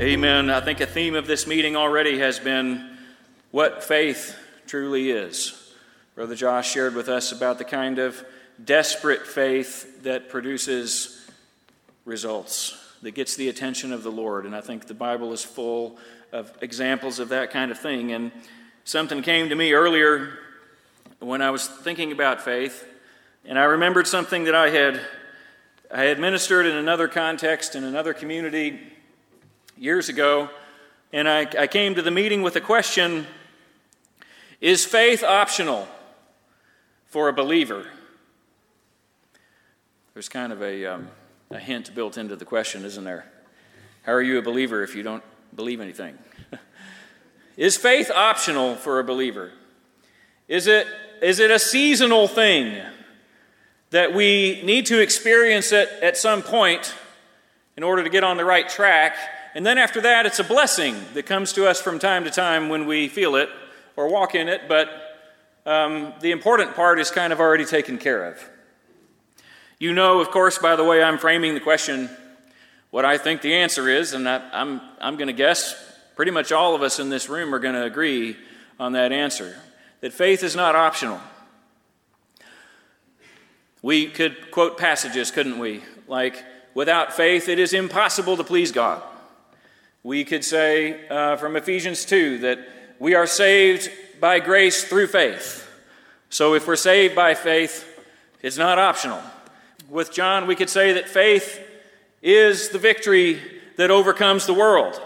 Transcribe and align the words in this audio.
Amen. 0.00 0.48
I 0.48 0.62
think 0.62 0.80
a 0.80 0.86
theme 0.86 1.14
of 1.14 1.26
this 1.26 1.46
meeting 1.46 1.76
already 1.76 2.20
has 2.20 2.38
been 2.38 2.96
what 3.50 3.84
faith 3.84 4.34
truly 4.66 5.10
is. 5.10 5.74
Brother 6.14 6.34
Josh 6.34 6.72
shared 6.72 6.94
with 6.94 7.10
us 7.10 7.32
about 7.32 7.58
the 7.58 7.66
kind 7.66 7.98
of 7.98 8.24
desperate 8.64 9.26
faith 9.26 10.02
that 10.04 10.30
produces 10.30 11.30
results, 12.06 12.82
that 13.02 13.10
gets 13.10 13.36
the 13.36 13.50
attention 13.50 13.92
of 13.92 14.02
the 14.02 14.10
Lord. 14.10 14.46
And 14.46 14.56
I 14.56 14.62
think 14.62 14.86
the 14.86 14.94
Bible 14.94 15.34
is 15.34 15.44
full 15.44 15.98
of 16.32 16.50
examples 16.62 17.18
of 17.18 17.28
that 17.28 17.50
kind 17.50 17.70
of 17.70 17.78
thing. 17.78 18.10
And 18.12 18.32
something 18.84 19.20
came 19.20 19.50
to 19.50 19.54
me 19.54 19.74
earlier 19.74 20.30
when 21.18 21.42
I 21.42 21.50
was 21.50 21.68
thinking 21.68 22.10
about 22.10 22.40
faith, 22.40 22.86
and 23.44 23.58
I 23.58 23.64
remembered 23.64 24.06
something 24.06 24.44
that 24.44 24.54
I 24.54 24.70
had 24.70 24.98
I 25.90 26.04
had 26.04 26.18
ministered 26.18 26.64
in 26.64 26.74
another 26.74 27.06
context 27.06 27.74
in 27.74 27.84
another 27.84 28.14
community 28.14 28.80
years 29.80 30.08
ago, 30.08 30.48
and 31.12 31.28
I, 31.28 31.40
I 31.58 31.66
came 31.66 31.96
to 31.96 32.02
the 32.02 32.12
meeting 32.12 32.42
with 32.42 32.54
a 32.54 32.60
question 32.60 33.26
Is 34.60 34.84
faith 34.84 35.24
optional 35.24 35.88
for 37.06 37.28
a 37.28 37.32
believer? 37.32 37.86
There's 40.14 40.28
kind 40.28 40.52
of 40.52 40.62
a, 40.62 40.86
um, 40.86 41.08
a 41.50 41.58
hint 41.58 41.92
built 41.94 42.16
into 42.16 42.36
the 42.36 42.44
question, 42.44 42.84
isn't 42.84 43.04
there? 43.04 43.24
How 44.02 44.12
are 44.12 44.22
you 44.22 44.38
a 44.38 44.42
believer 44.42 44.84
if 44.84 44.94
you 44.94 45.02
don't 45.02 45.24
believe 45.56 45.80
anything? 45.80 46.16
Is 47.56 47.76
faith 47.76 48.10
optional 48.10 48.76
for 48.76 49.00
a 49.00 49.04
believer? 49.04 49.52
Is 50.46 50.66
it, 50.66 50.86
is 51.20 51.40
it 51.40 51.50
a 51.50 51.58
seasonal 51.58 52.28
thing? 52.28 52.80
that 53.90 54.14
we 54.14 54.62
need 54.62 54.86
to 54.86 55.00
experience 55.00 55.72
it 55.72 55.88
at 56.00 56.16
some 56.16 56.42
point 56.42 56.94
in 57.76 57.82
order 57.82 58.02
to 58.02 58.08
get 58.08 58.24
on 58.24 58.36
the 58.36 58.44
right 58.44 58.68
track. 58.68 59.16
And 59.54 59.66
then 59.66 59.78
after 59.78 60.00
that, 60.02 60.26
it's 60.26 60.38
a 60.38 60.44
blessing 60.44 60.94
that 61.14 61.26
comes 61.26 61.52
to 61.54 61.66
us 61.66 61.80
from 61.80 61.98
time 61.98 62.24
to 62.24 62.30
time 62.30 62.68
when 62.68 62.86
we 62.86 63.08
feel 63.08 63.34
it 63.36 63.48
or 63.96 64.08
walk 64.08 64.34
in 64.34 64.48
it, 64.48 64.62
but 64.68 64.88
um, 65.66 66.12
the 66.20 66.30
important 66.30 66.74
part 66.74 67.00
is 67.00 67.10
kind 67.10 67.32
of 67.32 67.40
already 67.40 67.64
taken 67.64 67.98
care 67.98 68.24
of. 68.24 68.48
You 69.78 69.92
know, 69.92 70.20
of 70.20 70.30
course, 70.30 70.58
by 70.58 70.76
the 70.76 70.84
way 70.84 71.02
I'm 71.02 71.18
framing 71.18 71.54
the 71.54 71.60
question, 71.60 72.08
what 72.90 73.04
I 73.04 73.18
think 73.18 73.42
the 73.42 73.54
answer 73.54 73.88
is, 73.88 74.12
and 74.12 74.28
I, 74.28 74.48
I'm, 74.52 74.80
I'm 75.00 75.16
going 75.16 75.28
to 75.28 75.32
guess 75.32 75.74
pretty 76.16 76.30
much 76.30 76.52
all 76.52 76.74
of 76.74 76.82
us 76.82 76.98
in 76.98 77.08
this 77.08 77.28
room 77.28 77.54
are 77.54 77.58
going 77.58 77.74
to 77.74 77.84
agree 77.84 78.36
on 78.78 78.92
that 78.92 79.12
answer 79.12 79.56
that 80.00 80.12
faith 80.12 80.42
is 80.42 80.56
not 80.56 80.74
optional. 80.74 81.20
We 83.82 84.08
could 84.08 84.50
quote 84.50 84.78
passages, 84.78 85.30
couldn't 85.30 85.58
we? 85.58 85.82
Like, 86.06 86.44
without 86.74 87.14
faith, 87.14 87.48
it 87.48 87.58
is 87.58 87.72
impossible 87.72 88.36
to 88.36 88.44
please 88.44 88.72
God. 88.72 89.02
We 90.02 90.24
could 90.24 90.44
say 90.44 91.06
uh, 91.08 91.36
from 91.36 91.56
Ephesians 91.56 92.04
2 92.06 92.38
that 92.38 92.58
we 92.98 93.14
are 93.14 93.26
saved 93.26 93.90
by 94.18 94.40
grace 94.40 94.84
through 94.84 95.08
faith. 95.08 95.68
So 96.30 96.54
if 96.54 96.66
we're 96.66 96.76
saved 96.76 97.14
by 97.14 97.34
faith, 97.34 97.86
it's 98.40 98.56
not 98.56 98.78
optional. 98.78 99.20
With 99.90 100.12
John, 100.12 100.46
we 100.46 100.56
could 100.56 100.70
say 100.70 100.92
that 100.94 101.08
faith 101.08 101.60
is 102.22 102.70
the 102.70 102.78
victory 102.78 103.40
that 103.76 103.90
overcomes 103.90 104.46
the 104.46 104.54
world. 104.54 105.00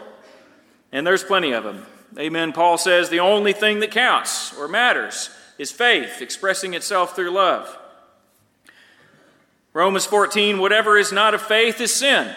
And 0.93 1.07
there's 1.07 1.25
plenty 1.25 1.53
of 1.53 1.65
them. 1.65 1.87
Amen. 2.17 2.53
Paul 2.53 2.79
says 2.79 3.09
the 3.09 3.21
only 3.21 3.53
thing 3.53 3.81
that 3.81 3.91
counts 3.91 4.57
or 4.57 4.69
matters 4.69 5.31
is 5.59 5.73
faith, 5.73 6.23
expressing 6.23 6.75
itself 6.75 7.17
through 7.17 7.31
love. 7.31 7.79
Romans 9.73 10.07
14, 10.07 10.61
whatever 10.61 10.97
is 10.97 11.11
not 11.11 11.35
of 11.35 11.43
faith 11.43 11.81
is 11.81 11.93
sin. 11.93 12.33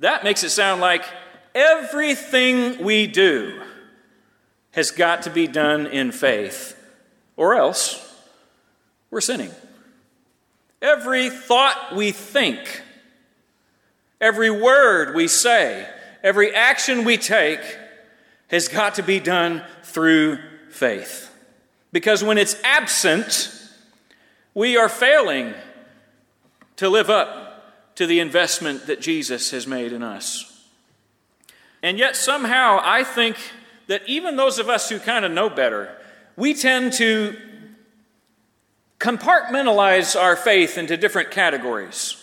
That 0.00 0.24
makes 0.24 0.42
it 0.42 0.50
sound 0.50 0.80
like 0.80 1.04
everything 1.54 2.82
we 2.82 3.06
do 3.06 3.62
has 4.72 4.90
got 4.90 5.22
to 5.22 5.30
be 5.30 5.46
done 5.46 5.86
in 5.86 6.10
faith, 6.10 6.76
or 7.36 7.54
else 7.54 8.14
we're 9.10 9.20
sinning. 9.20 9.50
Every 10.80 11.28
thought 11.28 11.94
we 11.94 12.12
think, 12.12 12.82
every 14.20 14.50
word 14.50 15.14
we 15.14 15.28
say, 15.28 15.86
every 16.22 16.54
action 16.54 17.04
we 17.04 17.18
take 17.18 17.60
has 18.48 18.68
got 18.68 18.94
to 18.94 19.02
be 19.02 19.20
done 19.20 19.62
through 19.82 20.38
faith. 20.70 21.30
Because 21.92 22.24
when 22.24 22.38
it's 22.38 22.56
absent, 22.64 23.52
we 24.54 24.78
are 24.78 24.88
failing 24.88 25.52
to 26.76 26.88
live 26.88 27.10
up 27.10 27.39
to 28.00 28.06
the 28.06 28.18
investment 28.18 28.86
that 28.86 28.98
Jesus 28.98 29.50
has 29.50 29.66
made 29.66 29.92
in 29.92 30.02
us. 30.02 30.64
And 31.82 31.98
yet, 31.98 32.16
somehow, 32.16 32.80
I 32.82 33.04
think 33.04 33.36
that 33.88 34.00
even 34.06 34.36
those 34.36 34.58
of 34.58 34.70
us 34.70 34.88
who 34.88 34.98
kind 34.98 35.22
of 35.22 35.32
know 35.32 35.50
better, 35.50 35.94
we 36.34 36.54
tend 36.54 36.94
to 36.94 37.36
compartmentalize 38.98 40.18
our 40.18 40.34
faith 40.34 40.78
into 40.78 40.96
different 40.96 41.30
categories. 41.30 42.16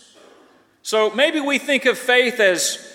So 0.82 1.12
maybe 1.12 1.40
we 1.40 1.60
think 1.60 1.86
of 1.86 2.00
faith 2.00 2.40
as 2.40 2.92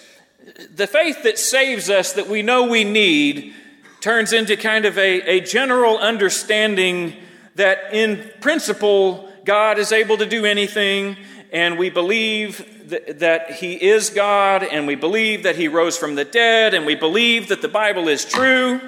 the 0.75 0.89
faith 0.89 1.23
that 1.23 1.39
saves 1.39 1.89
us, 1.89 2.15
that 2.15 2.27
we 2.27 2.43
know 2.43 2.67
we 2.67 2.83
need, 2.83 3.55
turns 4.01 4.33
into 4.33 4.57
kind 4.57 4.87
of 4.87 4.99
a, 4.99 5.37
a 5.37 5.41
general 5.41 5.99
understanding 5.99 7.15
that 7.55 7.95
in 7.95 8.29
principle, 8.41 9.31
God 9.45 9.79
is 9.79 9.93
able 9.93 10.17
to 10.17 10.27
do 10.27 10.45
anything, 10.45 11.17
and 11.53 11.79
we 11.79 11.91
believe 11.91 12.89
th- 12.89 13.19
that 13.19 13.53
He 13.53 13.75
is 13.75 14.11
God, 14.11 14.65
and 14.65 14.87
we 14.87 14.95
believe 14.95 15.43
that 15.43 15.55
He 15.55 15.69
rose 15.69 15.99
from 15.99 16.15
the 16.15 16.25
dead, 16.25 16.73
and 16.73 16.87
we 16.87 16.95
believe 16.95 17.49
that 17.49 17.61
the 17.61 17.69
Bible 17.69 18.09
is 18.09 18.25
true. 18.25 18.81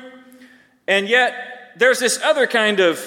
And 0.88 1.08
yet, 1.08 1.72
there's 1.76 1.98
this 1.98 2.20
other 2.22 2.47
kind 2.47 2.80
of 2.80 2.98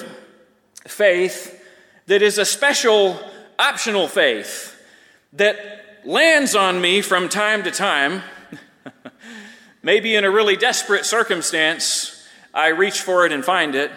faith 0.86 1.60
that 2.06 2.22
is 2.22 2.38
a 2.38 2.44
special, 2.44 3.20
optional 3.58 4.06
faith 4.06 4.80
that 5.34 5.56
lands 6.04 6.54
on 6.54 6.80
me 6.80 7.02
from 7.02 7.28
time 7.28 7.64
to 7.64 7.70
time. 7.70 8.22
Maybe 9.82 10.14
in 10.14 10.24
a 10.24 10.30
really 10.30 10.56
desperate 10.56 11.04
circumstance, 11.04 12.26
I 12.54 12.68
reach 12.68 13.00
for 13.00 13.26
it 13.26 13.32
and 13.32 13.44
find 13.44 13.74
it. 13.74 13.90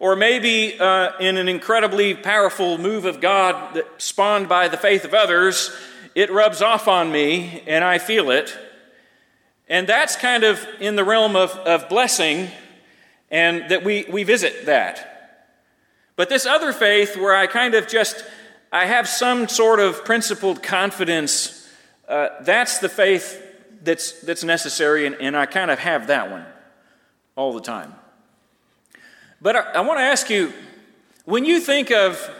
Or 0.00 0.14
maybe 0.14 0.78
uh, 0.78 1.16
in 1.18 1.36
an 1.36 1.48
incredibly 1.48 2.14
powerful 2.14 2.78
move 2.78 3.04
of 3.04 3.20
God 3.20 3.74
that 3.74 3.86
spawned 4.00 4.48
by 4.48 4.68
the 4.68 4.76
faith 4.76 5.04
of 5.04 5.12
others, 5.12 5.76
it 6.14 6.30
rubs 6.30 6.62
off 6.62 6.86
on 6.86 7.10
me 7.10 7.62
and 7.66 7.84
I 7.84 7.98
feel 7.98 8.30
it. 8.30 8.56
And 9.68 9.86
that's 9.86 10.16
kind 10.16 10.44
of 10.44 10.66
in 10.80 10.96
the 10.96 11.04
realm 11.04 11.36
of, 11.36 11.50
of 11.50 11.88
blessing, 11.88 12.48
and 13.30 13.70
that 13.70 13.84
we, 13.84 14.06
we 14.10 14.22
visit 14.22 14.66
that. 14.66 15.44
But 16.16 16.28
this 16.30 16.46
other 16.46 16.72
faith, 16.72 17.16
where 17.16 17.36
I 17.36 17.46
kind 17.46 17.74
of 17.74 17.86
just 17.86 18.24
I 18.72 18.86
have 18.86 19.08
some 19.08 19.48
sort 19.48 19.80
of 19.80 20.04
principled 20.04 20.62
confidence, 20.62 21.68
uh, 22.08 22.28
that's 22.40 22.78
the 22.78 22.88
faith 22.88 23.42
that's, 23.82 24.20
that's 24.22 24.44
necessary, 24.44 25.06
and, 25.06 25.14
and 25.16 25.36
I 25.36 25.46
kind 25.46 25.70
of 25.70 25.78
have 25.78 26.06
that 26.08 26.30
one 26.30 26.46
all 27.36 27.52
the 27.52 27.60
time. 27.60 27.94
But 29.40 29.56
I, 29.56 29.60
I 29.60 29.80
want 29.80 29.98
to 29.98 30.04
ask 30.04 30.30
you 30.30 30.52
when 31.24 31.44
you 31.44 31.60
think 31.60 31.90
of 31.90 32.30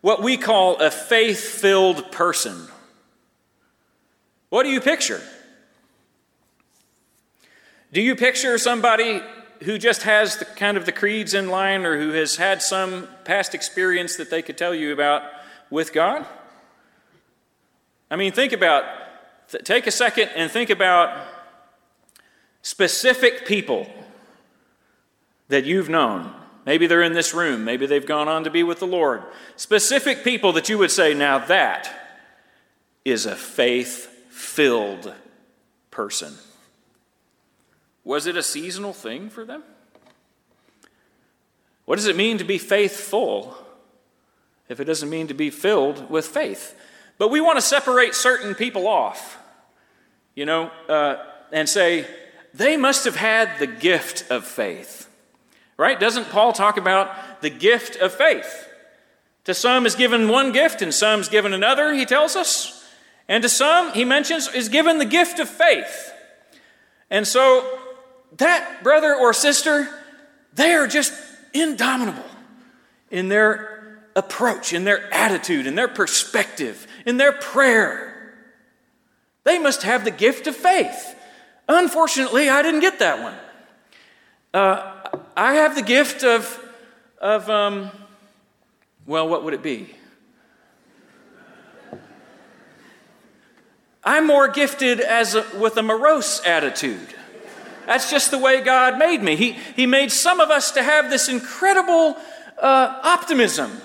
what 0.00 0.22
we 0.22 0.36
call 0.36 0.76
a 0.76 0.90
faith 0.90 1.40
filled 1.40 2.10
person, 2.10 2.66
what 4.48 4.64
do 4.64 4.70
you 4.70 4.80
picture? 4.80 5.20
Do 7.92 8.00
you 8.00 8.16
picture 8.16 8.58
somebody 8.58 9.22
who 9.62 9.78
just 9.78 10.02
has 10.02 10.38
the 10.38 10.44
kind 10.44 10.76
of 10.76 10.86
the 10.86 10.92
creeds 10.92 11.34
in 11.34 11.48
line 11.48 11.86
or 11.86 11.98
who 11.98 12.10
has 12.12 12.36
had 12.36 12.62
some 12.62 13.06
past 13.24 13.54
experience 13.54 14.16
that 14.16 14.30
they 14.30 14.42
could 14.42 14.58
tell 14.58 14.74
you 14.74 14.92
about 14.92 15.22
with 15.70 15.92
God? 15.92 16.26
I 18.10 18.16
mean, 18.16 18.32
think 18.32 18.52
about, 18.52 18.84
take 19.64 19.86
a 19.86 19.90
second 19.90 20.30
and 20.34 20.50
think 20.50 20.70
about 20.70 21.16
specific 22.62 23.46
people 23.46 23.86
that 25.52 25.66
you've 25.66 25.90
known. 25.90 26.32
Maybe 26.64 26.86
they're 26.86 27.02
in 27.02 27.12
this 27.12 27.34
room. 27.34 27.62
Maybe 27.62 27.84
they've 27.84 28.06
gone 28.06 28.26
on 28.26 28.44
to 28.44 28.50
be 28.50 28.62
with 28.62 28.78
the 28.78 28.86
Lord. 28.86 29.22
Specific 29.56 30.24
people 30.24 30.52
that 30.52 30.70
you 30.70 30.78
would 30.78 30.90
say, 30.90 31.12
now 31.12 31.38
that 31.40 32.18
is 33.04 33.26
a 33.26 33.36
faith 33.36 34.06
filled 34.30 35.12
person. 35.90 36.32
Was 38.02 38.26
it 38.26 38.34
a 38.34 38.42
seasonal 38.42 38.94
thing 38.94 39.28
for 39.28 39.44
them? 39.44 39.62
What 41.84 41.96
does 41.96 42.06
it 42.06 42.16
mean 42.16 42.38
to 42.38 42.44
be 42.44 42.56
faithful 42.56 43.54
if 44.70 44.80
it 44.80 44.84
doesn't 44.84 45.10
mean 45.10 45.26
to 45.26 45.34
be 45.34 45.50
filled 45.50 46.08
with 46.08 46.26
faith? 46.26 46.74
But 47.18 47.28
we 47.28 47.42
want 47.42 47.58
to 47.58 47.62
separate 47.62 48.14
certain 48.14 48.54
people 48.54 48.88
off, 48.88 49.36
you 50.34 50.46
know, 50.46 50.70
uh, 50.88 51.16
and 51.52 51.68
say, 51.68 52.06
they 52.54 52.78
must 52.78 53.04
have 53.04 53.16
had 53.16 53.58
the 53.58 53.66
gift 53.66 54.30
of 54.30 54.46
faith. 54.46 55.10
Right? 55.82 55.98
Doesn't 55.98 56.30
Paul 56.30 56.52
talk 56.52 56.76
about 56.76 57.42
the 57.42 57.50
gift 57.50 57.96
of 57.96 58.14
faith? 58.14 58.68
To 59.46 59.52
some 59.52 59.84
is 59.84 59.96
given 59.96 60.28
one 60.28 60.52
gift 60.52 60.80
and 60.80 60.94
some 60.94 61.18
is 61.18 61.28
given 61.28 61.52
another, 61.52 61.92
he 61.92 62.04
tells 62.04 62.36
us. 62.36 62.88
And 63.26 63.42
to 63.42 63.48
some, 63.48 63.92
he 63.92 64.04
mentions, 64.04 64.46
is 64.54 64.68
given 64.68 64.98
the 64.98 65.04
gift 65.04 65.40
of 65.40 65.48
faith. 65.48 66.12
And 67.10 67.26
so, 67.26 67.80
that 68.36 68.84
brother 68.84 69.12
or 69.12 69.32
sister, 69.32 69.88
they 70.54 70.72
are 70.72 70.86
just 70.86 71.12
indomitable 71.52 72.30
in 73.10 73.28
their 73.28 74.04
approach, 74.14 74.72
in 74.72 74.84
their 74.84 75.12
attitude, 75.12 75.66
in 75.66 75.74
their 75.74 75.88
perspective, 75.88 76.86
in 77.04 77.16
their 77.16 77.32
prayer. 77.32 78.36
They 79.42 79.58
must 79.58 79.82
have 79.82 80.04
the 80.04 80.12
gift 80.12 80.46
of 80.46 80.54
faith. 80.54 81.16
Unfortunately, 81.68 82.48
I 82.48 82.62
didn't 82.62 82.82
get 82.82 83.00
that 83.00 83.20
one. 83.20 83.34
Uh, 84.54 85.01
I 85.36 85.54
have 85.54 85.74
the 85.74 85.82
gift 85.82 86.24
of, 86.24 86.62
of 87.18 87.48
um, 87.48 87.90
well, 89.06 89.28
what 89.28 89.44
would 89.44 89.54
it 89.54 89.62
be? 89.62 89.94
I'm 94.04 94.26
more 94.26 94.48
gifted 94.48 95.00
as 95.00 95.34
a, 95.34 95.46
with 95.58 95.76
a 95.76 95.82
morose 95.82 96.44
attitude. 96.44 97.14
That's 97.86 98.10
just 98.10 98.30
the 98.30 98.38
way 98.38 98.60
God 98.60 98.98
made 98.98 99.22
me. 99.22 99.36
He, 99.36 99.52
he 99.52 99.86
made 99.86 100.12
some 100.12 100.38
of 100.38 100.50
us 100.50 100.72
to 100.72 100.82
have 100.82 101.08
this 101.08 101.28
incredible 101.28 102.16
uh, 102.60 103.00
optimism. 103.02 103.80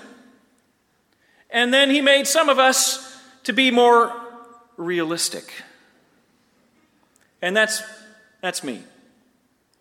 And 1.50 1.72
then 1.72 1.88
He 1.90 2.00
made 2.00 2.26
some 2.26 2.48
of 2.48 2.58
us 2.58 3.16
to 3.44 3.52
be 3.52 3.70
more 3.70 4.12
realistic. 4.76 5.50
And 7.40 7.56
that's, 7.56 7.82
that's 8.42 8.62
me. 8.62 8.82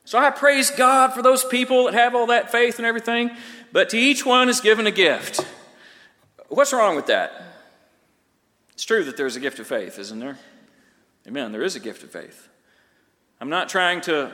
So 0.08 0.18
I 0.18 0.30
praise 0.30 0.72
God 0.72 1.12
for 1.12 1.22
those 1.22 1.44
people 1.44 1.84
that 1.84 1.94
have 1.94 2.16
all 2.16 2.28
that 2.28 2.50
faith 2.50 2.78
and 2.78 2.86
everything, 2.86 3.30
but 3.74 3.90
to 3.90 3.98
each 3.98 4.26
one 4.26 4.48
is 4.48 4.62
given 4.62 4.88
a 4.88 4.92
gift. 4.92 5.46
What's 6.48 6.72
wrong 6.72 6.96
with 6.96 7.08
that? 7.08 7.34
It's 8.72 8.86
true 8.86 9.04
that 9.04 9.18
there's 9.18 9.36
a 9.36 9.42
gift 9.42 9.60
of 9.60 9.68
faith, 9.68 10.00
isn't 10.00 10.18
there? 10.18 10.38
Amen. 11.28 11.52
There 11.52 11.62
is 11.62 11.76
a 11.76 11.82
gift 11.82 12.04
of 12.04 12.12
faith. 12.12 12.48
I'm 13.42 13.50
not 13.50 13.68
trying 13.68 14.00
to 14.04 14.32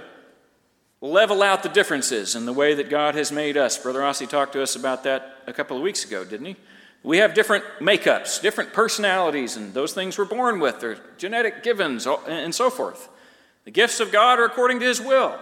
level 1.02 1.42
out 1.42 1.64
the 1.64 1.70
differences 1.70 2.36
in 2.36 2.46
the 2.46 2.54
way 2.54 2.75
that 2.75 2.92
God 2.92 3.16
has 3.16 3.31
made 3.31 3.58
us. 3.58 3.75
Brother 3.75 4.02
Rossi 4.02 4.28
talked 4.28 4.54
to 4.54 4.62
us 4.62 4.75
about 4.75 5.04
that 5.06 5.38
a 5.48 5.54
couple 5.54 5.75
of 5.75 5.81
weeks 5.81 6.06
ago, 6.06 6.24
didn't 6.24 6.46
he? 6.46 6.56
We 7.02 7.18
have 7.18 7.34
different 7.34 7.66
makeups, 7.80 8.44
different 8.44 8.74
personalities, 8.74 9.58
and 9.58 9.74
those 9.74 9.94
things 9.94 10.20
we're 10.20 10.25
born 10.25 10.60
with. 10.60 10.81
They're 10.81 11.00
genetic 11.18 11.64
givens 11.64 12.06
and 12.28 12.54
so 12.54 12.70
forth. 12.70 13.10
The 13.66 13.72
gifts 13.72 14.00
of 14.00 14.12
God 14.12 14.40
are 14.40 14.46
according 14.46 14.80
to 14.81 14.86
His 14.86 15.02
will. 15.02 15.36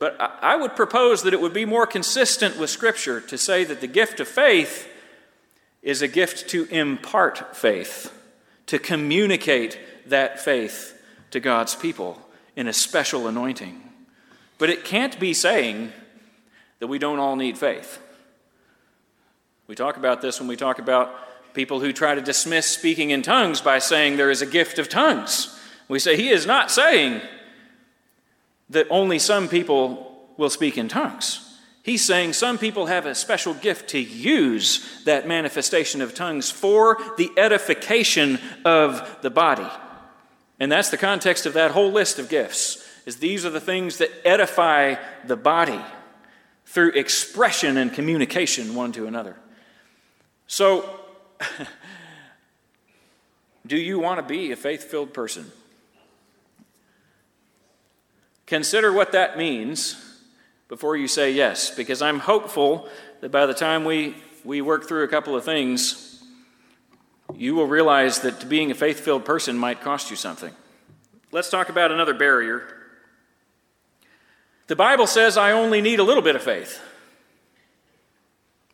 But 0.00 0.16
I 0.18 0.56
would 0.56 0.74
propose 0.76 1.22
that 1.22 1.34
it 1.34 1.42
would 1.42 1.52
be 1.52 1.66
more 1.66 1.86
consistent 1.86 2.58
with 2.58 2.70
Scripture 2.70 3.20
to 3.20 3.36
say 3.36 3.64
that 3.64 3.82
the 3.82 3.86
gift 3.86 4.18
of 4.18 4.26
faith 4.26 4.88
is 5.82 6.00
a 6.00 6.08
gift 6.08 6.48
to 6.48 6.64
impart 6.70 7.54
faith, 7.54 8.10
to 8.66 8.78
communicate 8.78 9.78
that 10.06 10.40
faith 10.40 10.98
to 11.32 11.38
God's 11.38 11.76
people 11.76 12.18
in 12.56 12.66
a 12.66 12.72
special 12.72 13.28
anointing. 13.28 13.78
But 14.56 14.70
it 14.70 14.84
can't 14.86 15.20
be 15.20 15.34
saying 15.34 15.92
that 16.78 16.86
we 16.86 16.98
don't 16.98 17.18
all 17.18 17.36
need 17.36 17.58
faith. 17.58 18.00
We 19.66 19.74
talk 19.74 19.98
about 19.98 20.22
this 20.22 20.40
when 20.40 20.48
we 20.48 20.56
talk 20.56 20.78
about 20.78 21.14
people 21.52 21.80
who 21.80 21.92
try 21.92 22.14
to 22.14 22.22
dismiss 22.22 22.66
speaking 22.66 23.10
in 23.10 23.20
tongues 23.20 23.60
by 23.60 23.78
saying 23.78 24.16
there 24.16 24.30
is 24.30 24.40
a 24.40 24.46
gift 24.46 24.78
of 24.78 24.88
tongues. 24.88 25.60
We 25.88 25.98
say 25.98 26.16
he 26.16 26.30
is 26.30 26.46
not 26.46 26.70
saying 26.70 27.20
that 28.70 28.86
only 28.90 29.18
some 29.18 29.48
people 29.48 30.28
will 30.36 30.50
speak 30.50 30.78
in 30.78 30.88
tongues. 30.88 31.46
He's 31.82 32.04
saying 32.04 32.34
some 32.34 32.58
people 32.58 32.86
have 32.86 33.06
a 33.06 33.14
special 33.14 33.54
gift 33.54 33.90
to 33.90 33.98
use 33.98 35.02
that 35.04 35.26
manifestation 35.26 36.00
of 36.02 36.14
tongues 36.14 36.50
for 36.50 36.98
the 37.16 37.30
edification 37.36 38.38
of 38.64 39.18
the 39.22 39.30
body. 39.30 39.66
And 40.58 40.70
that's 40.70 40.90
the 40.90 40.98
context 40.98 41.46
of 41.46 41.54
that 41.54 41.70
whole 41.70 41.90
list 41.90 42.18
of 42.18 42.28
gifts. 42.28 42.86
Is 43.06 43.16
these 43.16 43.46
are 43.46 43.50
the 43.50 43.60
things 43.60 43.96
that 43.98 44.10
edify 44.26 44.96
the 45.24 45.36
body 45.36 45.80
through 46.66 46.92
expression 46.92 47.78
and 47.78 47.92
communication 47.92 48.74
one 48.74 48.92
to 48.92 49.06
another. 49.06 49.36
So 50.46 51.00
do 53.66 53.76
you 53.76 53.98
want 53.98 54.20
to 54.20 54.22
be 54.22 54.52
a 54.52 54.56
faith-filled 54.56 55.14
person? 55.14 55.50
Consider 58.50 58.92
what 58.92 59.12
that 59.12 59.38
means 59.38 59.94
before 60.66 60.96
you 60.96 61.06
say 61.06 61.30
yes, 61.30 61.72
because 61.72 62.02
I'm 62.02 62.18
hopeful 62.18 62.88
that 63.20 63.30
by 63.30 63.46
the 63.46 63.54
time 63.54 63.84
we, 63.84 64.16
we 64.44 64.60
work 64.60 64.88
through 64.88 65.04
a 65.04 65.08
couple 65.08 65.36
of 65.36 65.44
things, 65.44 66.20
you 67.32 67.54
will 67.54 67.68
realize 67.68 68.22
that 68.22 68.48
being 68.48 68.72
a 68.72 68.74
faith 68.74 68.98
filled 68.98 69.24
person 69.24 69.56
might 69.56 69.82
cost 69.82 70.10
you 70.10 70.16
something. 70.16 70.52
Let's 71.30 71.48
talk 71.48 71.68
about 71.68 71.92
another 71.92 72.12
barrier. 72.12 72.66
The 74.66 74.74
Bible 74.74 75.06
says 75.06 75.36
I 75.36 75.52
only 75.52 75.80
need 75.80 76.00
a 76.00 76.04
little 76.04 76.22
bit 76.22 76.34
of 76.34 76.42
faith. 76.42 76.82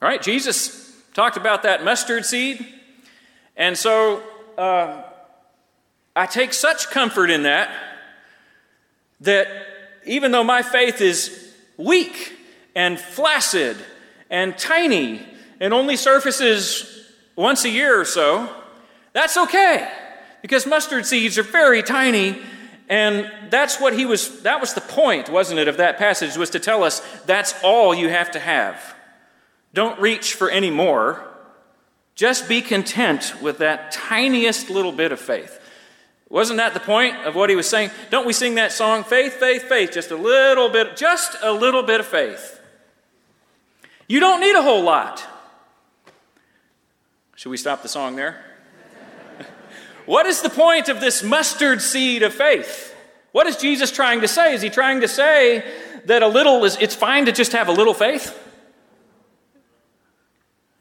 All 0.01 0.09
right, 0.09 0.23
Jesus 0.23 0.91
talked 1.13 1.37
about 1.37 1.65
that 1.65 1.85
mustard 1.85 2.25
seed. 2.25 2.67
And 3.59 3.77
so 3.77 4.23
uh, 4.57 5.03
I 6.17 6.25
take 6.25 6.55
such 6.55 6.89
comfort 6.89 7.29
in 7.29 7.43
that 7.43 7.96
that 9.21 9.49
even 10.05 10.31
though 10.31 10.45
my 10.45 10.63
faith 10.63 11.01
is 11.01 11.55
weak 11.77 12.33
and 12.75 12.99
flaccid 12.99 13.77
and 14.31 14.57
tiny 14.57 15.23
and 15.61 15.73
only 15.73 15.97
surfaces 15.97 17.05
once 17.35 17.65
a 17.65 17.71
year 17.71 18.01
or 18.01 18.05
so, 18.05 18.49
that's 19.13 19.37
okay 19.37 19.91
because 20.43 20.67
mustard 20.67 21.07
seeds 21.07 21.39
are 21.39 21.43
very 21.43 21.83
tiny 21.83 22.39
and 22.89 23.31
that's 23.51 23.81
what 23.81 23.95
he 23.95 24.07
was 24.07 24.43
that 24.43 24.61
was 24.61 24.75
the 24.75 24.81
point 24.81 25.29
wasn't 25.29 25.59
it 25.59 25.67
of 25.67 25.79
that 25.79 25.99
passage 25.99 26.37
was 26.37 26.51
to 26.51 26.61
tell 26.61 26.85
us 26.85 27.01
that's 27.25 27.55
all 27.65 27.95
you 27.95 28.09
have 28.09 28.31
to 28.31 28.39
have. 28.39 28.95
Don't 29.75 30.01
reach 30.01 30.35
for 30.35 30.49
any 30.49 30.71
more. 30.71 31.27
Just 32.15 32.49
be 32.49 32.63
content 32.63 33.35
with 33.43 33.59
that 33.59 33.91
tiniest 33.91 34.71
little 34.71 34.93
bit 34.93 35.13
of 35.13 35.21
faith 35.21 35.61
wasn't 36.29 36.57
that 36.57 36.75
the 36.75 36.81
point 36.81 37.17
of 37.25 37.35
what 37.35 37.51
he 37.51 37.57
was 37.57 37.69
saying? 37.69 37.91
Don't 38.11 38.27
we 38.27 38.33
sing 38.33 38.57
that 38.57 38.73
song, 38.73 39.05
faith, 39.05 39.35
faith, 39.35 39.63
faith, 39.63 39.93
just 39.93 40.11
a 40.11 40.17
little 40.17 40.69
bit, 40.69 40.97
just 40.97 41.37
a 41.43 41.53
little 41.53 41.83
bit 41.83 42.01
of 42.01 42.07
faith? 42.07 42.61
You 44.09 44.21
don't 44.21 44.41
need 44.41 44.57
a 44.57 44.63
whole 44.63 44.83
lot. 44.83 45.25
Should 47.37 47.51
we 47.51 47.57
stop 47.57 47.83
the 47.83 47.89
song 47.89 48.17
there? 48.17 48.43
what 50.07 50.27
is 50.27 50.43
the 50.43 50.51
point 50.51 50.89
of 50.89 51.01
this 51.01 51.23
mustard 51.23 51.81
seed 51.81 52.23
of 52.23 52.35
faith? 52.35 52.95
What 53.33 53.47
is 53.47 53.57
Jesus 53.57 53.93
trying 53.93 54.23
to 54.23 54.29
say? 54.29 54.55
Is 54.55 54.63
he 54.63 54.71
trying 54.71 55.03
to 55.03 55.09
say 55.09 55.65
that 56.07 56.23
a 56.23 56.29
little 56.29 56.65
is, 56.65 56.77
it's 56.81 56.95
fine 56.95 57.27
to 57.27 57.33
just 57.33 57.53
have 57.53 57.69
a 57.69 57.73
little 57.73 57.95
faith? 57.95 58.37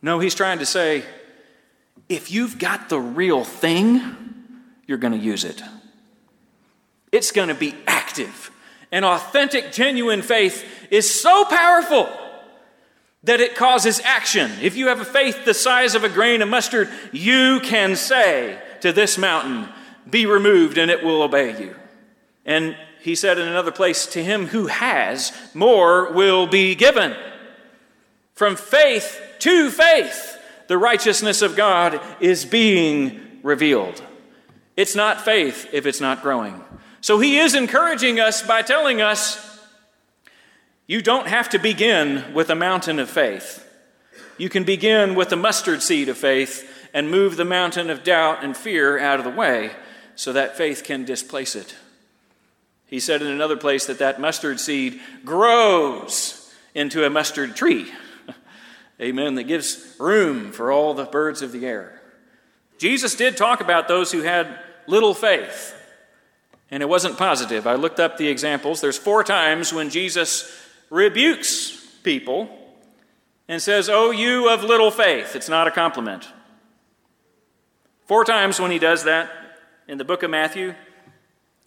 No, 0.01 0.19
he's 0.19 0.35
trying 0.35 0.59
to 0.59 0.65
say, 0.65 1.03
if 2.07 2.31
you've 2.31 2.57
got 2.57 2.89
the 2.89 2.99
real 2.99 3.43
thing, 3.43 4.34
you're 4.87 4.97
going 4.97 5.13
to 5.13 5.25
use 5.25 5.43
it. 5.43 5.61
It's 7.11 7.31
going 7.31 7.49
to 7.49 7.55
be 7.55 7.75
active. 7.87 8.51
And 8.91 9.05
authentic, 9.05 9.71
genuine 9.71 10.21
faith 10.21 10.65
is 10.91 11.09
so 11.09 11.45
powerful 11.45 12.09
that 13.23 13.41
it 13.41 13.55
causes 13.55 13.99
action. 14.01 14.51
If 14.61 14.75
you 14.75 14.87
have 14.87 15.01
a 15.01 15.05
faith 15.05 15.45
the 15.45 15.53
size 15.53 15.95
of 15.95 16.03
a 16.03 16.09
grain 16.09 16.41
of 16.41 16.49
mustard, 16.49 16.89
you 17.11 17.59
can 17.61 17.95
say 17.95 18.61
to 18.81 18.91
this 18.91 19.17
mountain, 19.17 19.67
Be 20.09 20.25
removed, 20.25 20.77
and 20.77 20.91
it 20.91 21.03
will 21.03 21.23
obey 21.23 21.59
you. 21.59 21.75
And 22.45 22.77
he 23.01 23.15
said 23.15 23.39
in 23.39 23.47
another 23.47 23.71
place, 23.71 24.05
To 24.07 24.23
him 24.23 24.47
who 24.47 24.67
has, 24.67 25.31
more 25.53 26.11
will 26.11 26.47
be 26.47 26.75
given. 26.75 27.15
From 28.33 28.55
faith 28.55 29.19
to 29.39 29.71
faith, 29.71 30.37
the 30.67 30.77
righteousness 30.77 31.41
of 31.41 31.55
God 31.55 31.99
is 32.19 32.45
being 32.45 33.39
revealed. 33.41 34.03
It's 34.75 34.95
not 34.95 35.21
faith 35.21 35.67
if 35.71 35.85
it's 35.85 36.01
not 36.01 36.21
growing. 36.21 36.63
So 37.01 37.19
he 37.19 37.37
is 37.37 37.55
encouraging 37.55 38.19
us 38.19 38.41
by 38.41 38.61
telling 38.61 39.01
us 39.01 39.41
you 40.87 41.01
don't 41.01 41.27
have 41.27 41.49
to 41.49 41.59
begin 41.59 42.33
with 42.33 42.49
a 42.49 42.55
mountain 42.55 42.99
of 42.99 43.09
faith. 43.09 43.61
You 44.37 44.49
can 44.49 44.63
begin 44.63 45.15
with 45.15 45.31
a 45.31 45.37
mustard 45.37 45.81
seed 45.81 46.09
of 46.09 46.17
faith 46.17 46.69
and 46.93 47.09
move 47.09 47.37
the 47.37 47.45
mountain 47.45 47.89
of 47.89 48.03
doubt 48.03 48.43
and 48.43 48.55
fear 48.55 48.99
out 48.99 49.19
of 49.19 49.25
the 49.25 49.31
way 49.31 49.71
so 50.15 50.33
that 50.33 50.57
faith 50.57 50.83
can 50.83 51.05
displace 51.05 51.55
it. 51.55 51.75
He 52.85 52.99
said 52.99 53.21
in 53.21 53.27
another 53.27 53.57
place 53.57 53.85
that 53.87 53.99
that 53.99 54.21
mustard 54.21 54.59
seed 54.59 54.99
grows 55.23 56.53
into 56.73 57.05
a 57.05 57.09
mustard 57.09 57.55
tree. 57.55 57.91
Amen. 59.01 59.35
That 59.35 59.43
gives 59.43 59.95
room 59.99 60.51
for 60.51 60.71
all 60.71 60.93
the 60.93 61.05
birds 61.05 61.41
of 61.41 61.51
the 61.51 61.65
air. 61.65 61.94
Jesus 62.77 63.15
did 63.15 63.37
talk 63.37 63.61
about 63.61 63.87
those 63.87 64.11
who 64.11 64.21
had 64.21 64.59
little 64.87 65.13
faith. 65.13 65.73
And 66.71 66.81
it 66.81 66.87
wasn't 66.87 67.17
positive. 67.17 67.67
I 67.67 67.75
looked 67.75 67.99
up 67.99 68.17
the 68.17 68.27
examples. 68.27 68.81
There's 68.81 68.97
four 68.97 69.23
times 69.23 69.71
when 69.71 69.89
Jesus 69.89 70.51
rebukes 70.89 71.71
people 72.03 72.49
and 73.47 73.61
says, 73.61 73.89
Oh, 73.89 74.11
you 74.11 74.49
of 74.49 74.63
little 74.63 74.91
faith. 74.91 75.35
It's 75.35 75.49
not 75.49 75.67
a 75.67 75.71
compliment. 75.71 76.27
Four 78.07 78.25
times 78.25 78.59
when 78.59 78.71
he 78.71 78.79
does 78.79 79.03
that 79.03 79.29
in 79.87 79.97
the 79.97 80.05
book 80.05 80.23
of 80.23 80.31
Matthew, 80.31 80.73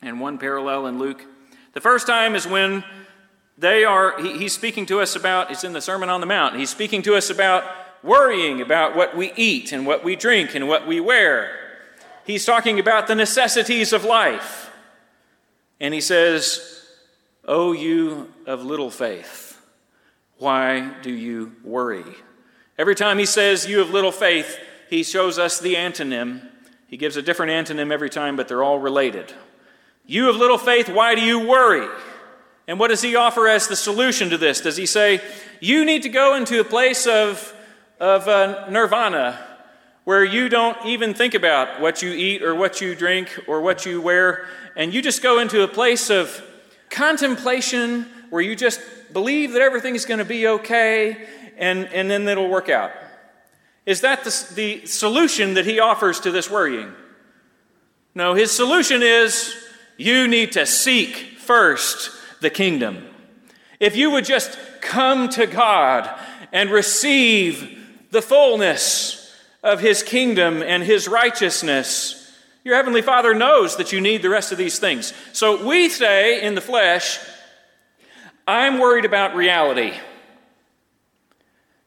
and 0.03 0.21
one 0.21 0.39
parallel 0.39 0.87
in 0.87 0.99
Luke. 0.99 1.25
The 1.73 1.81
first 1.81 2.07
time 2.07 2.35
is 2.35 2.47
when 2.47 2.85
they 3.57 3.85
are, 3.85 4.21
he, 4.21 4.39
he's 4.39 4.53
speaking 4.53 4.87
to 4.87 5.01
us 5.01 5.17
about, 5.17 5.51
it's 5.51 5.65
in 5.65 5.73
the 5.73 5.81
Sermon 5.81 6.09
on 6.09 6.21
the 6.21 6.27
Mount, 6.27 6.57
he's 6.57 6.71
speaking 6.71 7.03
to 7.03 7.17
us 7.17 7.31
about 7.31 7.65
worrying 8.03 8.61
about 8.61 8.97
what 8.97 9.17
we 9.17 9.33
eat 9.37 9.73
and 9.73 9.87
what 9.87 10.05
we 10.05 10.17
drink 10.17 10.55
and 10.55 10.69
what 10.69 10.87
we 10.87 11.01
wear. 11.01 11.51
He's 12.25 12.45
talking 12.45 12.79
about 12.79 13.07
the 13.07 13.15
necessities 13.15 13.93
of 13.93 14.05
life. 14.05 14.71
And 15.81 15.95
he 15.95 16.01
says, 16.01 16.87
O 17.45 17.73
you 17.73 18.33
of 18.47 18.65
little 18.65 18.91
faith, 18.91 19.61
why 20.37 20.93
do 21.03 21.13
you 21.13 21.53
worry? 21.65 22.05
Every 22.77 22.95
time 22.95 23.19
he 23.19 23.27
says, 23.27 23.67
You 23.67 23.81
of 23.81 23.91
little 23.91 24.13
faith, 24.13 24.59
he 24.89 25.03
shows 25.03 25.39
us 25.39 25.59
the 25.59 25.75
antonym. 25.75 26.49
He 26.87 26.97
gives 26.97 27.17
a 27.17 27.23
different 27.23 27.53
antonym 27.53 27.93
every 27.93 28.11
time, 28.11 28.37
but 28.37 28.49
they're 28.49 28.63
all 28.63 28.79
related. 28.79 29.33
You 30.07 30.31
of 30.31 30.37
little 30.37 30.59
faith, 30.59 30.89
why 30.89 31.15
do 31.15 31.21
you 31.21 31.47
worry? 31.47 31.89
And 32.67 32.79
what 32.79 32.89
does 32.89 33.03
he 33.03 33.17
offer 33.17 33.49
as 33.49 33.67
the 33.69 33.77
solution 33.77 34.31
to 34.31 34.39
this? 34.39 34.61
Does 34.61 34.77
he 34.77 34.87
say, 34.87 35.21
You 35.61 35.85
need 35.85 36.03
to 36.03 36.09
go 36.09 36.35
into 36.35 36.61
a 36.61 36.65
place 36.65 37.07
of, 37.07 37.55
of 38.01 38.29
uh, 38.29 38.69
nirvana 38.71 39.45
where 40.05 40.25
you 40.25 40.49
don't 40.49 40.87
even 40.87 41.13
think 41.13 41.35
about 41.35 41.81
what 41.83 42.01
you 42.01 42.11
eat 42.13 42.43
or 42.43 42.55
what 42.55 42.81
you 42.81 42.95
drink 42.95 43.39
or 43.47 43.61
what 43.61 43.85
you 43.85 44.01
wear, 44.01 44.47
and 44.75 44.95
you 44.95 45.03
just 45.03 45.23
go 45.23 45.39
into 45.39 45.63
a 45.63 45.69
place 45.69 46.09
of 46.09 46.43
contemplation 46.89 48.07
where 48.31 48.41
you 48.41 48.57
just 48.57 48.81
believe 49.13 49.53
that 49.53 49.61
everything 49.61 49.95
is 49.95 50.07
going 50.07 50.19
to 50.19 50.25
be 50.25 50.47
okay 50.47 51.29
and, 51.59 51.87
and 51.89 52.11
then 52.11 52.27
it'll 52.27 52.49
work 52.49 52.71
out. 52.71 52.91
Is 53.85 54.01
that 54.01 54.25
the, 54.25 54.53
the 54.55 54.87
solution 54.87 55.55
that 55.55 55.67
he 55.67 55.81
offers 55.81 56.21
to 56.21 56.31
this 56.31 56.51
worrying? 56.51 56.93
No, 58.15 58.35
his 58.35 58.51
solution 58.51 59.03
is 59.03 59.55
you 59.97 60.27
need 60.27 60.53
to 60.53 60.65
seek 60.65 61.39
first 61.39 62.11
the 62.41 62.51
kingdom. 62.51 63.05
If 63.81 63.97
you 63.97 64.11
would 64.11 64.25
just 64.25 64.59
come 64.81 65.29
to 65.31 65.47
God 65.47 66.09
and 66.53 66.71
receive 66.71 67.79
the 68.11 68.23
fullness 68.23 69.35
of 69.63 69.81
his 69.81 70.03
kingdom 70.03 70.63
and 70.63 70.83
his 70.83 71.09
righteousness, 71.09 72.33
your 72.65 72.77
heavenly 72.77 73.03
Father 73.03 73.35
knows 73.35 73.77
that 73.77 73.93
you 73.93 74.01
need 74.01 74.23
the 74.23 74.31
rest 74.31 74.53
of 74.53 74.59
these 74.59 74.79
things. 74.79 75.13
So 75.33 75.67
we 75.67 75.89
say 75.89 76.43
in 76.43 76.55
the 76.55 76.61
flesh, 76.61 77.19
I'm 78.47 78.79
worried 78.79 79.05
about 79.05 79.35
reality. 79.35 79.93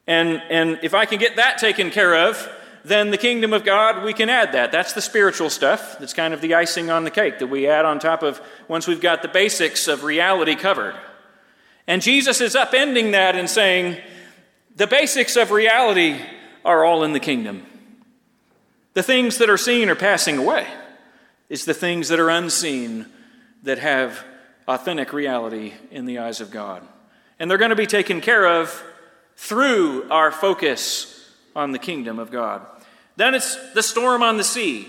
And, 0.08 0.42
and 0.50 0.80
if 0.84 0.94
I 0.94 1.06
can 1.06 1.20
get 1.20 1.38
that 1.38 1.58
taken 1.58 1.90
care 1.90 2.28
of, 2.28 2.50
then 2.84 3.12
the 3.12 3.18
kingdom 3.18 3.54
of 3.54 3.64
God, 3.64 4.04
we 4.04 4.14
can 4.14 4.30
add 4.30 4.54
that. 4.54 4.72
That's 4.72 4.94
the 4.94 5.02
spiritual 5.02 5.50
stuff. 5.50 6.00
That's 6.00 6.14
kind 6.14 6.34
of 6.34 6.42
the 6.42 6.56
icing 6.56 6.90
on 6.90 7.04
the 7.04 7.12
cake 7.12 7.40
that 7.40 7.48
we 7.48 7.68
add 7.68 7.86
on 7.86 8.00
top 8.00 8.24
of 8.24 8.42
once 8.68 8.88
we've 8.88 9.02
got 9.02 9.22
the 9.22 9.28
basics 9.28 9.88
of 9.88 10.04
reality 10.04 10.56
covered. 10.56 10.96
And 11.88 12.02
Jesus 12.02 12.42
is 12.42 12.56
upending 12.56 13.12
that 13.12 13.36
and 13.36 13.50
saying, 13.50 14.02
the 14.82 14.88
basics 14.88 15.36
of 15.36 15.52
reality 15.52 16.20
are 16.66 16.84
all 16.84 17.04
in 17.04 17.14
the 17.14 17.20
kingdom. 17.20 17.64
The 18.96 19.04
things 19.04 19.38
that 19.38 19.48
are 19.48 19.56
seen 19.56 19.92
are 19.92 19.96
passing 19.96 20.40
away. 20.40 20.66
It's 21.50 21.66
the 21.66 21.76
things 21.76 22.08
that 22.08 22.20
are 22.20 22.32
unseen 22.32 23.06
that 23.62 23.78
have 23.78 24.26
authentic 24.68 25.14
reality 25.14 25.74
in 25.92 26.06
the 26.06 26.18
eyes 26.18 26.42
of 26.42 26.50
God. 26.50 26.82
And 27.38 27.48
they're 27.48 27.60
going 27.60 27.70
to 27.70 27.76
be 27.76 27.86
taken 27.86 28.22
care 28.22 28.60
of 28.60 28.84
through 29.36 30.10
our 30.10 30.32
focus 30.32 31.32
on 31.56 31.74
the 31.74 31.78
kingdom 31.78 32.18
of 32.18 32.32
God. 32.32 32.66
Then 33.18 33.36
it's 33.36 33.56
the 33.74 33.84
storm 33.84 34.24
on 34.24 34.38
the 34.38 34.44
sea. 34.44 34.88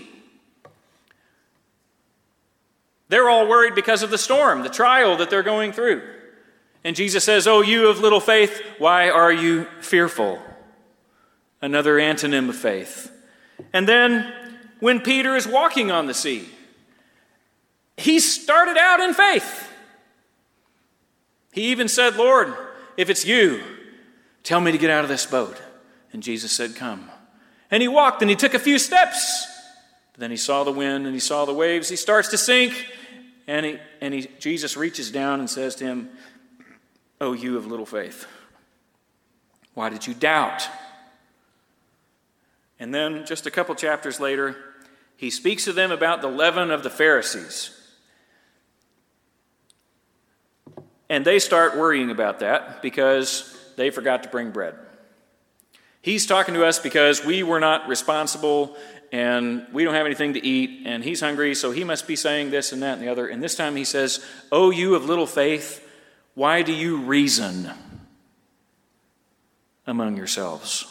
They're 3.09 3.29
all 3.29 3.47
worried 3.47 3.75
because 3.75 4.01
of 4.01 4.09
the 4.09 4.17
storm, 4.17 4.63
the 4.63 4.69
trial 4.69 5.17
that 5.17 5.29
they're 5.29 5.43
going 5.43 5.71
through. 5.71 6.01
And 6.83 6.95
Jesus 6.95 7.23
says, 7.23 7.47
Oh, 7.47 7.61
you 7.61 7.87
of 7.87 7.99
little 7.99 8.19
faith, 8.19 8.61
why 8.77 9.09
are 9.09 9.31
you 9.31 9.65
fearful? 9.81 10.39
Another 11.61 11.97
antonym 11.97 12.49
of 12.49 12.55
faith. 12.55 13.11
And 13.71 13.87
then 13.87 14.33
when 14.79 14.99
Peter 14.99 15.35
is 15.35 15.47
walking 15.47 15.91
on 15.91 16.07
the 16.07 16.13
sea, 16.13 16.49
he 17.95 18.19
started 18.19 18.77
out 18.77 18.99
in 18.99 19.13
faith. 19.13 19.69
He 21.53 21.71
even 21.71 21.87
said, 21.87 22.15
Lord, 22.15 22.53
if 22.97 23.09
it's 23.09 23.25
you, 23.25 23.61
Tell 24.43 24.59
me 24.59 24.73
to 24.73 24.77
get 24.77 24.89
out 24.89 25.03
of 25.03 25.09
this 25.09 25.25
boat. 25.25 25.61
And 26.11 26.21
Jesus 26.21 26.51
said, 26.51 26.75
Come. 26.75 27.09
And 27.71 27.81
he 27.81 27.87
walked 27.87 28.21
and 28.21 28.29
he 28.29 28.35
took 28.35 28.53
a 28.53 28.59
few 28.59 28.77
steps. 28.77 29.47
But 30.11 30.19
then 30.19 30.31
he 30.31 30.37
saw 30.37 30.63
the 30.63 30.71
wind 30.71 31.07
and 31.07 31.15
he 31.15 31.19
saw 31.19 31.45
the 31.45 31.53
waves. 31.53 31.89
He 31.89 31.95
starts 31.95 32.27
to 32.29 32.37
sink. 32.37 32.85
And, 33.47 33.65
he, 33.65 33.79
and 33.99 34.13
he, 34.13 34.27
Jesus 34.39 34.77
reaches 34.77 35.11
down 35.11 35.39
and 35.39 35.49
says 35.49 35.75
to 35.75 35.85
him, 35.85 36.09
Oh, 37.23 37.31
you 37.31 37.55
of 37.55 37.65
little 37.65 37.85
faith, 37.85 38.27
why 39.75 39.87
did 39.87 40.05
you 40.05 40.13
doubt? 40.13 40.67
And 42.77 42.93
then, 42.93 43.25
just 43.25 43.45
a 43.45 43.51
couple 43.51 43.73
chapters 43.75 44.19
later, 44.19 44.57
he 45.15 45.29
speaks 45.29 45.63
to 45.63 45.71
them 45.71 45.89
about 45.89 46.21
the 46.21 46.27
leaven 46.27 46.69
of 46.69 46.83
the 46.83 46.89
Pharisees. 46.89 47.79
And 51.07 51.23
they 51.23 51.39
start 51.39 51.77
worrying 51.77 52.11
about 52.11 52.39
that 52.39 52.81
because 52.81 53.57
they 53.77 53.89
forgot 53.89 54.23
to 54.23 54.29
bring 54.29 54.51
bread. 54.51 54.75
He's 56.01 56.25
talking 56.25 56.55
to 56.55 56.65
us 56.65 56.77
because 56.77 57.23
we 57.23 57.41
were 57.41 57.61
not 57.61 57.87
responsible 57.87 58.75
and 59.13 59.65
we 59.71 59.85
don't 59.85 59.93
have 59.93 60.05
anything 60.05 60.33
to 60.33 60.45
eat, 60.45 60.81
and 60.85 61.01
he's 61.01 61.21
hungry, 61.21 61.55
so 61.55 61.71
he 61.71 61.85
must 61.85 62.05
be 62.05 62.17
saying 62.17 62.51
this 62.51 62.73
and 62.73 62.83
that 62.83 62.97
and 62.97 63.01
the 63.01 63.07
other. 63.09 63.27
And 63.27 63.41
this 63.41 63.55
time 63.55 63.77
he 63.77 63.85
says, 63.85 64.25
Oh, 64.51 64.71
you 64.71 64.95
of 64.95 65.05
little 65.05 65.27
faith, 65.27 65.82
why 66.35 66.61
do 66.61 66.73
you 66.73 66.97
reason 66.97 67.69
among 69.85 70.17
yourselves? 70.17 70.85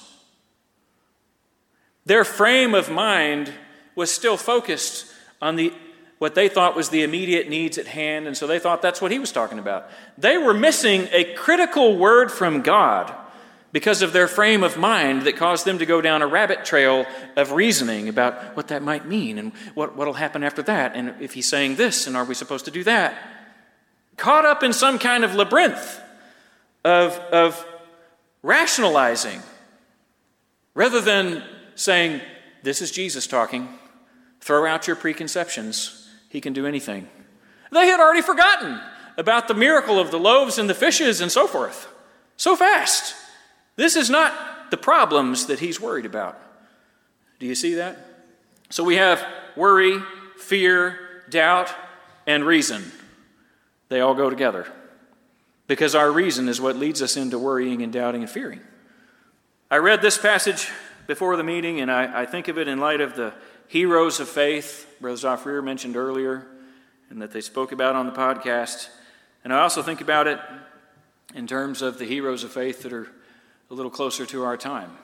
Their 2.04 2.24
frame 2.24 2.74
of 2.74 2.90
mind 2.90 3.52
was 3.94 4.10
still 4.10 4.36
focused 4.36 5.06
on 5.40 5.56
the 5.56 5.72
what 6.18 6.36
they 6.36 6.48
thought 6.48 6.76
was 6.76 6.90
the 6.90 7.02
immediate 7.02 7.48
needs 7.48 7.78
at 7.78 7.88
hand, 7.88 8.28
and 8.28 8.36
so 8.36 8.46
they 8.46 8.60
thought 8.60 8.80
that's 8.80 9.02
what 9.02 9.10
he 9.10 9.18
was 9.18 9.32
talking 9.32 9.58
about. 9.58 9.90
They 10.16 10.38
were 10.38 10.54
missing 10.54 11.08
a 11.10 11.34
critical 11.34 11.96
word 11.96 12.30
from 12.30 12.62
God 12.62 13.12
because 13.72 14.02
of 14.02 14.12
their 14.12 14.28
frame 14.28 14.62
of 14.62 14.76
mind 14.76 15.22
that 15.22 15.36
caused 15.36 15.64
them 15.64 15.78
to 15.78 15.86
go 15.86 16.00
down 16.00 16.22
a 16.22 16.26
rabbit 16.28 16.64
trail 16.64 17.06
of 17.34 17.50
reasoning 17.50 18.08
about 18.08 18.54
what 18.56 18.68
that 18.68 18.84
might 18.84 19.04
mean 19.04 19.36
and 19.36 19.52
what 19.74 19.96
will 19.96 20.12
happen 20.12 20.44
after 20.44 20.62
that, 20.62 20.94
and 20.94 21.20
if 21.20 21.32
he's 21.34 21.48
saying 21.48 21.74
this, 21.74 22.06
and 22.06 22.16
are 22.16 22.24
we 22.24 22.36
supposed 22.36 22.66
to 22.66 22.70
do 22.70 22.84
that? 22.84 23.16
Caught 24.22 24.44
up 24.44 24.62
in 24.62 24.72
some 24.72 25.00
kind 25.00 25.24
of 25.24 25.34
labyrinth 25.34 26.00
of, 26.84 27.18
of 27.32 27.66
rationalizing 28.44 29.42
rather 30.74 31.00
than 31.00 31.42
saying, 31.74 32.20
This 32.62 32.80
is 32.80 32.92
Jesus 32.92 33.26
talking. 33.26 33.68
Throw 34.40 34.64
out 34.64 34.86
your 34.86 34.94
preconceptions 34.94 36.08
he 36.28 36.40
can 36.40 36.52
do 36.52 36.68
anything. 36.68 37.08
They 37.72 37.88
had 37.88 37.98
already 37.98 38.22
forgotten 38.22 38.80
about 39.18 39.48
the 39.48 39.54
miracle 39.54 39.98
of 39.98 40.12
the 40.12 40.20
loaves 40.20 40.56
and 40.56 40.70
the 40.70 40.74
fishes 40.74 41.20
and 41.20 41.32
so 41.32 41.48
forth. 41.48 41.92
So 42.36 42.54
fast. 42.54 43.16
This 43.74 43.96
is 43.96 44.08
not 44.08 44.70
the 44.70 44.76
problems 44.76 45.46
that 45.46 45.58
he's 45.58 45.80
worried 45.80 46.06
about. 46.06 46.38
Do 47.40 47.46
you 47.46 47.56
see 47.56 47.74
that? 47.74 47.98
So 48.70 48.84
we 48.84 48.98
have 48.98 49.26
worry, 49.56 50.00
fear, 50.36 51.24
doubt, 51.28 51.74
and 52.24 52.46
reason. 52.46 52.84
They 53.92 54.00
all 54.00 54.14
go 54.14 54.30
together. 54.30 54.66
Because 55.66 55.94
our 55.94 56.10
reason 56.10 56.48
is 56.48 56.58
what 56.62 56.76
leads 56.76 57.02
us 57.02 57.18
into 57.18 57.38
worrying 57.38 57.82
and 57.82 57.92
doubting 57.92 58.22
and 58.22 58.30
fearing. 58.30 58.60
I 59.70 59.76
read 59.76 60.00
this 60.00 60.16
passage 60.16 60.70
before 61.06 61.36
the 61.36 61.44
meeting, 61.44 61.78
and 61.78 61.90
I, 61.90 62.22
I 62.22 62.24
think 62.24 62.48
of 62.48 62.56
it 62.56 62.68
in 62.68 62.80
light 62.80 63.02
of 63.02 63.16
the 63.16 63.34
heroes 63.68 64.18
of 64.18 64.30
faith, 64.30 64.96
Brother 64.98 65.18
Zafrir 65.18 65.62
mentioned 65.62 65.94
earlier, 65.94 66.46
and 67.10 67.20
that 67.20 67.32
they 67.32 67.42
spoke 67.42 67.70
about 67.70 67.94
on 67.94 68.06
the 68.06 68.12
podcast. 68.12 68.88
And 69.44 69.52
I 69.52 69.60
also 69.60 69.82
think 69.82 70.00
about 70.00 70.26
it 70.26 70.40
in 71.34 71.46
terms 71.46 71.82
of 71.82 71.98
the 71.98 72.06
heroes 72.06 72.44
of 72.44 72.50
faith 72.50 72.84
that 72.84 72.94
are 72.94 73.08
a 73.70 73.74
little 73.74 73.90
closer 73.90 74.24
to 74.24 74.42
our 74.42 74.56
time. 74.56 74.96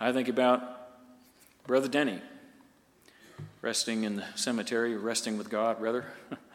I 0.00 0.12
think 0.12 0.28
about 0.28 0.62
Brother 1.66 1.88
Denny, 1.88 2.22
resting 3.60 4.04
in 4.04 4.16
the 4.16 4.24
cemetery, 4.34 4.96
resting 4.96 5.36
with 5.36 5.50
God, 5.50 5.78
rather. 5.78 6.06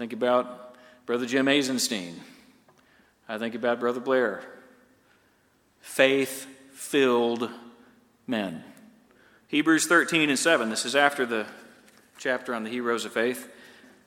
Think 0.00 0.14
about 0.14 0.76
Brother 1.04 1.26
Jim 1.26 1.46
Eisenstein. 1.46 2.18
I 3.28 3.36
think 3.36 3.54
about 3.54 3.80
Brother 3.80 4.00
Blair. 4.00 4.42
Faith 5.82 6.46
filled 6.72 7.50
men. 8.26 8.64
Hebrews 9.48 9.86
13 9.86 10.30
and 10.30 10.38
7, 10.38 10.70
this 10.70 10.86
is 10.86 10.96
after 10.96 11.26
the 11.26 11.44
chapter 12.16 12.54
on 12.54 12.64
the 12.64 12.70
heroes 12.70 13.04
of 13.04 13.12
faith. 13.12 13.50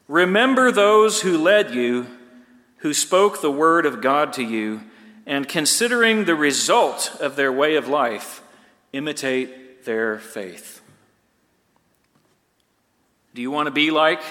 Remember 0.07 0.71
those 0.71 1.21
who 1.21 1.37
led 1.37 1.75
you, 1.75 2.07
who 2.77 2.91
spoke 2.91 3.41
the 3.41 3.51
word 3.51 3.85
of 3.85 4.01
God 4.01 4.33
to 4.33 4.43
you, 4.43 4.81
and 5.27 5.47
considering 5.47 6.25
the 6.25 6.33
result 6.33 7.15
of 7.19 7.35
their 7.35 7.51
way 7.51 7.75
of 7.75 7.87
life, 7.87 8.41
imitate 8.93 9.85
their 9.85 10.17
faith. 10.17 10.81
Do 13.35 13.43
you 13.43 13.51
want 13.51 13.67
to 13.67 13.71
be 13.71 13.91
like 13.91 14.23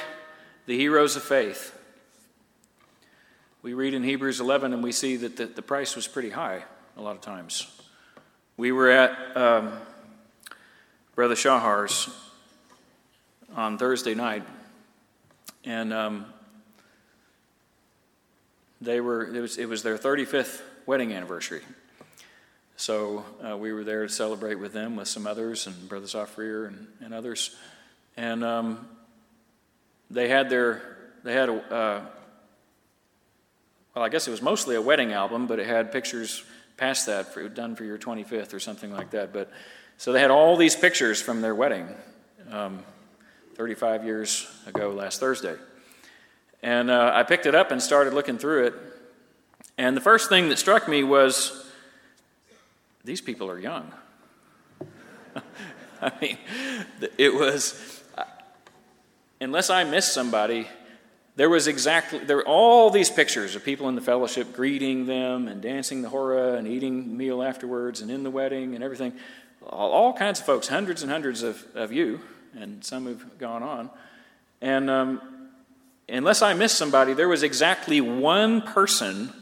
the 0.67 0.77
heroes 0.77 1.17
of 1.17 1.23
faith? 1.23 1.79
We 3.63 3.75
read 3.75 3.95
in 3.95 4.03
Hebrews 4.03 4.41
11 4.41 4.73
and 4.73 4.83
we 4.83 4.93
see 4.93 5.17
that 5.17 5.37
the, 5.37 5.47
the 5.47 5.63
price 5.63 5.95
was 5.95 6.09
pretty 6.09 6.31
high 6.31 6.65
a 6.97 7.03
lot 7.03 7.15
of 7.15 7.23
times. 7.23 7.71
We 8.57 8.73
were 8.73 8.91
at 8.91 9.37
um, 9.37 9.73
Brother 11.15 11.35
Shahar's 11.35 12.09
on 13.55 13.79
Thursday 13.79 14.15
night, 14.15 14.45
and 15.65 15.93
um, 15.93 16.27
they 18.81 19.01
were 19.01 19.35
it 19.35 19.41
was, 19.41 19.59
it 19.59 19.67
was 19.67 19.83
their 19.83 19.97
35th 19.97 20.61
wedding 20.87 21.13
anniversary. 21.13 21.63
So 22.77 23.25
uh, 23.47 23.57
we 23.57 23.73
were 23.73 23.85
there 23.85 24.07
to 24.07 24.13
celebrate 24.13 24.57
with 24.57 24.73
them, 24.73 24.97
with 24.97 25.09
some 25.09 25.27
others, 25.27 25.67
and 25.67 25.89
Brother 25.89 26.07
Zafrir 26.07 26.67
and, 26.67 26.89
and 27.01 27.15
others. 27.15 27.55
And 28.17 28.43
um, 28.43 28.89
they 30.13 30.29
had 30.29 30.51
their, 30.51 30.83
they 31.25 31.33
had 31.33 31.49
a, 31.49 31.55
uh, 31.55 32.01
well, 33.95 34.05
I 34.05 34.09
guess 34.09 34.29
it 34.29 34.31
was 34.31 34.43
mostly 34.43 34.77
a 34.77 34.83
wedding 34.83 35.13
album, 35.13 35.47
but 35.47 35.59
it 35.59 35.67
had 35.67 35.91
pictures 35.91 36.45
past 36.77 37.07
that, 37.07 37.33
for, 37.33 37.49
done 37.49 37.77
for 37.77 37.85
your 37.85 37.99
25th 37.99 38.55
or 38.55 38.61
something 38.61 38.93
like 38.93 39.11
that. 39.11 39.33
But 39.33 39.51
so 39.97 40.13
they 40.13 40.21
had 40.21 40.31
all 40.31 40.57
these 40.57 40.77
pictures 40.77 41.21
from 41.21 41.41
their 41.41 41.55
wedding 41.55 41.89
um, 42.51 42.83
35 43.55 44.05
years 44.05 44.47
ago 44.67 44.91
last 44.91 45.21
Thursday. 45.21 45.57
And 46.63 46.91
uh, 46.91 47.13
I 47.15 47.23
picked 47.23 47.47
it 47.47 47.55
up 47.55 47.71
and 47.71 47.83
started 47.83 48.13
looking 48.13 48.39
through 48.39 48.67
it. 48.67 48.75
And 49.79 49.97
the 49.97 50.01
first 50.01 50.29
thing 50.29 50.49
that 50.51 50.59
struck 50.59 50.89
me 50.89 51.03
was 51.03 51.67
these 53.05 53.21
people 53.21 53.51
are 53.51 53.59
young. 53.59 53.93
I 56.03 56.13
mean, 56.21 56.39
it 57.17 57.35
was, 57.35 58.02
unless 59.43 59.71
I 59.71 59.85
missed 59.85 60.13
somebody, 60.13 60.69
there 61.37 61.49
was 61.49 61.67
exactly, 61.67 62.19
there 62.21 62.37
were 62.37 62.47
all 62.47 62.91
these 62.91 63.11
pictures 63.11 63.57
of 63.57 63.65
people 63.65 63.89
in 63.89 63.95
the 63.95 64.01
fellowship 64.01 64.53
greeting 64.53 65.07
them 65.07 65.49
and 65.49 65.63
dancing 65.63 66.03
the 66.03 66.09
hora 66.09 66.55
and 66.55 66.69
eating 66.69 67.17
meal 67.17 67.43
afterwards 67.43 68.03
and 68.03 68.11
in 68.11 68.23
the 68.23 68.31
wedding 68.31 68.75
and 68.75 68.85
everything. 68.85 69.13
All, 69.67 69.91
all 69.91 70.13
kinds 70.13 70.41
of 70.41 70.47
folks, 70.47 70.69
hundreds 70.69 71.03
and 71.03 71.11
hundreds 71.11 71.43
of, 71.43 71.65
of 71.75 71.93
you, 71.93 72.21
and 72.55 72.85
some 72.85 73.07
have 73.07 73.39
gone 73.39 73.63
on. 73.63 73.91
And 74.61 74.91
um, 74.91 75.49
unless 76.09 76.43
I 76.43 76.55
missed 76.55 76.77
somebody, 76.77 77.15
there 77.15 77.29
was 77.29 77.43
exactly 77.43 78.01
one 78.01 78.63
person 78.63 79.33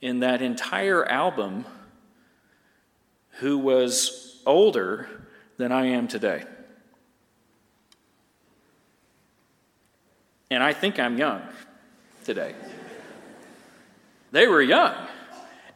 in 0.00 0.20
that 0.20 0.42
entire 0.42 1.04
album 1.04 1.64
who 3.40 3.58
was 3.58 4.40
older 4.46 5.08
than 5.58 5.72
I 5.72 5.86
am 5.86 6.08
today. 6.08 6.44
And 10.50 10.62
I 10.62 10.72
think 10.72 10.98
I'm 10.98 11.18
young 11.18 11.42
today. 12.24 12.54
they 14.32 14.46
were 14.46 14.62
young. 14.62 14.94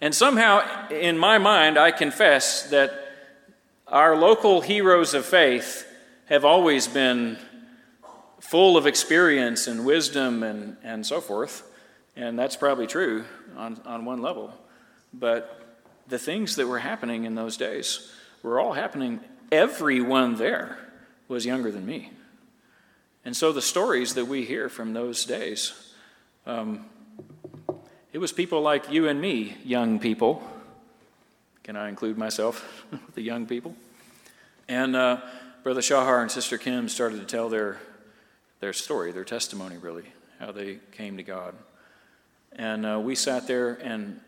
And 0.01 0.15
somehow, 0.15 0.89
in 0.89 1.17
my 1.17 1.39
mind, 1.39 1.79
I 1.79 1.91
confess 1.91 2.71
that 2.71 2.93
our 3.87 4.17
local 4.17 4.61
heroes 4.61 5.15
of 5.15 5.25
faith 5.25 5.87
have 6.27 6.45
always 6.45 6.89
been 6.89 7.39
full 8.41 8.77
of 8.77 8.87
experience 8.87 9.67
and 9.67 9.85
wisdom 9.85 10.43
and, 10.43 10.77
and 10.83 11.07
so 11.07 11.21
forth. 11.21 11.71
And 12.17 12.39
that's 12.39 12.57
probably 12.57 12.87
true 12.87 13.25
on, 13.57 13.81
on 13.85 14.05
one 14.05 14.21
level. 14.21 14.53
But 15.15 15.61
the 16.09 16.19
things 16.19 16.57
that 16.57 16.67
were 16.67 16.79
happening 16.79 17.25
in 17.25 17.35
those 17.35 17.57
days 17.57 18.13
were 18.43 18.59
all 18.59 18.73
happening. 18.73 19.21
Everyone 19.51 20.37
there 20.37 20.79
was 21.29 21.47
younger 21.47 21.71
than 21.71 21.87
me. 21.87 22.11
And 23.25 23.37
so 23.37 23.53
the 23.53 23.63
stories 23.63 24.15
that 24.15 24.27
we 24.27 24.45
hear 24.45 24.69
from 24.69 24.93
those 24.93 25.25
days, 25.25 25.95
um, 26.45 26.87
it 28.13 28.19
was 28.19 28.33
people 28.33 28.63
like 28.63 28.91
you 28.91 29.09
and 29.09 29.21
me, 29.21 29.57
young 29.65 30.01
people. 30.01 30.43
Can 31.63 31.77
I 31.77 31.89
include 31.89 32.19
myself, 32.19 32.85
with 32.91 33.01
the 33.15 33.23
young 33.23 33.47
people? 33.47 33.77
And 34.69 34.97
uh, 34.97 35.21
Brother 35.63 35.83
Shahar 35.83 36.21
and 36.21 36.31
Sister 36.31 36.59
Kim 36.59 36.89
started 36.89 37.21
to 37.21 37.27
tell 37.27 37.49
their, 37.49 37.79
their 38.61 38.73
story, 38.73 39.13
their 39.13 39.25
testimony, 39.25 39.77
really, 39.77 40.07
how 40.41 40.51
they 40.51 40.81
came 40.91 41.17
to 41.17 41.23
God. 41.23 41.55
And 42.53 42.85
uh, 42.85 43.01
we 43.01 43.15
sat 43.15 43.47
there, 43.47 43.75
and 43.75 44.21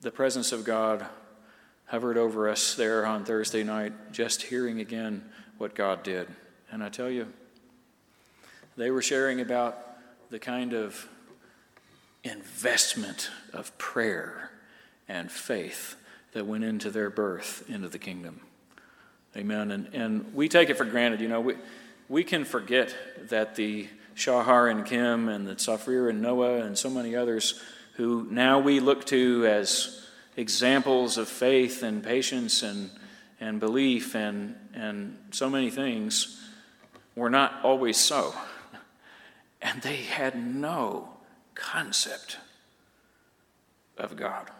the 0.00 0.10
presence 0.10 0.52
of 0.52 0.64
God 0.64 1.06
hovered 1.84 2.16
over 2.16 2.48
us 2.48 2.74
there 2.74 3.04
on 3.04 3.24
Thursday 3.24 3.64
night, 3.64 3.92
just 4.12 4.42
hearing 4.42 4.80
again 4.80 5.24
what 5.58 5.74
God 5.74 6.02
did. 6.02 6.28
And 6.72 6.82
I 6.82 6.88
tell 6.88 7.10
you, 7.10 7.26
they 8.80 8.90
were 8.90 9.02
sharing 9.02 9.42
about 9.42 9.76
the 10.30 10.38
kind 10.38 10.72
of 10.72 11.06
investment 12.24 13.30
of 13.52 13.76
prayer 13.76 14.50
and 15.06 15.30
faith 15.30 15.96
that 16.32 16.46
went 16.46 16.64
into 16.64 16.90
their 16.90 17.10
birth 17.10 17.62
into 17.68 17.88
the 17.88 17.98
kingdom. 17.98 18.40
Amen. 19.36 19.70
And, 19.70 19.94
and 19.94 20.34
we 20.34 20.48
take 20.48 20.70
it 20.70 20.78
for 20.78 20.86
granted. 20.86 21.20
You 21.20 21.28
know, 21.28 21.42
we, 21.42 21.56
we 22.08 22.24
can 22.24 22.46
forget 22.46 22.96
that 23.28 23.54
the 23.54 23.86
Shahar 24.14 24.68
and 24.68 24.86
Kim 24.86 25.28
and 25.28 25.46
the 25.46 25.56
Zafrir 25.56 26.08
and 26.08 26.22
Noah 26.22 26.64
and 26.64 26.78
so 26.78 26.88
many 26.88 27.14
others 27.14 27.60
who 27.96 28.26
now 28.30 28.60
we 28.60 28.80
look 28.80 29.04
to 29.06 29.44
as 29.46 30.06
examples 30.38 31.18
of 31.18 31.28
faith 31.28 31.82
and 31.82 32.02
patience 32.02 32.62
and, 32.62 32.90
and 33.40 33.60
belief 33.60 34.14
and, 34.14 34.54
and 34.72 35.18
so 35.32 35.50
many 35.50 35.68
things 35.68 36.42
were 37.14 37.28
not 37.28 37.60
always 37.62 37.98
so. 37.98 38.34
And 39.62 39.82
they 39.82 39.96
had 39.96 40.36
no 40.36 41.10
concept 41.54 42.38
of 43.98 44.16
God. 44.16 44.50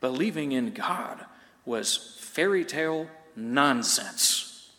Believing 0.00 0.52
in 0.52 0.72
God 0.72 1.24
was 1.64 1.96
fairy 1.96 2.64
tale 2.64 3.08
nonsense. 3.36 4.70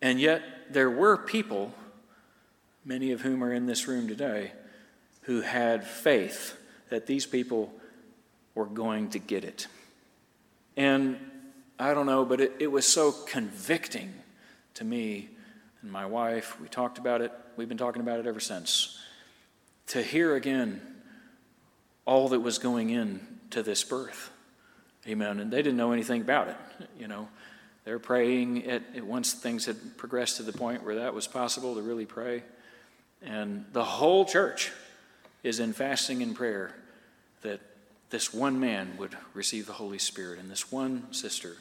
And 0.00 0.20
yet, 0.20 0.42
there 0.70 0.90
were 0.90 1.16
people, 1.16 1.72
many 2.84 3.12
of 3.12 3.20
whom 3.20 3.42
are 3.44 3.52
in 3.52 3.66
this 3.66 3.86
room 3.86 4.08
today, 4.08 4.52
who 5.22 5.40
had 5.42 5.86
faith 5.86 6.56
that 6.90 7.06
these 7.06 7.26
people 7.26 7.72
were 8.54 8.66
going 8.66 9.10
to 9.10 9.18
get 9.18 9.44
it. 9.44 9.66
And 10.76 11.18
I 11.78 11.94
don't 11.94 12.06
know, 12.06 12.24
but 12.24 12.40
it, 12.40 12.52
it 12.58 12.66
was 12.68 12.86
so 12.86 13.12
convicting 13.12 14.12
to 14.74 14.84
me 14.84 15.28
and 15.82 15.90
my 15.90 16.06
wife. 16.06 16.60
We 16.60 16.68
talked 16.68 16.98
about 16.98 17.20
it, 17.20 17.32
we've 17.56 17.68
been 17.68 17.78
talking 17.78 18.02
about 18.02 18.20
it 18.20 18.26
ever 18.26 18.40
since. 18.40 18.98
To 19.88 20.02
hear 20.02 20.34
again 20.34 20.80
all 22.04 22.28
that 22.28 22.40
was 22.40 22.58
going 22.58 22.90
in 22.90 23.20
to 23.50 23.62
this 23.62 23.84
birth. 23.84 24.30
Amen. 25.06 25.40
And 25.40 25.50
they 25.50 25.58
didn't 25.58 25.76
know 25.76 25.92
anything 25.92 26.20
about 26.20 26.48
it. 26.48 26.56
You 26.98 27.08
know, 27.08 27.28
they're 27.84 27.98
praying 27.98 28.68
at 28.68 29.04
once 29.04 29.32
things 29.32 29.66
had 29.66 29.96
progressed 29.96 30.38
to 30.38 30.42
the 30.42 30.52
point 30.52 30.84
where 30.84 30.96
that 30.96 31.14
was 31.14 31.26
possible 31.26 31.76
to 31.76 31.82
really 31.82 32.06
pray. 32.06 32.42
And 33.22 33.64
the 33.72 33.84
whole 33.84 34.24
church 34.24 34.72
is 35.42 35.60
in 35.60 35.72
fasting 35.72 36.22
and 36.22 36.34
prayer 36.34 36.74
that 37.42 37.60
this 38.10 38.34
one 38.34 38.58
man 38.58 38.96
would 38.98 39.16
receive 39.34 39.66
the 39.66 39.72
Holy 39.72 39.98
Spirit, 39.98 40.38
and 40.38 40.50
this 40.50 40.70
one 40.70 41.12
sister, 41.12 41.56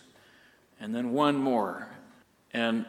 and 0.80 0.94
then 0.94 1.12
one 1.12 1.36
more. 1.36 1.88
And 2.54 2.86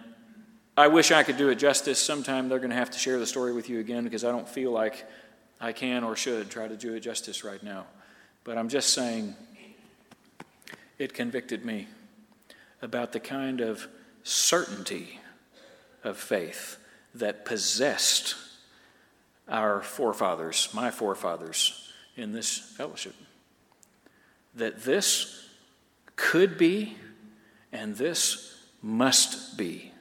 I 0.76 0.88
wish 0.88 1.10
I 1.10 1.22
could 1.22 1.36
do 1.36 1.48
it 1.48 1.56
justice. 1.56 1.98
Sometime 1.98 2.48
they're 2.48 2.58
going 2.58 2.70
to 2.70 2.76
have 2.76 2.90
to 2.90 2.98
share 2.98 3.18
the 3.18 3.26
story 3.26 3.52
with 3.52 3.68
you 3.68 3.80
again 3.80 4.04
because 4.04 4.24
I 4.24 4.30
don't 4.30 4.48
feel 4.48 4.72
like 4.72 5.08
I 5.60 5.72
can 5.72 6.04
or 6.04 6.16
should 6.16 6.50
try 6.50 6.68
to 6.68 6.76
do 6.76 6.94
it 6.94 7.00
justice 7.00 7.44
right 7.44 7.62
now. 7.62 7.86
But 8.44 8.58
I'm 8.58 8.68
just 8.68 8.92
saying 8.92 9.34
it 10.98 11.14
convicted 11.14 11.64
me 11.64 11.88
about 12.82 13.12
the 13.12 13.20
kind 13.20 13.60
of 13.60 13.88
certainty 14.22 15.20
of 16.04 16.18
faith 16.18 16.76
that 17.14 17.44
possessed 17.44 18.34
our 19.48 19.80
forefathers, 19.80 20.68
my 20.74 20.90
forefathers, 20.90 21.92
in 22.16 22.32
this 22.32 22.58
fellowship 22.58 23.14
that 24.56 24.82
this 24.84 25.46
could 26.16 26.58
be 26.58 26.96
and 27.72 27.96
this 27.96 28.58
must 28.82 29.56
be. 29.56 29.92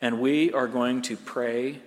And 0.00 0.20
we 0.20 0.52
are 0.52 0.68
going 0.68 1.02
to 1.02 1.16
pray 1.16 1.80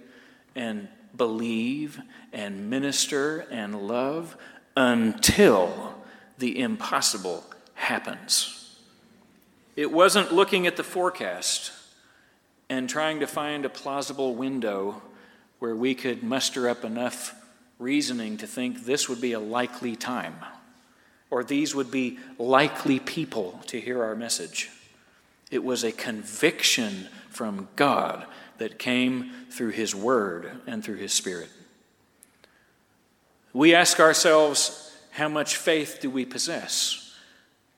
and 0.56 0.88
believe 1.15 2.00
and 2.34 2.69
minister 2.69 3.45
and 3.52 3.88
love 3.88 4.36
until 4.76 5.95
the 6.38 6.60
impossible 6.60 7.43
happens. 7.74 8.78
It 9.76 9.91
wasn't 9.91 10.34
looking 10.34 10.67
at 10.67 10.78
the 10.78 10.84
forecast 10.84 11.71
and 12.69 12.89
trying 12.89 13.19
to 13.19 13.28
find 13.28 13.65
a 13.65 13.69
plausible 13.69 14.36
window 14.36 15.02
where 15.60 15.76
we 15.76 15.95
could 15.95 16.24
muster 16.24 16.67
up 16.67 16.84
enough 16.84 17.36
reasoning 17.80 18.38
to 18.38 18.47
think 18.47 18.86
this 18.86 19.10
would 19.10 19.21
be 19.21 19.34
a 19.34 19.39
likely 19.39 19.95
time 19.95 20.36
or 21.32 21.43
these 21.43 21.74
would 21.74 21.89
be 21.89 22.19
likely 22.38 23.00
people 23.00 23.60
to 23.67 23.80
hear 23.80 24.04
our 24.04 24.15
message. 24.15 24.69
It 25.50 25.63
was 25.63 25.84
a 25.84 25.91
conviction 25.91 27.08
from 27.32 27.67
God 27.76 28.26
that 28.58 28.78
came 28.78 29.32
through 29.50 29.72
His 29.72 29.96
Word 29.96 30.52
and 30.67 30.84
through 30.84 30.98
His 30.98 31.13
Spirit. 31.13 31.50
We 33.54 33.74
ask 33.74 34.00
ourselves, 34.00 34.96
how 35.12 35.28
much 35.28 35.58
faith 35.58 35.98
do 36.02 36.10
we 36.10 36.26
possess? 36.26 37.13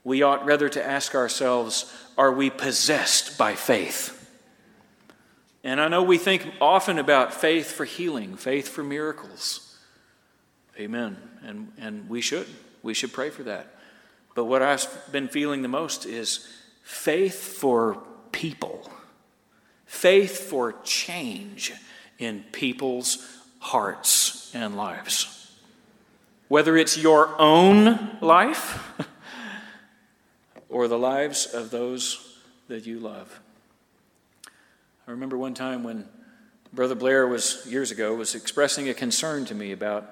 We 0.04 0.22
ought 0.22 0.46
rather 0.46 0.70
to 0.70 0.86
ask 0.86 1.16
ourselves, 1.16 1.92
are 2.18 2.32
we 2.32 2.50
possessed 2.50 3.38
by 3.38 3.56
faith? 3.56 4.20
And 5.64 5.80
I 5.80 5.88
know 5.88 6.04
we 6.04 6.18
think 6.18 6.46
often 6.60 7.00
about 7.00 7.34
faith 7.34 7.72
for 7.72 7.86
healing, 7.86 8.36
faith 8.36 8.68
for 8.68 8.84
miracles. 8.84 9.80
Amen. 10.78 11.18
And, 11.46 11.72
and 11.80 12.10
we 12.10 12.22
should. 12.22 12.48
We 12.82 12.94
should 12.94 13.14
pray 13.14 13.30
for 13.30 13.44
that. 13.44 13.74
But 14.36 14.46
what 14.46 14.62
I've 14.62 14.86
been 15.12 15.28
feeling 15.28 15.62
the 15.62 15.68
most 15.68 16.06
is 16.06 16.48
faith 16.84 17.42
for 17.42 18.04
people, 18.32 18.92
faith 19.94 20.40
for 20.50 20.74
change 20.84 21.72
in 22.18 22.44
people's 22.52 23.26
hearts 23.60 24.52
and 24.54 24.76
lives. 24.76 25.52
Whether 26.50 26.76
it's 26.76 26.98
your 26.98 27.40
own 27.40 28.18
life 28.20 28.92
or 30.70 30.88
the 30.88 30.98
lives 30.98 31.46
of 31.46 31.70
those 31.70 32.38
that 32.68 32.86
you 32.86 33.00
love. 33.00 33.40
I 35.08 35.12
remember 35.12 35.38
one 35.38 35.54
time 35.54 35.84
when 35.84 36.10
Brother 36.74 36.96
Blair 36.96 37.28
was 37.28 37.66
years 37.70 37.92
ago 37.92 38.16
was 38.16 38.36
expressing 38.36 38.90
a 38.90 38.94
concern 38.94 39.46
to 39.46 39.56
me 39.56 39.72
about 39.72 40.10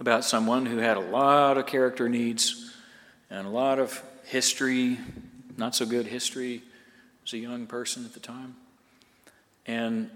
about 0.00 0.24
someone 0.24 0.64
who 0.64 0.78
had 0.78 0.96
a 0.96 1.00
lot 1.00 1.58
of 1.58 1.66
character 1.66 2.08
needs 2.08 2.72
and 3.28 3.46
a 3.46 3.50
lot 3.50 3.78
of 3.78 4.02
history, 4.24 4.98
not 5.58 5.74
so 5.74 5.84
good 5.84 6.06
history 6.06 6.62
as 7.26 7.34
a 7.34 7.38
young 7.38 7.66
person 7.66 8.06
at 8.06 8.14
the 8.14 8.20
time. 8.20 8.56
And 9.66 10.10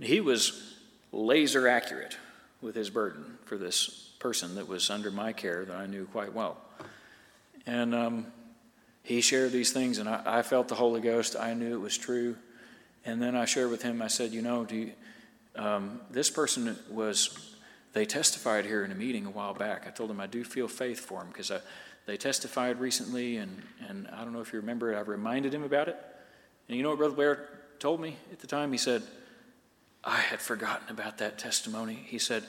he 0.00 0.20
was 0.20 0.76
laser 1.12 1.68
accurate 1.68 2.16
with 2.60 2.74
his 2.74 2.90
burden 2.90 3.38
for 3.44 3.56
this 3.56 4.12
person 4.18 4.54
that 4.54 4.68
was 4.68 4.88
under 4.90 5.10
my 5.10 5.32
care 5.32 5.64
that 5.64 5.76
I 5.76 5.86
knew 5.86 6.06
quite 6.06 6.32
well. 6.32 6.56
And 7.66 7.94
um, 7.94 8.26
he 9.02 9.20
shared 9.20 9.52
these 9.52 9.72
things, 9.72 9.98
and 9.98 10.08
I, 10.08 10.22
I, 10.24 10.42
felt 10.42 10.68
the 10.68 10.74
Holy 10.74 11.00
Ghost. 11.00 11.36
I 11.38 11.54
knew 11.54 11.74
it 11.74 11.80
was 11.80 11.96
true. 11.96 12.36
And 13.04 13.20
then 13.20 13.34
I 13.36 13.44
shared 13.44 13.70
with 13.70 13.82
him, 13.82 14.00
I 14.00 14.06
said, 14.06 14.32
You 14.32 14.42
know, 14.42 14.64
do 14.64 14.76
you, 14.76 14.92
um, 15.56 16.00
this 16.10 16.30
person 16.30 16.76
was, 16.90 17.56
they 17.92 18.04
testified 18.04 18.64
here 18.64 18.84
in 18.84 18.92
a 18.92 18.94
meeting 18.94 19.26
a 19.26 19.30
while 19.30 19.54
back. 19.54 19.86
I 19.86 19.90
told 19.90 20.10
him 20.10 20.20
I 20.20 20.26
do 20.26 20.44
feel 20.44 20.68
faith 20.68 21.00
for 21.00 21.20
him 21.20 21.28
because 21.28 21.52
they 22.06 22.16
testified 22.16 22.80
recently, 22.80 23.36
and, 23.36 23.62
and 23.88 24.08
I 24.08 24.24
don't 24.24 24.32
know 24.32 24.40
if 24.40 24.52
you 24.52 24.60
remember 24.60 24.96
I 24.96 25.00
reminded 25.00 25.52
him 25.52 25.62
about 25.62 25.88
it. 25.88 25.96
And 26.68 26.76
you 26.76 26.82
know 26.82 26.90
what 26.90 26.98
Brother 26.98 27.14
Blair 27.14 27.48
told 27.82 28.00
me 28.00 28.14
at 28.30 28.38
the 28.38 28.46
time? 28.46 28.70
He 28.70 28.78
said, 28.78 29.02
I 30.04 30.18
had 30.18 30.40
forgotten 30.40 30.88
about 30.88 31.18
that 31.18 31.36
testimony. 31.36 31.98
He 32.06 32.18
said, 32.18 32.44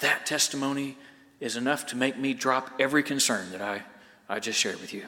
That 0.00 0.26
testimony 0.26 0.98
is 1.40 1.56
enough 1.56 1.86
to 1.86 1.96
make 1.96 2.18
me 2.18 2.34
drop 2.34 2.70
every 2.78 3.02
concern 3.02 3.50
that 3.52 3.62
I, 3.62 3.82
I 4.28 4.38
just 4.38 4.58
shared 4.58 4.78
with 4.82 4.92
you. 4.92 5.06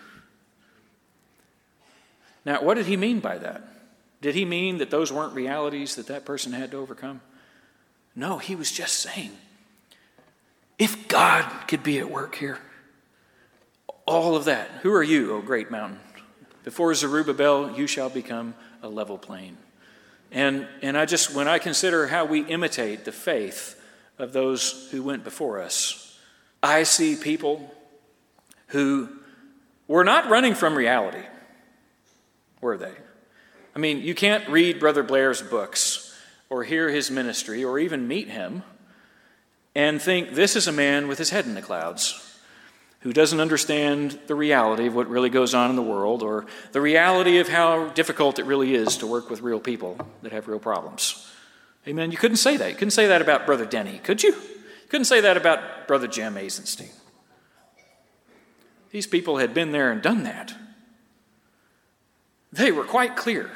Now, 2.46 2.62
what 2.62 2.74
did 2.74 2.86
he 2.86 2.96
mean 2.96 3.20
by 3.20 3.36
that? 3.36 3.62
Did 4.22 4.34
he 4.34 4.46
mean 4.46 4.78
that 4.78 4.88
those 4.88 5.12
weren't 5.12 5.34
realities 5.34 5.96
that 5.96 6.06
that 6.06 6.24
person 6.24 6.52
had 6.54 6.70
to 6.70 6.78
overcome? 6.78 7.20
No, 8.16 8.38
he 8.38 8.56
was 8.56 8.72
just 8.72 8.94
saying, 8.94 9.32
if 10.78 11.08
God 11.08 11.44
could 11.68 11.82
be 11.82 11.98
at 11.98 12.10
work 12.10 12.36
here, 12.36 12.58
all 14.06 14.34
of 14.34 14.46
that, 14.46 14.70
who 14.82 14.92
are 14.94 15.02
you, 15.02 15.34
O 15.34 15.42
great 15.42 15.70
mountain? 15.70 16.00
Before 16.64 16.94
Zerubbabel, 16.94 17.76
you 17.76 17.86
shall 17.86 18.08
become 18.08 18.54
a 18.82 18.88
level 18.88 19.18
plain. 19.18 19.56
And, 20.30 20.66
and 20.82 20.96
I 20.96 21.06
just, 21.06 21.34
when 21.34 21.48
I 21.48 21.58
consider 21.58 22.06
how 22.06 22.24
we 22.24 22.40
imitate 22.40 23.04
the 23.04 23.12
faith 23.12 23.80
of 24.18 24.32
those 24.32 24.88
who 24.90 25.02
went 25.02 25.24
before 25.24 25.60
us, 25.60 26.18
I 26.62 26.82
see 26.82 27.16
people 27.16 27.74
who 28.68 29.08
were 29.86 30.04
not 30.04 30.28
running 30.28 30.54
from 30.54 30.74
reality, 30.76 31.24
were 32.60 32.76
they? 32.76 32.92
I 33.74 33.78
mean, 33.78 34.02
you 34.02 34.14
can't 34.14 34.46
read 34.48 34.80
Brother 34.80 35.02
Blair's 35.02 35.40
books 35.40 36.14
or 36.50 36.64
hear 36.64 36.90
his 36.90 37.10
ministry 37.10 37.64
or 37.64 37.78
even 37.78 38.08
meet 38.08 38.28
him 38.28 38.62
and 39.74 40.02
think 40.02 40.34
this 40.34 40.56
is 40.56 40.66
a 40.66 40.72
man 40.72 41.08
with 41.08 41.18
his 41.18 41.30
head 41.30 41.46
in 41.46 41.54
the 41.54 41.62
clouds 41.62 42.27
who 43.00 43.12
doesn't 43.12 43.40
understand 43.40 44.18
the 44.26 44.34
reality 44.34 44.86
of 44.86 44.94
what 44.94 45.08
really 45.08 45.30
goes 45.30 45.54
on 45.54 45.70
in 45.70 45.76
the 45.76 45.82
world 45.82 46.22
or 46.22 46.46
the 46.72 46.80
reality 46.80 47.38
of 47.38 47.48
how 47.48 47.88
difficult 47.90 48.38
it 48.38 48.44
really 48.44 48.74
is 48.74 48.96
to 48.98 49.06
work 49.06 49.30
with 49.30 49.40
real 49.40 49.60
people 49.60 49.96
that 50.22 50.32
have 50.32 50.48
real 50.48 50.58
problems. 50.58 51.30
Amen. 51.86 52.10
You 52.10 52.16
couldn't 52.16 52.38
say 52.38 52.56
that. 52.56 52.70
You 52.70 52.74
couldn't 52.74 52.90
say 52.90 53.06
that 53.06 53.22
about 53.22 53.46
Brother 53.46 53.64
Denny, 53.64 53.98
could 53.98 54.22
you? 54.22 54.30
You 54.32 54.88
couldn't 54.88 55.04
say 55.04 55.20
that 55.20 55.36
about 55.36 55.86
Brother 55.86 56.08
Jim 56.08 56.36
Eisenstein. 56.36 56.90
These 58.90 59.06
people 59.06 59.38
had 59.38 59.54
been 59.54 59.72
there 59.72 59.92
and 59.92 60.02
done 60.02 60.24
that. 60.24 60.54
They 62.52 62.72
were 62.72 62.84
quite 62.84 63.16
clear 63.16 63.50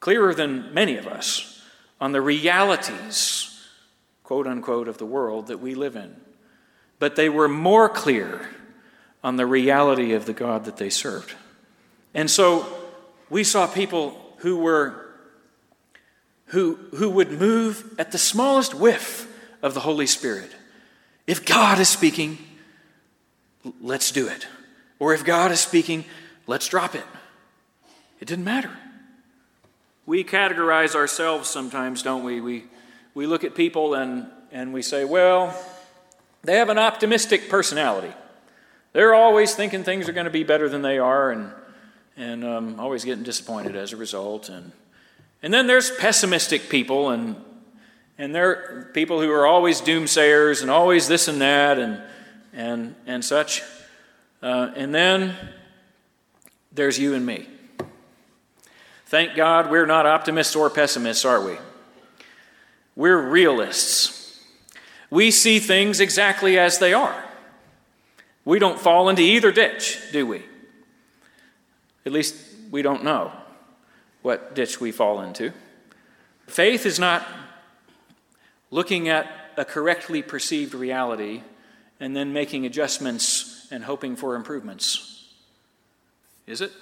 clearer 0.00 0.34
than 0.34 0.72
many 0.72 0.96
of 0.96 1.06
us, 1.06 1.62
on 2.00 2.12
the 2.12 2.20
realities, 2.20 3.66
quote 4.22 4.46
unquote, 4.46 4.88
of 4.88 4.98
the 4.98 5.06
world 5.06 5.48
that 5.48 5.58
we 5.58 5.74
live 5.74 5.96
in. 5.96 6.14
But 6.98 7.16
they 7.16 7.28
were 7.28 7.48
more 7.48 7.88
clear 7.88 8.48
on 9.22 9.36
the 9.36 9.46
reality 9.46 10.12
of 10.12 10.26
the 10.26 10.32
God 10.32 10.64
that 10.64 10.76
they 10.76 10.90
served. 10.90 11.34
And 12.14 12.30
so 12.30 12.66
we 13.28 13.44
saw 13.44 13.66
people 13.66 14.34
who 14.38 14.58
were 14.58 15.06
who, 16.46 16.78
who 16.94 17.10
would 17.10 17.32
move 17.32 17.94
at 17.98 18.12
the 18.12 18.18
smallest 18.18 18.74
whiff 18.74 19.26
of 19.62 19.74
the 19.74 19.80
Holy 19.80 20.06
Spirit. 20.06 20.50
If 21.26 21.44
God 21.44 21.80
is 21.80 21.88
speaking, 21.88 22.38
let's 23.80 24.12
do 24.12 24.28
it. 24.28 24.46
Or 24.98 25.12
if 25.12 25.24
God 25.24 25.50
is 25.50 25.60
speaking, 25.60 26.04
let's 26.46 26.68
drop 26.68 26.94
it. 26.94 27.04
It 28.20 28.28
didn't 28.28 28.44
matter. 28.44 28.70
We 30.06 30.22
categorize 30.22 30.94
ourselves 30.94 31.48
sometimes, 31.48 32.02
don't 32.02 32.22
we? 32.22 32.40
We, 32.40 32.64
we 33.14 33.26
look 33.26 33.42
at 33.42 33.56
people 33.56 33.94
and, 33.94 34.26
and 34.52 34.72
we 34.72 34.82
say, 34.82 35.04
well, 35.04 35.52
they 36.46 36.56
have 36.56 36.68
an 36.68 36.78
optimistic 36.78 37.48
personality. 37.48 38.12
They're 38.92 39.14
always 39.14 39.54
thinking 39.54 39.84
things 39.84 40.08
are 40.08 40.12
going 40.12 40.24
to 40.24 40.30
be 40.30 40.44
better 40.44 40.68
than 40.68 40.80
they 40.82 40.98
are 40.98 41.30
and, 41.30 41.50
and 42.16 42.44
um, 42.44 42.80
always 42.80 43.04
getting 43.04 43.24
disappointed 43.24 43.76
as 43.76 43.92
a 43.92 43.96
result. 43.96 44.48
And, 44.48 44.72
and 45.42 45.52
then 45.52 45.66
there's 45.66 45.90
pessimistic 45.90 46.68
people, 46.70 47.10
and, 47.10 47.36
and 48.16 48.34
they're 48.34 48.90
people 48.94 49.20
who 49.20 49.30
are 49.32 49.46
always 49.46 49.82
doomsayers 49.82 50.62
and 50.62 50.70
always 50.70 51.08
this 51.08 51.28
and 51.28 51.40
that 51.42 51.78
and, 51.78 52.00
and, 52.54 52.94
and 53.06 53.24
such. 53.24 53.62
Uh, 54.42 54.70
and 54.74 54.94
then 54.94 55.36
there's 56.72 56.98
you 56.98 57.14
and 57.14 57.26
me. 57.26 57.46
Thank 59.06 59.36
God 59.36 59.70
we're 59.70 59.86
not 59.86 60.06
optimists 60.06 60.56
or 60.56 60.70
pessimists, 60.70 61.24
are 61.24 61.44
we? 61.44 61.58
We're 62.94 63.20
realists. 63.20 64.25
We 65.10 65.30
see 65.30 65.58
things 65.58 66.00
exactly 66.00 66.58
as 66.58 66.78
they 66.78 66.92
are. 66.92 67.24
We 68.44 68.58
don't 68.58 68.78
fall 68.78 69.08
into 69.08 69.22
either 69.22 69.52
ditch, 69.52 69.98
do 70.12 70.26
we? 70.26 70.44
At 72.04 72.12
least 72.12 72.36
we 72.70 72.82
don't 72.82 73.04
know 73.04 73.32
what 74.22 74.54
ditch 74.54 74.80
we 74.80 74.92
fall 74.92 75.20
into. 75.20 75.52
Faith 76.46 76.86
is 76.86 76.98
not 76.98 77.26
looking 78.70 79.08
at 79.08 79.26
a 79.56 79.64
correctly 79.64 80.22
perceived 80.22 80.74
reality 80.74 81.42
and 81.98 82.14
then 82.14 82.32
making 82.32 82.66
adjustments 82.66 83.66
and 83.70 83.84
hoping 83.84 84.16
for 84.16 84.36
improvements. 84.36 85.32
Is 86.46 86.60
it? 86.60 86.72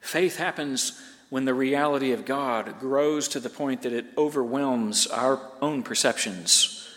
Faith 0.00 0.36
happens 0.36 1.00
when 1.28 1.44
the 1.44 1.54
reality 1.54 2.12
of 2.12 2.24
God 2.24 2.78
grows 2.78 3.28
to 3.28 3.40
the 3.40 3.50
point 3.50 3.82
that 3.82 3.92
it 3.92 4.06
overwhelms 4.16 5.06
our 5.06 5.40
own 5.60 5.82
perceptions 5.82 6.88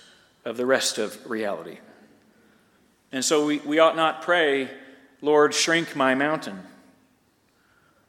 of 0.46 0.58
the 0.58 0.66
rest 0.66 0.98
of 0.98 1.30
reality. 1.30 1.80
And 3.12 3.26
so 3.26 3.46
we, 3.46 3.58
we 3.60 3.80
ought 3.80 3.96
not 3.96 4.22
pray, 4.22 4.70
Lord, 5.22 5.54
shrink 5.54 5.96
my 5.96 6.14
mountain 6.14 6.60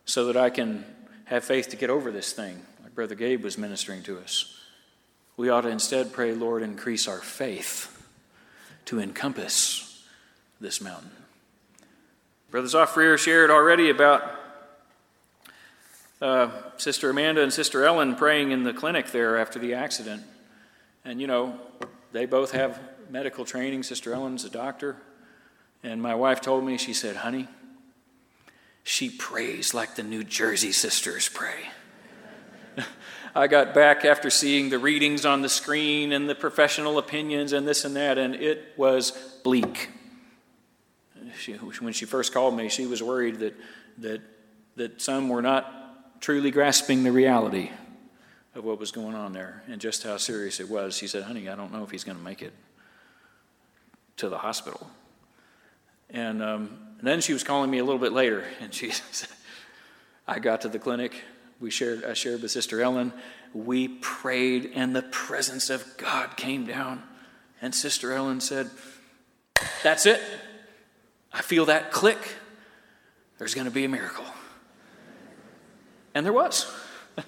so 0.05 0.27
that 0.27 0.37
I 0.37 0.51
can 0.51 0.85
have 1.25 1.45
faith 1.45 1.69
to 1.69 1.77
get 1.77 1.91
over 1.91 2.11
this 2.11 2.33
thing, 2.33 2.61
like 2.83 2.95
Brother 2.95 3.15
Gabe 3.15 3.43
was 3.43 3.57
ministering 3.57 4.03
to 4.03 4.19
us. 4.19 4.59
We 5.37 5.49
ought 5.49 5.63
to 5.63 5.69
instead 5.69 6.13
pray, 6.13 6.35
Lord, 6.35 6.63
increase 6.63 7.09
our 7.09 7.21
faith 7.21 7.97
to 8.87 9.01
encompass 9.01 10.05
this 10.61 10.81
mountain. 10.81 11.13
Brother 12.51 12.67
Zafrir 12.67 13.17
shared 13.17 13.51
already 13.51 13.89
about 13.89 14.40
uh, 16.21 16.51
Sister 16.77 17.11
Amanda 17.11 17.43
and 17.43 17.53
Sister 17.53 17.85
Ellen 17.85 18.15
praying 18.15 18.51
in 18.51 18.65
the 18.65 18.73
clinic 18.73 19.11
there 19.11 19.39
after 19.39 19.59
the 19.59 19.75
accident. 19.75 20.23
And, 21.05 21.21
you 21.21 21.27
know, 21.27 21.59
they 22.13 22.27
both 22.27 22.53
have 22.53 22.81
medical 23.09 23.45
training. 23.45 23.83
Sister 23.83 24.13
Ellen's 24.13 24.45
a 24.45 24.51
doctor. 24.51 24.97
And 25.83 26.03
my 26.03 26.15
wife 26.15 26.41
told 26.41 26.65
me, 26.65 26.77
she 26.77 26.93
said, 26.93 27.17
honey, 27.17 27.49
she 28.85 29.09
prays 29.09 29.73
like 29.73 29.95
the 29.95 30.03
New 30.03 30.25
Jersey 30.25 30.73
sisters 30.73 31.29
pray. 31.29 31.71
I 33.35 33.47
got 33.47 33.73
back 33.73 34.05
after 34.05 34.29
seeing 34.29 34.69
the 34.69 34.79
readings 34.79 35.25
on 35.25 35.41
the 35.41 35.49
screen 35.49 36.13
and 36.13 36.29
the 36.29 36.35
professional 36.35 36.99
opinions 36.99 37.53
and 37.53 37.67
this 37.67 37.85
and 37.85 37.97
that, 37.97 38.19
and 38.19 38.35
it 38.35 38.75
was 38.77 39.13
bleak. 39.43 39.91
She, 41.39 41.53
when 41.55 41.93
she 41.93 42.07
first 42.07 42.35
called 42.35 42.57
me, 42.57 42.69
she 42.69 42.87
was 42.87 43.03
worried 43.03 43.39
that, 43.39 43.55
that, 43.99 44.21
that 44.77 45.01
some 45.01 45.29
were 45.29 45.43
not 45.43 45.80
truly 46.21 46.51
grasping 46.51 47.03
the 47.03 47.13
reality 47.13 47.71
of 48.55 48.65
what 48.65 48.79
was 48.79 48.91
going 48.91 49.15
on 49.15 49.33
there 49.33 49.63
and 49.69 49.81
just 49.81 50.03
how 50.03 50.17
serious 50.17 50.61
it 50.61 50.69
was. 50.69 50.99
he 50.99 51.07
said, 51.07 51.25
Honey, 51.25 51.49
I 51.49 51.55
don't 51.55 51.73
know 51.73 51.83
if 51.83 51.91
he's 51.91 52.05
going 52.05 52.19
to 52.19 52.25
make 52.25 52.43
it 52.43 52.53
to 54.19 54.29
the 54.29 54.39
hospital. 54.39 54.91
And, 56.11 56.43
um, 56.43 56.79
and 56.99 57.07
then 57.07 57.21
she 57.21 57.33
was 57.33 57.45
calling 57.45 57.71
me 57.71 57.79
a 57.79 57.85
little 57.85 58.01
bit 58.01 58.13
later, 58.13 58.45
and 58.61 58.75
she 58.75 58.91
said, 59.13 59.29
I 60.27 60.39
got 60.39 60.63
to 60.63 60.69
the 60.69 60.79
clinic 60.79 61.15
we 61.61 61.71
shared, 61.71 62.05
I 62.05 62.15
shared 62.15 62.41
with 62.41 62.51
Sister 62.51 62.81
Ellen. 62.81 63.13
We 63.53 63.89
prayed, 63.89 64.73
and 64.75 64.97
the 64.97 65.03
presence 65.03 65.69
of 65.69 65.97
God 65.99 66.37
came 66.37 66.65
down. 66.65 67.03
And 67.61 67.75
Sister 67.75 68.13
Ellen 68.13 68.41
said, 68.41 68.71
That's 69.83 70.07
it. 70.07 70.21
I 71.33 71.43
feel 71.43 71.67
that 71.67 71.93
click. 71.93 72.19
There's 73.39 73.55
going 73.55 73.67
to 73.67 73.71
be 73.71 73.85
a 73.85 73.89
miracle. 73.89 74.25
And 76.15 76.25
there 76.27 76.33
was. 76.33 76.71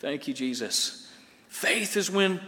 Thank 0.00 0.28
you, 0.28 0.34
Jesus. 0.34 1.10
Faith 1.48 1.96
is 1.96 2.10
when 2.10 2.40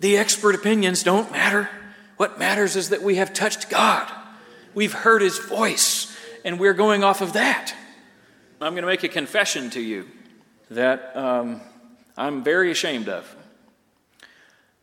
the 0.00 0.16
expert 0.16 0.54
opinions 0.54 1.02
don't 1.02 1.30
matter. 1.30 1.68
What 2.16 2.38
matters 2.38 2.76
is 2.76 2.90
that 2.90 3.02
we 3.02 3.16
have 3.16 3.32
touched 3.32 3.68
God, 3.68 4.10
we've 4.74 4.92
heard 4.92 5.22
His 5.22 5.38
voice, 5.38 6.16
and 6.44 6.58
we're 6.58 6.74
going 6.74 7.04
off 7.04 7.20
of 7.20 7.34
that. 7.34 7.74
I'm 8.60 8.72
going 8.72 8.82
to 8.82 8.88
make 8.88 9.02
a 9.02 9.08
confession 9.08 9.68
to 9.70 9.80
you 9.80 10.06
that 10.70 11.14
um, 11.14 11.60
I'm 12.16 12.42
very 12.42 12.70
ashamed 12.70 13.08
of. 13.08 13.36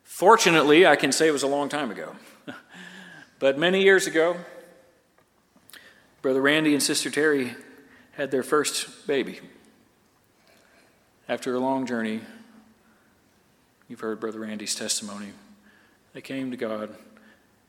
Fortunately, 0.03 0.85
I 0.85 0.95
can 0.95 1.11
say 1.11 1.27
it 1.27 1.31
was 1.31 1.41
a 1.41 1.47
long 1.47 1.69
time 1.69 1.89
ago. 1.89 2.15
but 3.39 3.57
many 3.57 3.81
years 3.81 4.05
ago, 4.05 4.37
Brother 6.21 6.41
Randy 6.41 6.73
and 6.73 6.83
Sister 6.83 7.09
Terry 7.09 7.55
had 8.11 8.29
their 8.29 8.43
first 8.43 9.07
baby. 9.07 9.39
After 11.29 11.55
a 11.55 11.59
long 11.59 11.85
journey, 11.85 12.21
you've 13.87 14.01
heard 14.01 14.19
Brother 14.19 14.39
Randy's 14.39 14.75
testimony. 14.75 15.29
They 16.13 16.21
came 16.21 16.51
to 16.51 16.57
God, 16.57 16.95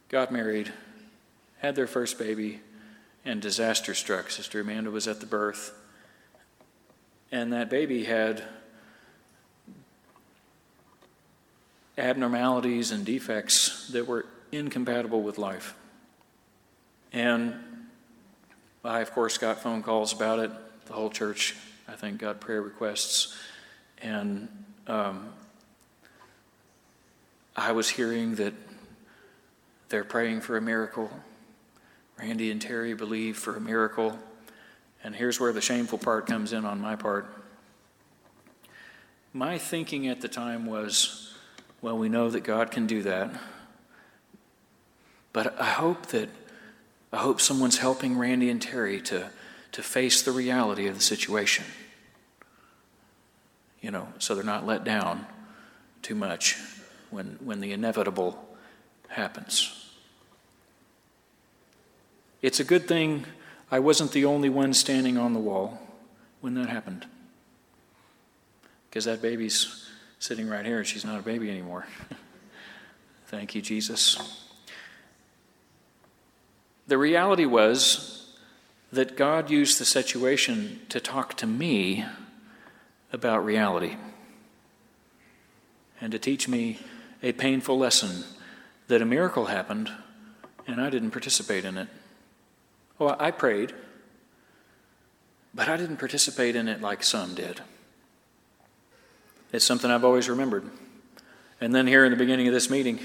got 0.08 0.32
married, 0.32 0.72
had 1.58 1.76
their 1.76 1.86
first 1.86 2.18
baby, 2.18 2.60
and 3.24 3.40
disaster 3.40 3.94
struck. 3.94 4.30
Sister 4.30 4.60
Amanda 4.60 4.90
was 4.90 5.08
at 5.08 5.20
the 5.20 5.26
birth 5.26 5.72
and 7.34 7.52
that 7.52 7.68
baby 7.68 8.04
had 8.04 8.44
abnormalities 11.98 12.92
and 12.92 13.04
defects 13.04 13.88
that 13.88 14.06
were 14.06 14.24
incompatible 14.52 15.20
with 15.20 15.36
life. 15.36 15.74
And 17.12 17.54
I, 18.84 19.00
of 19.00 19.10
course, 19.10 19.36
got 19.36 19.60
phone 19.60 19.82
calls 19.82 20.12
about 20.12 20.38
it. 20.38 20.52
The 20.86 20.92
whole 20.92 21.10
church, 21.10 21.56
I 21.88 21.92
think, 21.96 22.18
got 22.18 22.40
prayer 22.40 22.62
requests. 22.62 23.36
And 24.02 24.48
um, 24.86 25.32
I 27.56 27.72
was 27.72 27.88
hearing 27.88 28.36
that 28.36 28.54
they're 29.88 30.04
praying 30.04 30.40
for 30.40 30.56
a 30.56 30.60
miracle. 30.60 31.10
Randy 32.18 32.50
and 32.50 32.60
Terry 32.60 32.94
believe 32.94 33.36
for 33.36 33.56
a 33.56 33.60
miracle. 33.60 34.18
And 35.02 35.14
here's 35.14 35.38
where 35.38 35.52
the 35.52 35.60
shameful 35.60 35.98
part 35.98 36.26
comes 36.26 36.52
in 36.52 36.64
on 36.64 36.80
my 36.80 36.96
part. 36.96 37.26
My 39.32 39.58
thinking 39.58 40.08
at 40.08 40.20
the 40.20 40.28
time 40.28 40.64
was, 40.66 41.34
well, 41.82 41.98
we 41.98 42.08
know 42.08 42.30
that 42.30 42.40
God 42.44 42.70
can 42.70 42.86
do 42.86 43.02
that. 43.02 43.30
But 45.32 45.60
I 45.60 45.70
hope 45.70 46.06
that 46.06 46.28
I 47.12 47.18
hope 47.18 47.40
someone's 47.40 47.78
helping 47.78 48.18
Randy 48.18 48.50
and 48.50 48.60
Terry 48.60 49.00
to, 49.02 49.30
to 49.74 49.82
face 49.82 50.22
the 50.22 50.30
reality 50.30 50.86
of 50.86 50.94
the 50.94 51.02
situation. 51.02 51.64
You 53.80 53.90
know, 53.90 54.06
so 54.20 54.36
they're 54.36 54.44
not 54.44 54.64
let 54.64 54.84
down 54.84 55.26
too 56.00 56.14
much 56.14 56.56
when, 57.10 57.38
when 57.42 57.58
the 57.58 57.72
inevitable 57.72 58.56
happens. 59.08 59.90
It's 62.40 62.60
a 62.60 62.64
good 62.64 62.86
thing 62.86 63.26
I 63.68 63.80
wasn't 63.80 64.12
the 64.12 64.26
only 64.26 64.48
one 64.48 64.74
standing 64.74 65.18
on 65.18 65.32
the 65.32 65.40
wall 65.40 65.80
when 66.40 66.54
that 66.54 66.68
happened. 66.68 67.04
Because 68.88 69.06
that 69.06 69.20
baby's 69.20 69.90
sitting 70.20 70.48
right 70.48 70.64
here 70.64 70.78
and 70.78 70.86
she's 70.86 71.04
not 71.04 71.18
a 71.18 71.22
baby 71.22 71.50
anymore. 71.50 71.84
Thank 73.26 73.56
you, 73.56 73.60
Jesus. 73.60 74.38
The 76.86 76.96
reality 76.96 77.44
was 77.44 78.13
that 78.94 79.16
God 79.16 79.50
used 79.50 79.78
the 79.78 79.84
situation 79.84 80.80
to 80.88 81.00
talk 81.00 81.34
to 81.38 81.46
me 81.46 82.04
about 83.12 83.44
reality 83.44 83.96
and 86.00 86.12
to 86.12 86.18
teach 86.18 86.48
me 86.48 86.78
a 87.22 87.32
painful 87.32 87.78
lesson 87.78 88.24
that 88.88 89.02
a 89.02 89.04
miracle 89.04 89.46
happened 89.46 89.90
and 90.66 90.80
I 90.80 90.90
didn't 90.90 91.10
participate 91.10 91.64
in 91.64 91.78
it. 91.78 91.88
Well, 92.98 93.16
I 93.18 93.30
prayed, 93.30 93.72
but 95.54 95.68
I 95.68 95.76
didn't 95.76 95.98
participate 95.98 96.56
in 96.56 96.68
it 96.68 96.80
like 96.80 97.02
some 97.02 97.34
did. 97.34 97.60
It's 99.52 99.64
something 99.64 99.90
I've 99.90 100.04
always 100.04 100.28
remembered. 100.28 100.68
And 101.60 101.74
then 101.74 101.86
here 101.86 102.04
in 102.04 102.10
the 102.10 102.16
beginning 102.16 102.48
of 102.48 102.54
this 102.54 102.68
meeting, 102.70 103.00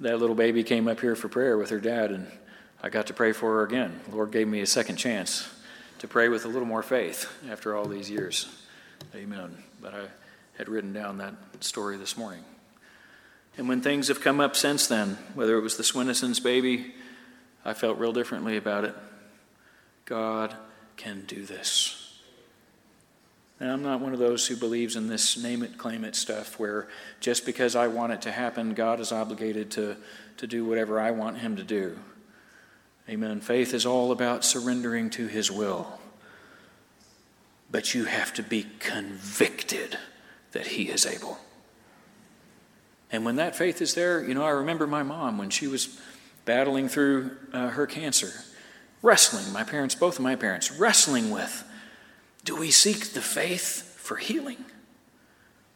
that 0.00 0.18
little 0.18 0.34
baby 0.34 0.64
came 0.64 0.88
up 0.88 1.00
here 1.00 1.14
for 1.14 1.28
prayer 1.28 1.56
with 1.56 1.70
her 1.70 1.78
dad, 1.78 2.10
and 2.10 2.26
I 2.82 2.88
got 2.88 3.06
to 3.06 3.14
pray 3.14 3.32
for 3.32 3.58
her 3.58 3.62
again. 3.62 4.00
The 4.08 4.16
Lord 4.16 4.32
gave 4.32 4.48
me 4.48 4.60
a 4.60 4.66
second 4.66 4.96
chance 4.96 5.48
to 6.00 6.08
pray 6.08 6.28
with 6.28 6.44
a 6.44 6.48
little 6.48 6.66
more 6.66 6.82
faith 6.82 7.32
after 7.50 7.76
all 7.76 7.86
these 7.86 8.10
years. 8.10 8.48
Amen. 9.14 9.62
But 9.80 9.94
I 9.94 10.04
had 10.58 10.68
written 10.68 10.92
down 10.92 11.18
that 11.18 11.34
story 11.60 11.96
this 11.96 12.16
morning. 12.16 12.44
And 13.56 13.68
when 13.68 13.80
things 13.80 14.08
have 14.08 14.20
come 14.20 14.40
up 14.40 14.56
since 14.56 14.86
then, 14.86 15.18
whether 15.34 15.56
it 15.56 15.60
was 15.60 15.76
the 15.76 15.82
Swineson's 15.82 16.40
baby 16.40 16.94
I 17.64 17.74
felt 17.74 17.98
real 17.98 18.12
differently 18.12 18.56
about 18.56 18.84
it. 18.84 18.94
God 20.04 20.54
can 20.96 21.24
do 21.26 21.44
this. 21.44 21.98
And 23.60 23.70
I'm 23.70 23.82
not 23.82 24.00
one 24.00 24.12
of 24.12 24.18
those 24.18 24.46
who 24.48 24.56
believes 24.56 24.96
in 24.96 25.06
this 25.06 25.40
name 25.40 25.62
it, 25.62 25.78
claim 25.78 26.04
it 26.04 26.16
stuff 26.16 26.58
where 26.58 26.88
just 27.20 27.46
because 27.46 27.76
I 27.76 27.86
want 27.86 28.12
it 28.12 28.22
to 28.22 28.32
happen, 28.32 28.74
God 28.74 28.98
is 28.98 29.12
obligated 29.12 29.70
to, 29.72 29.96
to 30.38 30.46
do 30.48 30.64
whatever 30.64 30.98
I 30.98 31.12
want 31.12 31.38
Him 31.38 31.54
to 31.56 31.62
do. 31.62 31.96
Amen. 33.12 33.42
Faith 33.42 33.74
is 33.74 33.84
all 33.84 34.10
about 34.10 34.42
surrendering 34.42 35.10
to 35.10 35.26
His 35.26 35.50
will. 35.50 35.98
But 37.70 37.94
you 37.94 38.06
have 38.06 38.32
to 38.34 38.42
be 38.42 38.66
convicted 38.78 39.98
that 40.52 40.68
He 40.68 40.88
is 40.88 41.04
able. 41.04 41.36
And 43.10 43.26
when 43.26 43.36
that 43.36 43.54
faith 43.54 43.82
is 43.82 43.92
there, 43.92 44.26
you 44.26 44.32
know, 44.32 44.44
I 44.44 44.50
remember 44.50 44.86
my 44.86 45.02
mom 45.02 45.36
when 45.36 45.50
she 45.50 45.66
was 45.66 46.00
battling 46.46 46.88
through 46.88 47.32
uh, 47.52 47.68
her 47.68 47.86
cancer, 47.86 48.32
wrestling, 49.02 49.52
my 49.52 49.62
parents, 49.62 49.94
both 49.94 50.16
of 50.16 50.22
my 50.22 50.34
parents, 50.34 50.72
wrestling 50.72 51.30
with 51.30 51.64
do 52.46 52.56
we 52.56 52.70
seek 52.70 53.12
the 53.12 53.20
faith 53.20 53.94
for 53.98 54.16
healing 54.16 54.64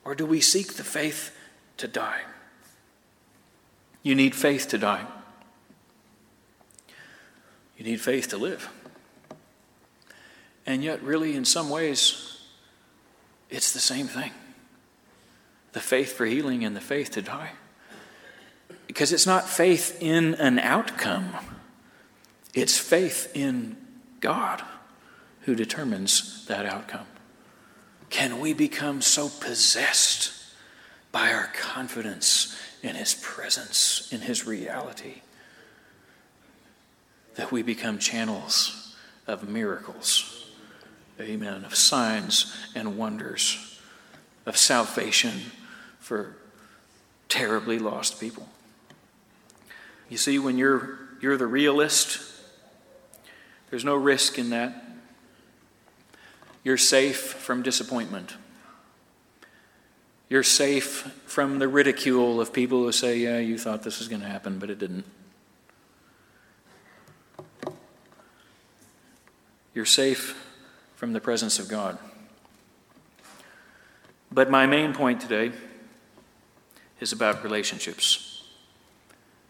or 0.07 0.15
do 0.15 0.25
we 0.25 0.41
seek 0.41 0.73
the 0.75 0.85
faith 0.85 1.37
to 1.77 1.87
die? 1.87 2.23
You 4.03 4.15
need 4.15 4.35
faith 4.35 4.69
to 4.69 4.79
die. 4.79 5.07
You 7.77 7.85
need 7.85 8.01
faith 8.01 8.29
to 8.29 8.39
live. 8.39 8.69
And 10.65 10.83
yet, 10.83 11.03
really, 11.03 11.37
in 11.37 11.45
some 11.45 11.71
ways, 11.71 12.41
it's 13.51 13.73
the 13.73 13.81
same 13.81 14.07
thing 14.07 14.33
the 15.73 15.81
faith 15.81 16.15
for 16.15 16.25
healing 16.25 16.65
and 16.65 16.75
the 16.75 16.81
faith 16.81 17.11
to 17.11 17.21
die. 17.21 17.51
Because 18.87 19.13
it's 19.13 19.27
not 19.27 19.47
faith 19.47 19.99
in 20.01 20.35
an 20.37 20.59
outcome, 20.59 21.35
it's 22.55 22.79
faith 22.79 23.31
in 23.35 23.77
God 24.21 24.63
who 25.43 25.55
determines 25.55 26.47
that 26.47 26.65
outcome. 26.65 27.07
Can 28.09 28.41
we 28.41 28.55
become 28.55 29.03
so 29.03 29.29
possessed 29.29 30.33
by 31.13 31.33
our 31.33 31.49
confidence 31.49 32.59
in 32.83 32.95
His 32.95 33.15
presence, 33.15 34.11
in 34.11 34.23
His 34.23 34.47
reality, 34.47 35.21
that 37.37 37.53
we 37.53 37.63
become 37.63 37.99
channels 37.99 38.97
of 39.27 39.49
miracles? 39.49 40.51
Amen. 41.21 41.65
Of 41.65 41.75
signs 41.75 42.55
and 42.75 42.99
wonders, 42.99 43.81
of 44.45 44.57
salvation 44.57 45.33
for 45.99 46.37
terribly 47.29 47.79
lost 47.79 48.21
people. 48.21 48.49
You 50.09 50.17
see, 50.17 50.39
when 50.39 50.59
you're, 50.59 50.99
you're 51.21 51.37
the 51.37 51.47
realist, 51.47 52.21
there's 53.71 53.85
no 53.85 53.97
risk 53.97 54.39
in 54.39 54.51
that. 54.51 54.85
You're 56.63 56.77
safe 56.77 57.19
from 57.19 57.63
disappointment. 57.63 58.35
You're 60.29 60.43
safe 60.43 61.13
from 61.27 61.59
the 61.59 61.69
ridicule 61.69 62.41
of 62.41 62.53
people 62.53 62.83
who 62.83 62.93
say, 62.93 63.19
Yeah, 63.19 63.39
you 63.39 63.59
thought 63.59 63.83
this 63.83 63.99
was 63.99 64.09
going 64.09 64.23
to 64.23 64.29
happen, 64.29 64.59
but 64.59 64.71
it 64.71 64.79
didn't. 64.79 65.05
You're 69.77 69.85
safe 69.85 70.43
from 70.95 71.13
the 71.13 71.21
presence 71.21 71.59
of 71.59 71.69
God. 71.69 71.99
But 74.33 74.49
my 74.49 74.65
main 74.65 74.95
point 74.95 75.21
today 75.21 75.53
is 76.99 77.13
about 77.13 77.45
relationships 77.45 78.43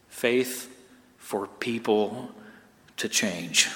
faith 0.08 0.68
for 1.16 1.46
people 1.46 2.32
to 2.96 3.08
change. 3.08 3.68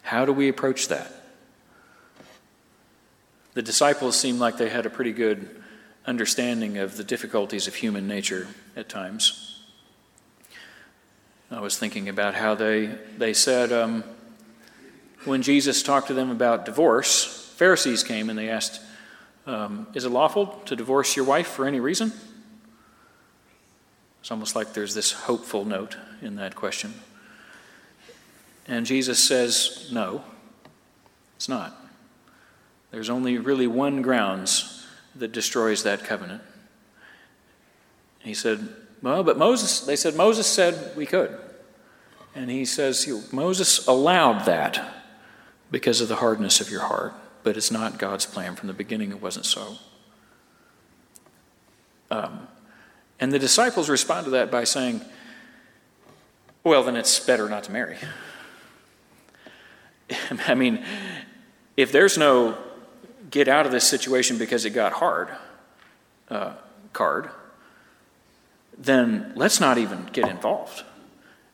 How 0.00 0.24
do 0.24 0.32
we 0.32 0.48
approach 0.48 0.88
that? 0.88 1.12
The 3.52 3.60
disciples 3.60 4.18
seemed 4.18 4.38
like 4.38 4.56
they 4.56 4.70
had 4.70 4.86
a 4.86 4.90
pretty 4.90 5.12
good 5.12 5.62
understanding 6.06 6.78
of 6.78 6.96
the 6.96 7.04
difficulties 7.04 7.66
of 7.66 7.74
human 7.74 8.08
nature 8.08 8.48
at 8.74 8.88
times. 8.88 9.60
I 11.50 11.60
was 11.60 11.76
thinking 11.78 12.08
about 12.08 12.34
how 12.34 12.54
they, 12.54 12.86
they 13.18 13.34
said 13.34 13.72
um, 13.72 14.04
when 15.28 15.42
Jesus 15.42 15.82
talked 15.82 16.08
to 16.08 16.14
them 16.14 16.30
about 16.30 16.64
divorce, 16.64 17.52
Pharisees 17.56 18.02
came 18.02 18.30
and 18.30 18.38
they 18.38 18.48
asked, 18.48 18.80
um, 19.46 19.86
Is 19.94 20.04
it 20.04 20.08
lawful 20.08 20.46
to 20.64 20.74
divorce 20.74 21.14
your 21.16 21.24
wife 21.26 21.48
for 21.48 21.66
any 21.66 21.80
reason? 21.80 22.12
It's 24.20 24.30
almost 24.30 24.56
like 24.56 24.72
there's 24.72 24.94
this 24.94 25.12
hopeful 25.12 25.64
note 25.64 25.96
in 26.22 26.36
that 26.36 26.54
question. 26.54 26.94
And 28.66 28.86
Jesus 28.86 29.22
says, 29.22 29.90
No, 29.92 30.24
it's 31.36 31.48
not. 31.48 31.76
There's 32.90 33.10
only 33.10 33.36
really 33.36 33.66
one 33.66 34.00
grounds 34.00 34.86
that 35.14 35.32
destroys 35.32 35.82
that 35.82 36.04
covenant. 36.04 36.42
He 38.20 38.34
said, 38.34 38.66
Well, 39.02 39.22
but 39.22 39.36
Moses, 39.36 39.80
they 39.80 39.96
said, 39.96 40.14
Moses 40.14 40.46
said 40.46 40.96
we 40.96 41.04
could. 41.04 41.38
And 42.34 42.50
he 42.50 42.64
says, 42.64 43.06
Moses 43.32 43.86
allowed 43.86 44.46
that 44.46 44.97
because 45.70 46.00
of 46.00 46.08
the 46.08 46.16
hardness 46.16 46.60
of 46.60 46.70
your 46.70 46.82
heart, 46.82 47.14
but 47.42 47.56
it's 47.56 47.70
not 47.70 47.98
God's 47.98 48.26
plan. 48.26 48.56
From 48.56 48.66
the 48.66 48.74
beginning, 48.74 49.10
it 49.10 49.20
wasn't 49.20 49.46
so. 49.46 49.76
Um, 52.10 52.48
and 53.20 53.32
the 53.32 53.38
disciples 53.38 53.88
respond 53.88 54.24
to 54.24 54.30
that 54.30 54.50
by 54.50 54.64
saying, 54.64 55.02
Well, 56.64 56.82
then 56.82 56.96
it's 56.96 57.20
better 57.20 57.48
not 57.48 57.64
to 57.64 57.72
marry. 57.72 57.98
I 60.46 60.54
mean, 60.54 60.84
if 61.76 61.92
there's 61.92 62.16
no 62.16 62.56
get 63.30 63.48
out 63.48 63.66
of 63.66 63.72
this 63.72 63.86
situation 63.86 64.38
because 64.38 64.64
it 64.64 64.70
got 64.70 64.94
hard 64.94 65.28
uh, 66.30 66.54
card, 66.92 67.30
then 68.76 69.32
let's 69.34 69.60
not 69.60 69.76
even 69.76 70.06
get 70.12 70.28
involved 70.28 70.82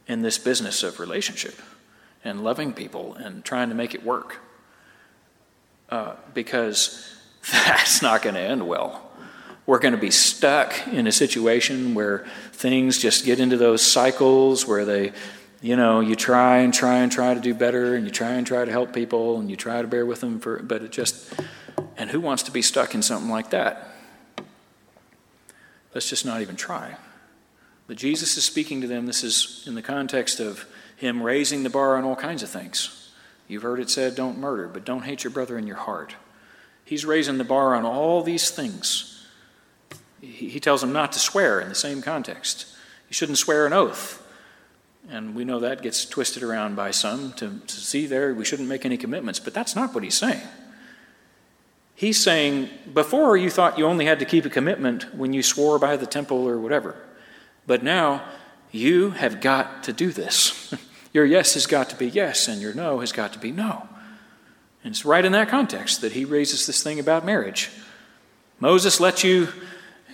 in 0.06 0.22
this 0.22 0.38
business 0.38 0.82
of 0.82 1.00
relationship 1.00 1.58
and 2.24 2.42
loving 2.42 2.72
people 2.72 3.14
and 3.14 3.44
trying 3.44 3.68
to 3.68 3.74
make 3.74 3.94
it 3.94 4.02
work. 4.02 4.40
Uh, 5.90 6.14
because 6.32 7.14
that's 7.52 8.02
not 8.02 8.22
going 8.22 8.34
to 8.34 8.40
end 8.40 8.66
well. 8.66 9.10
We're 9.66 9.78
going 9.78 9.94
to 9.94 10.00
be 10.00 10.10
stuck 10.10 10.88
in 10.88 11.06
a 11.06 11.12
situation 11.12 11.94
where 11.94 12.26
things 12.52 12.98
just 12.98 13.24
get 13.24 13.40
into 13.40 13.56
those 13.56 13.80
cycles 13.80 14.66
where 14.66 14.84
they, 14.84 15.12
you 15.62 15.76
know, 15.76 16.00
you 16.00 16.16
try 16.16 16.58
and 16.58 16.72
try 16.72 16.98
and 16.98 17.12
try 17.12 17.32
to 17.32 17.40
do 17.40 17.54
better 17.54 17.94
and 17.94 18.04
you 18.04 18.10
try 18.10 18.32
and 18.32 18.46
try 18.46 18.64
to 18.64 18.70
help 18.70 18.92
people 18.92 19.38
and 19.38 19.48
you 19.48 19.56
try 19.56 19.80
to 19.80 19.88
bear 19.88 20.04
with 20.04 20.20
them 20.20 20.40
for, 20.40 20.58
but 20.62 20.82
it 20.82 20.92
just, 20.92 21.32
and 21.96 22.10
who 22.10 22.20
wants 22.20 22.42
to 22.42 22.50
be 22.50 22.60
stuck 22.60 22.94
in 22.94 23.00
something 23.00 23.30
like 23.30 23.50
that? 23.50 23.88
Let's 25.94 26.10
just 26.10 26.26
not 26.26 26.40
even 26.42 26.56
try. 26.56 26.96
But 27.86 27.96
Jesus 27.96 28.36
is 28.36 28.44
speaking 28.44 28.80
to 28.80 28.86
them. 28.86 29.06
This 29.06 29.22
is 29.22 29.64
in 29.66 29.74
the 29.74 29.82
context 29.82 30.40
of 30.40 30.66
him 31.04 31.22
raising 31.22 31.62
the 31.62 31.70
bar 31.70 31.96
on 31.96 32.04
all 32.04 32.16
kinds 32.16 32.42
of 32.42 32.50
things. 32.50 33.12
You've 33.46 33.62
heard 33.62 33.80
it 33.80 33.90
said, 33.90 34.14
don't 34.14 34.38
murder, 34.38 34.68
but 34.68 34.84
don't 34.84 35.04
hate 35.04 35.22
your 35.22 35.30
brother 35.30 35.58
in 35.58 35.66
your 35.66 35.76
heart. 35.76 36.16
He's 36.84 37.04
raising 37.04 37.38
the 37.38 37.44
bar 37.44 37.74
on 37.74 37.84
all 37.84 38.22
these 38.22 38.50
things. 38.50 39.26
He 40.20 40.60
tells 40.60 40.80
them 40.80 40.92
not 40.92 41.12
to 41.12 41.18
swear 41.18 41.60
in 41.60 41.68
the 41.68 41.74
same 41.74 42.00
context. 42.00 42.66
You 43.08 43.14
shouldn't 43.14 43.38
swear 43.38 43.66
an 43.66 43.72
oath. 43.72 44.22
And 45.10 45.34
we 45.34 45.44
know 45.44 45.60
that 45.60 45.82
gets 45.82 46.06
twisted 46.06 46.42
around 46.42 46.76
by 46.76 46.90
some 46.90 47.34
to, 47.34 47.60
to 47.66 47.74
see 47.74 48.06
there 48.06 48.32
we 48.34 48.44
shouldn't 48.44 48.68
make 48.68 48.86
any 48.86 48.96
commitments, 48.96 49.38
but 49.38 49.52
that's 49.52 49.76
not 49.76 49.94
what 49.94 50.02
he's 50.02 50.16
saying. 50.16 50.40
He's 51.94 52.20
saying, 52.20 52.70
before 52.92 53.36
you 53.36 53.50
thought 53.50 53.78
you 53.78 53.86
only 53.86 54.06
had 54.06 54.18
to 54.18 54.24
keep 54.24 54.44
a 54.44 54.50
commitment 54.50 55.14
when 55.14 55.32
you 55.32 55.42
swore 55.42 55.78
by 55.78 55.96
the 55.96 56.06
temple 56.06 56.48
or 56.48 56.58
whatever, 56.58 56.96
but 57.66 57.82
now 57.82 58.24
you 58.72 59.10
have 59.10 59.40
got 59.40 59.84
to 59.84 59.92
do 59.92 60.10
this. 60.10 60.74
your 61.14 61.24
yes 61.24 61.54
has 61.54 61.66
got 61.66 61.88
to 61.90 61.96
be 61.96 62.08
yes, 62.08 62.48
and 62.48 62.60
your 62.60 62.74
no 62.74 63.00
has 63.00 63.12
got 63.12 63.32
to 63.32 63.38
be 63.38 63.52
no. 63.52 63.88
And 64.82 64.92
it's 64.92 65.06
right 65.06 65.24
in 65.24 65.32
that 65.32 65.48
context 65.48 66.02
that 66.02 66.12
he 66.12 66.26
raises 66.26 66.66
this 66.66 66.82
thing 66.82 67.00
about 67.00 67.24
marriage. 67.24 67.70
Moses 68.60 69.00
let 69.00 69.24
you 69.24 69.48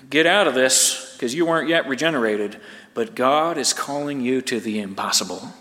get 0.09 0.27
out 0.27 0.47
of 0.47 0.55
this 0.55 1.13
because 1.15 1.35
you 1.35 1.47
weren't 1.47 1.69
yet 1.69 1.89
regenerated, 1.89 2.61
but 2.95 3.15
God 3.15 3.59
is 3.59 3.73
calling 3.73 4.21
you 4.21 4.41
to 4.43 4.61
the 4.61 4.79
impossible. 4.79 5.53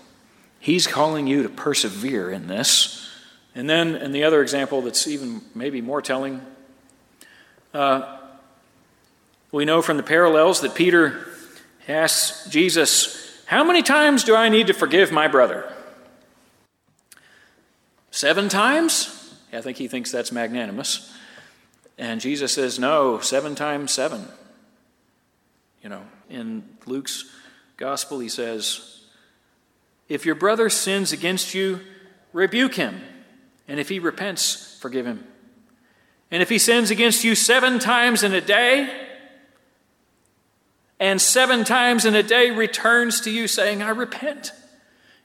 He's 0.59 0.85
calling 0.85 1.25
you 1.25 1.43
to 1.43 1.49
persevere 1.49 2.29
in 2.29 2.47
this. 2.47 3.09
And 3.55 3.69
then, 3.69 3.95
in 3.95 4.11
the 4.11 4.25
other 4.25 4.41
example 4.41 4.81
that's 4.81 5.07
even 5.07 5.41
maybe 5.55 5.81
more 5.81 6.01
telling, 6.01 6.41
uh, 7.73 8.17
we 9.51 9.65
know 9.65 9.81
from 9.81 9.97
the 9.97 10.03
parallels 10.03 10.61
that 10.61 10.75
Peter 10.75 11.27
asks 11.87 12.49
Jesus, 12.49 13.28
How 13.49 13.63
many 13.63 13.81
times 13.81 14.23
do 14.23 14.35
I 14.35 14.47
need 14.47 14.67
to 14.67 14.75
forgive 14.75 15.11
my 15.11 15.27
brother? 15.27 15.73
Seven 18.11 18.47
times? 18.47 19.33
I 19.51 19.59
think 19.61 19.77
he 19.77 19.87
thinks 19.87 20.11
that's 20.11 20.31
magnanimous. 20.31 21.11
And 21.97 22.21
Jesus 22.21 22.53
says, 22.53 22.77
No, 22.77 23.19
seven 23.21 23.55
times 23.55 23.91
seven. 23.91 24.27
You 25.81 25.89
know, 25.89 26.03
in 26.29 26.63
Luke's 26.85 27.25
gospel, 27.75 28.19
he 28.19 28.29
says, 28.29 29.01
If 30.07 30.27
your 30.27 30.35
brother 30.35 30.69
sins 30.69 31.11
against 31.11 31.55
you, 31.55 31.79
rebuke 32.31 32.75
him. 32.75 33.01
And 33.67 33.79
if 33.79 33.89
he 33.89 33.97
repents, 33.97 34.77
forgive 34.79 35.07
him. 35.07 35.23
And 36.29 36.43
if 36.43 36.49
he 36.49 36.59
sins 36.59 36.91
against 36.91 37.23
you 37.23 37.33
seven 37.33 37.79
times 37.79 38.21
in 38.21 38.31
a 38.31 38.41
day, 38.41 39.08
and 40.99 41.21
seven 41.21 41.63
times 41.63 42.05
in 42.05 42.15
a 42.15 42.23
day 42.23 42.51
returns 42.51 43.21
to 43.21 43.31
you 43.31 43.47
saying, 43.47 43.81
I 43.81 43.89
repent, 43.89 44.51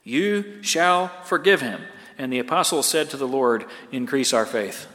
you 0.05 0.63
shall 0.63 1.09
forgive 1.25 1.61
him. 1.61 1.81
And 2.17 2.33
the 2.33 2.39
apostle 2.39 2.83
said 2.83 3.11
to 3.11 3.17
the 3.17 3.27
Lord, 3.27 3.65
Increase 3.91 4.33
our 4.33 4.47
faith. 4.47 4.87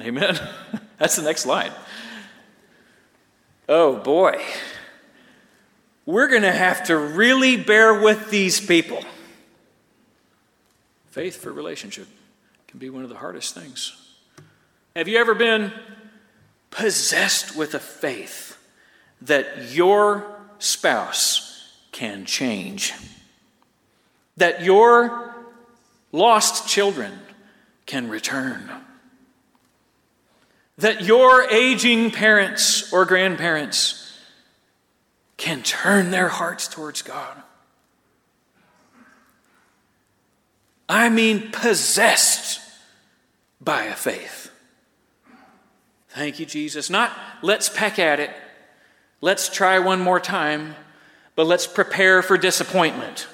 Amen. 0.00 0.38
That's 0.98 1.16
the 1.16 1.22
next 1.22 1.46
line. 1.46 1.72
Oh 3.68 3.96
boy. 3.96 4.42
We're 6.04 6.28
going 6.28 6.42
to 6.42 6.52
have 6.52 6.84
to 6.84 6.96
really 6.96 7.56
bear 7.56 8.00
with 8.00 8.30
these 8.30 8.64
people. 8.64 9.02
Faith 11.10 11.36
for 11.42 11.52
relationship 11.52 12.06
can 12.68 12.78
be 12.78 12.90
one 12.90 13.02
of 13.02 13.08
the 13.08 13.16
hardest 13.16 13.54
things. 13.54 14.00
Have 14.94 15.08
you 15.08 15.18
ever 15.18 15.34
been 15.34 15.72
possessed 16.76 17.56
with 17.56 17.74
a 17.74 17.78
faith 17.78 18.58
that 19.22 19.72
your 19.72 20.38
spouse 20.58 21.72
can 21.90 22.26
change? 22.26 22.92
That 24.36 24.62
your 24.62 25.34
lost 26.12 26.68
children 26.68 27.12
can 27.86 28.10
return? 28.10 28.70
That 30.76 31.02
your 31.02 31.50
aging 31.50 32.10
parents 32.10 32.92
or 32.92 33.06
grandparents 33.06 34.02
can 35.38 35.62
turn 35.62 36.10
their 36.10 36.28
hearts 36.28 36.68
towards 36.68 37.00
God? 37.00 37.42
I 40.90 41.08
mean, 41.08 41.50
possessed 41.50 42.60
by 43.62 43.84
a 43.84 43.94
faith. 43.94 44.45
Thank 46.16 46.40
you, 46.40 46.46
Jesus. 46.46 46.88
Not 46.88 47.12
let's 47.42 47.68
peck 47.68 47.98
at 47.98 48.20
it, 48.20 48.30
let's 49.20 49.50
try 49.50 49.78
one 49.80 50.00
more 50.00 50.18
time, 50.18 50.74
but 51.34 51.46
let's 51.46 51.66
prepare 51.66 52.22
for 52.22 52.38
disappointment. 52.38 53.28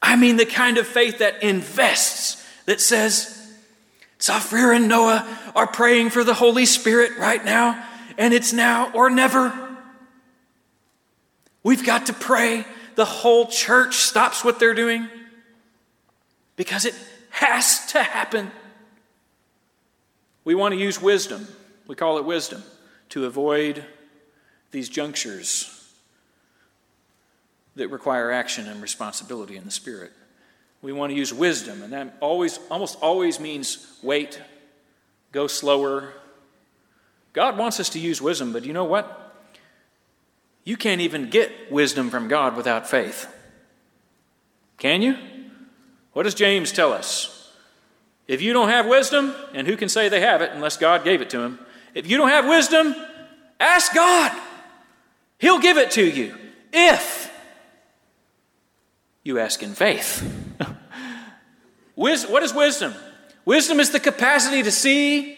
I 0.00 0.14
mean, 0.14 0.36
the 0.36 0.46
kind 0.46 0.78
of 0.78 0.86
faith 0.86 1.18
that 1.18 1.42
invests, 1.42 2.40
that 2.66 2.80
says, 2.80 3.36
Zafrir 4.20 4.76
and 4.76 4.86
Noah 4.86 5.26
are 5.56 5.66
praying 5.66 6.10
for 6.10 6.22
the 6.22 6.34
Holy 6.34 6.66
Spirit 6.66 7.18
right 7.18 7.44
now, 7.44 7.84
and 8.16 8.32
it's 8.32 8.52
now 8.52 8.92
or 8.92 9.10
never. 9.10 9.52
We've 11.64 11.84
got 11.84 12.06
to 12.06 12.12
pray. 12.12 12.64
The 12.94 13.04
whole 13.04 13.46
church 13.46 13.96
stops 13.96 14.44
what 14.44 14.60
they're 14.60 14.72
doing 14.72 15.08
because 16.54 16.84
it 16.84 16.94
has 17.30 17.86
to 17.86 18.04
happen. 18.04 18.52
We 20.44 20.54
want 20.54 20.74
to 20.74 20.80
use 20.80 21.02
wisdom. 21.02 21.48
We 21.86 21.94
call 21.94 22.18
it 22.18 22.24
wisdom 22.24 22.62
to 23.10 23.26
avoid 23.26 23.84
these 24.70 24.88
junctures 24.88 25.78
that 27.76 27.88
require 27.88 28.30
action 28.30 28.68
and 28.68 28.82
responsibility 28.82 29.56
in 29.56 29.64
the 29.64 29.70
Spirit. 29.70 30.12
We 30.82 30.92
want 30.92 31.10
to 31.10 31.16
use 31.16 31.32
wisdom, 31.32 31.82
and 31.82 31.92
that 31.92 32.16
always, 32.20 32.58
almost 32.70 32.98
always 33.00 33.38
means 33.38 33.86
wait, 34.02 34.40
go 35.30 35.46
slower. 35.46 36.12
God 37.32 37.56
wants 37.56 37.78
us 37.80 37.88
to 37.90 37.98
use 37.98 38.20
wisdom, 38.20 38.52
but 38.52 38.64
you 38.64 38.72
know 38.72 38.84
what? 38.84 39.18
You 40.64 40.76
can't 40.76 41.00
even 41.00 41.30
get 41.30 41.72
wisdom 41.72 42.10
from 42.10 42.28
God 42.28 42.56
without 42.56 42.88
faith. 42.88 43.26
Can 44.78 45.02
you? 45.02 45.16
What 46.12 46.24
does 46.24 46.34
James 46.34 46.72
tell 46.72 46.92
us? 46.92 47.52
If 48.28 48.42
you 48.42 48.52
don't 48.52 48.68
have 48.68 48.86
wisdom, 48.86 49.34
and 49.54 49.66
who 49.66 49.76
can 49.76 49.88
say 49.88 50.08
they 50.08 50.20
have 50.20 50.42
it 50.42 50.50
unless 50.52 50.76
God 50.76 51.04
gave 51.04 51.20
it 51.20 51.30
to 51.30 51.38
them? 51.38 51.58
If 51.94 52.08
you 52.08 52.16
don't 52.16 52.28
have 52.28 52.48
wisdom, 52.48 52.94
ask 53.60 53.94
God. 53.94 54.32
He'll 55.38 55.58
give 55.58 55.76
it 55.76 55.92
to 55.92 56.04
you. 56.04 56.34
If 56.72 57.30
you 59.22 59.38
ask 59.38 59.62
in 59.62 59.74
faith. 59.74 60.20
what 61.94 62.42
is 62.42 62.54
wisdom? 62.54 62.94
Wisdom 63.44 63.80
is 63.80 63.90
the 63.90 64.00
capacity 64.00 64.62
to 64.62 64.70
see 64.70 65.36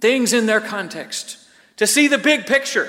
things 0.00 0.32
in 0.32 0.46
their 0.46 0.60
context, 0.60 1.38
to 1.76 1.86
see 1.86 2.08
the 2.08 2.18
big 2.18 2.46
picture. 2.46 2.88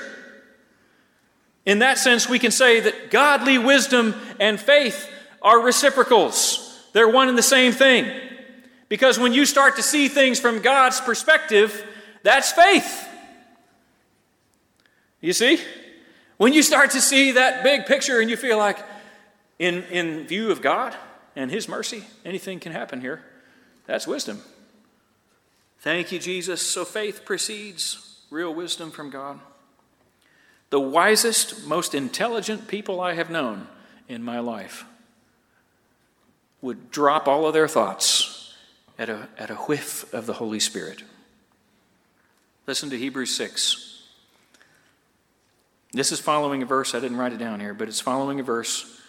In 1.66 1.80
that 1.80 1.98
sense, 1.98 2.28
we 2.28 2.38
can 2.38 2.50
say 2.50 2.80
that 2.80 3.10
godly 3.10 3.58
wisdom 3.58 4.14
and 4.40 4.58
faith 4.58 5.08
are 5.42 5.60
reciprocals. 5.60 6.88
They're 6.92 7.08
one 7.08 7.28
and 7.28 7.36
the 7.36 7.42
same 7.42 7.72
thing. 7.72 8.10
Because 8.88 9.18
when 9.18 9.34
you 9.34 9.44
start 9.44 9.76
to 9.76 9.82
see 9.82 10.08
things 10.08 10.40
from 10.40 10.60
God's 10.60 11.00
perspective, 11.00 11.84
that's 12.22 12.52
faith. 12.52 13.08
You 15.20 15.32
see? 15.32 15.60
When 16.36 16.52
you 16.52 16.62
start 16.62 16.92
to 16.92 17.00
see 17.00 17.32
that 17.32 17.64
big 17.64 17.86
picture 17.86 18.20
and 18.20 18.30
you 18.30 18.36
feel 18.36 18.58
like, 18.58 18.78
in, 19.58 19.82
in 19.84 20.26
view 20.26 20.50
of 20.52 20.62
God 20.62 20.94
and 21.34 21.50
His 21.50 21.68
mercy, 21.68 22.04
anything 22.24 22.60
can 22.60 22.72
happen 22.72 23.00
here. 23.00 23.22
That's 23.86 24.06
wisdom. 24.06 24.40
Thank 25.80 26.12
you, 26.12 26.18
Jesus. 26.18 26.64
So 26.64 26.84
faith 26.84 27.24
precedes 27.24 28.22
real 28.30 28.54
wisdom 28.54 28.90
from 28.90 29.10
God. 29.10 29.40
The 30.70 30.80
wisest, 30.80 31.66
most 31.66 31.94
intelligent 31.94 32.68
people 32.68 33.00
I 33.00 33.14
have 33.14 33.30
known 33.30 33.68
in 34.08 34.22
my 34.22 34.38
life 34.38 34.84
would 36.60 36.90
drop 36.90 37.26
all 37.26 37.46
of 37.46 37.54
their 37.54 37.68
thoughts 37.68 38.54
at 38.98 39.08
a, 39.08 39.28
at 39.38 39.50
a 39.50 39.54
whiff 39.54 40.12
of 40.12 40.26
the 40.26 40.34
Holy 40.34 40.60
Spirit. 40.60 41.02
Listen 42.68 42.90
to 42.90 42.98
Hebrews 42.98 43.34
6. 43.34 44.02
This 45.94 46.12
is 46.12 46.20
following 46.20 46.62
a 46.62 46.66
verse, 46.66 46.94
I 46.94 47.00
didn't 47.00 47.16
write 47.16 47.32
it 47.32 47.38
down 47.38 47.60
here, 47.60 47.72
but 47.72 47.88
it's 47.88 47.98
following 47.98 48.40
a 48.40 48.42
verse 48.42 49.00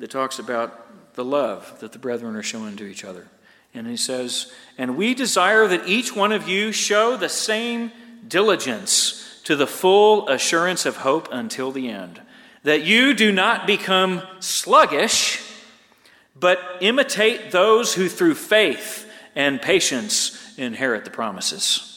that 0.00 0.10
talks 0.10 0.40
about 0.40 1.14
the 1.14 1.24
love 1.24 1.78
that 1.78 1.92
the 1.92 2.00
brethren 2.00 2.34
are 2.34 2.42
showing 2.42 2.74
to 2.74 2.84
each 2.84 3.04
other. 3.04 3.28
And 3.72 3.86
he 3.86 3.96
says, 3.96 4.52
And 4.76 4.96
we 4.96 5.14
desire 5.14 5.68
that 5.68 5.86
each 5.86 6.16
one 6.16 6.32
of 6.32 6.48
you 6.48 6.72
show 6.72 7.16
the 7.16 7.28
same 7.28 7.92
diligence 8.26 9.40
to 9.44 9.54
the 9.54 9.68
full 9.68 10.28
assurance 10.28 10.84
of 10.84 10.96
hope 10.96 11.28
until 11.30 11.70
the 11.70 11.88
end, 11.88 12.20
that 12.64 12.82
you 12.82 13.14
do 13.14 13.30
not 13.30 13.64
become 13.64 14.22
sluggish, 14.40 15.40
but 16.34 16.58
imitate 16.80 17.52
those 17.52 17.94
who 17.94 18.08
through 18.08 18.34
faith 18.34 19.08
and 19.36 19.62
patience 19.62 20.52
inherit 20.58 21.04
the 21.04 21.12
promises. 21.12 21.93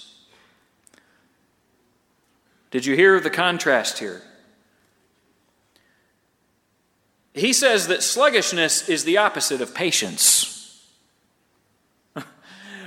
Did 2.72 2.86
you 2.86 2.96
hear 2.96 3.20
the 3.20 3.30
contrast 3.30 4.00
here? 4.00 4.22
He 7.34 7.54
says 7.54 7.88
that 7.88 8.02
sluggishness 8.02 8.90
is 8.90 9.04
the 9.04 9.18
opposite 9.18 9.62
of 9.62 9.76
patience. 9.76 10.84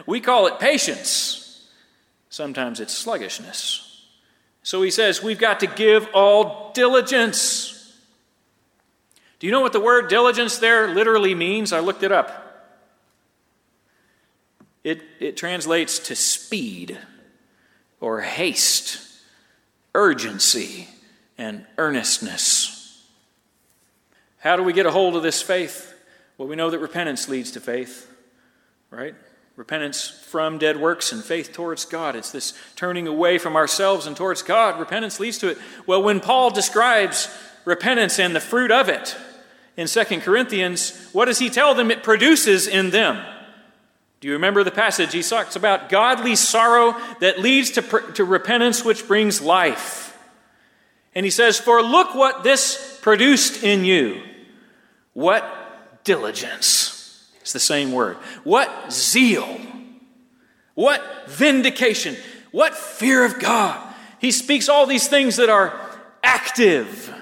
we 0.06 0.20
call 0.20 0.46
it 0.48 0.58
patience. 0.58 1.68
Sometimes 2.30 2.80
it's 2.80 2.92
sluggishness. 2.92 4.06
So 4.62 4.82
he 4.82 4.90
says 4.90 5.22
we've 5.22 5.38
got 5.38 5.60
to 5.60 5.66
give 5.66 6.08
all 6.12 6.72
diligence. 6.72 7.96
Do 9.38 9.46
you 9.46 9.52
know 9.52 9.60
what 9.60 9.72
the 9.72 9.80
word 9.80 10.08
diligence 10.08 10.58
there 10.58 10.88
literally 10.88 11.34
means? 11.34 11.72
I 11.72 11.80
looked 11.80 12.02
it 12.02 12.12
up. 12.12 12.50
It, 14.82 15.02
it 15.18 15.36
translates 15.36 15.98
to 16.00 16.16
speed 16.16 16.98
or 18.00 18.20
haste, 18.20 19.00
urgency, 19.94 20.88
and 21.36 21.64
earnestness. 21.78 23.06
How 24.38 24.56
do 24.56 24.62
we 24.62 24.72
get 24.72 24.86
a 24.86 24.90
hold 24.90 25.16
of 25.16 25.22
this 25.22 25.42
faith? 25.42 25.94
Well, 26.36 26.48
we 26.48 26.56
know 26.56 26.70
that 26.70 26.78
repentance 26.78 27.28
leads 27.28 27.50
to 27.52 27.60
faith, 27.60 28.10
right? 28.90 29.14
Repentance 29.56 30.08
from 30.08 30.58
dead 30.58 30.78
works 30.78 31.12
and 31.12 31.22
faith 31.22 31.52
towards 31.52 31.84
God. 31.84 32.16
It's 32.16 32.30
this 32.30 32.54
turning 32.76 33.06
away 33.06 33.38
from 33.38 33.56
ourselves 33.56 34.06
and 34.06 34.16
towards 34.16 34.42
God. 34.42 34.78
Repentance 34.78 35.20
leads 35.20 35.38
to 35.38 35.48
it. 35.48 35.58
Well, 35.86 36.02
when 36.02 36.20
Paul 36.20 36.50
describes 36.50 37.28
repentance 37.64 38.18
and 38.18 38.34
the 38.34 38.40
fruit 38.40 38.70
of 38.70 38.88
it 38.88 39.16
in 39.76 39.86
2 39.86 40.04
Corinthians, 40.20 41.10
what 41.12 41.26
does 41.26 41.38
he 41.38 41.50
tell 41.50 41.74
them 41.74 41.90
it 41.90 42.02
produces 42.02 42.66
in 42.66 42.90
them? 42.90 43.22
Do 44.20 44.28
you 44.28 44.34
remember 44.34 44.62
the 44.62 44.70
passage? 44.70 45.12
He 45.12 45.22
talks 45.22 45.56
about 45.56 45.88
godly 45.88 46.36
sorrow 46.36 46.94
that 47.20 47.40
leads 47.40 47.70
to, 47.72 47.82
to 48.14 48.24
repentance, 48.24 48.84
which 48.84 49.08
brings 49.08 49.40
life. 49.40 50.18
And 51.14 51.24
he 51.24 51.30
says, 51.30 51.58
For 51.58 51.82
look 51.82 52.14
what 52.14 52.44
this 52.44 52.98
produced 53.02 53.64
in 53.64 53.84
you 53.84 54.22
what 55.12 56.04
diligence? 56.04 57.28
It's 57.40 57.52
the 57.52 57.58
same 57.58 57.92
word. 57.92 58.16
What 58.44 58.92
zeal? 58.92 59.60
What 60.74 61.02
vindication? 61.28 62.16
What 62.52 62.74
fear 62.74 63.24
of 63.24 63.40
God? 63.40 63.94
He 64.20 64.30
speaks 64.30 64.68
all 64.68 64.86
these 64.86 65.08
things 65.08 65.36
that 65.36 65.48
are 65.48 65.78
active 66.22 67.12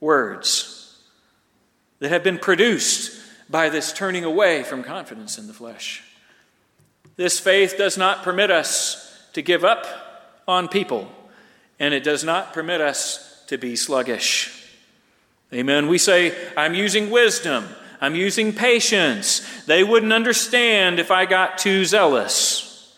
words 0.00 0.98
that 1.98 2.10
have 2.10 2.24
been 2.24 2.38
produced 2.38 3.21
by 3.52 3.68
this 3.68 3.92
turning 3.92 4.24
away 4.24 4.62
from 4.64 4.82
confidence 4.82 5.38
in 5.38 5.46
the 5.46 5.52
flesh. 5.52 6.02
This 7.16 7.38
faith 7.38 7.76
does 7.76 7.98
not 7.98 8.22
permit 8.22 8.50
us 8.50 9.28
to 9.34 9.42
give 9.42 9.62
up 9.62 9.86
on 10.48 10.66
people, 10.66 11.12
and 11.78 11.92
it 11.92 12.02
does 12.02 12.24
not 12.24 12.54
permit 12.54 12.80
us 12.80 13.44
to 13.48 13.58
be 13.58 13.76
sluggish. 13.76 14.70
Amen. 15.52 15.86
We 15.86 15.98
say, 15.98 16.34
I'm 16.56 16.74
using 16.74 17.10
wisdom, 17.10 17.68
I'm 18.00 18.14
using 18.14 18.54
patience. 18.54 19.64
They 19.66 19.84
wouldn't 19.84 20.12
understand 20.12 20.98
if 20.98 21.10
I 21.10 21.26
got 21.26 21.58
too 21.58 21.84
zealous. 21.84 22.96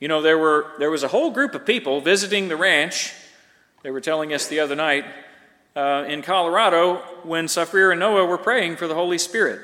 You 0.00 0.08
know, 0.08 0.20
there, 0.20 0.36
were, 0.36 0.72
there 0.78 0.90
was 0.90 1.04
a 1.04 1.08
whole 1.08 1.30
group 1.30 1.54
of 1.54 1.64
people 1.64 2.00
visiting 2.00 2.48
the 2.48 2.56
ranch. 2.56 3.14
They 3.82 3.90
were 3.90 4.00
telling 4.00 4.34
us 4.34 4.48
the 4.48 4.60
other 4.60 4.74
night 4.74 5.04
uh, 5.76 6.04
in 6.08 6.22
Colorado 6.22 6.96
when 7.22 7.46
Zafrir 7.46 7.92
and 7.92 8.00
Noah 8.00 8.26
were 8.26 8.36
praying 8.36 8.76
for 8.76 8.88
the 8.88 8.94
Holy 8.94 9.16
Spirit. 9.16 9.60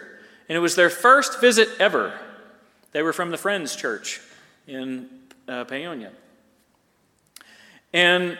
And 0.49 0.57
it 0.57 0.61
was 0.61 0.75
their 0.75 0.91
first 0.91 1.41
visit 1.41 1.69
ever. 1.79 2.19
They 2.93 3.03
were 3.03 3.13
from 3.13 3.31
the 3.31 3.39
Friends 3.39 3.75
Church 3.75 4.21
in 4.67 5.09
uh, 5.49 5.65
Paonia. 5.65 6.11
And 7.93 8.39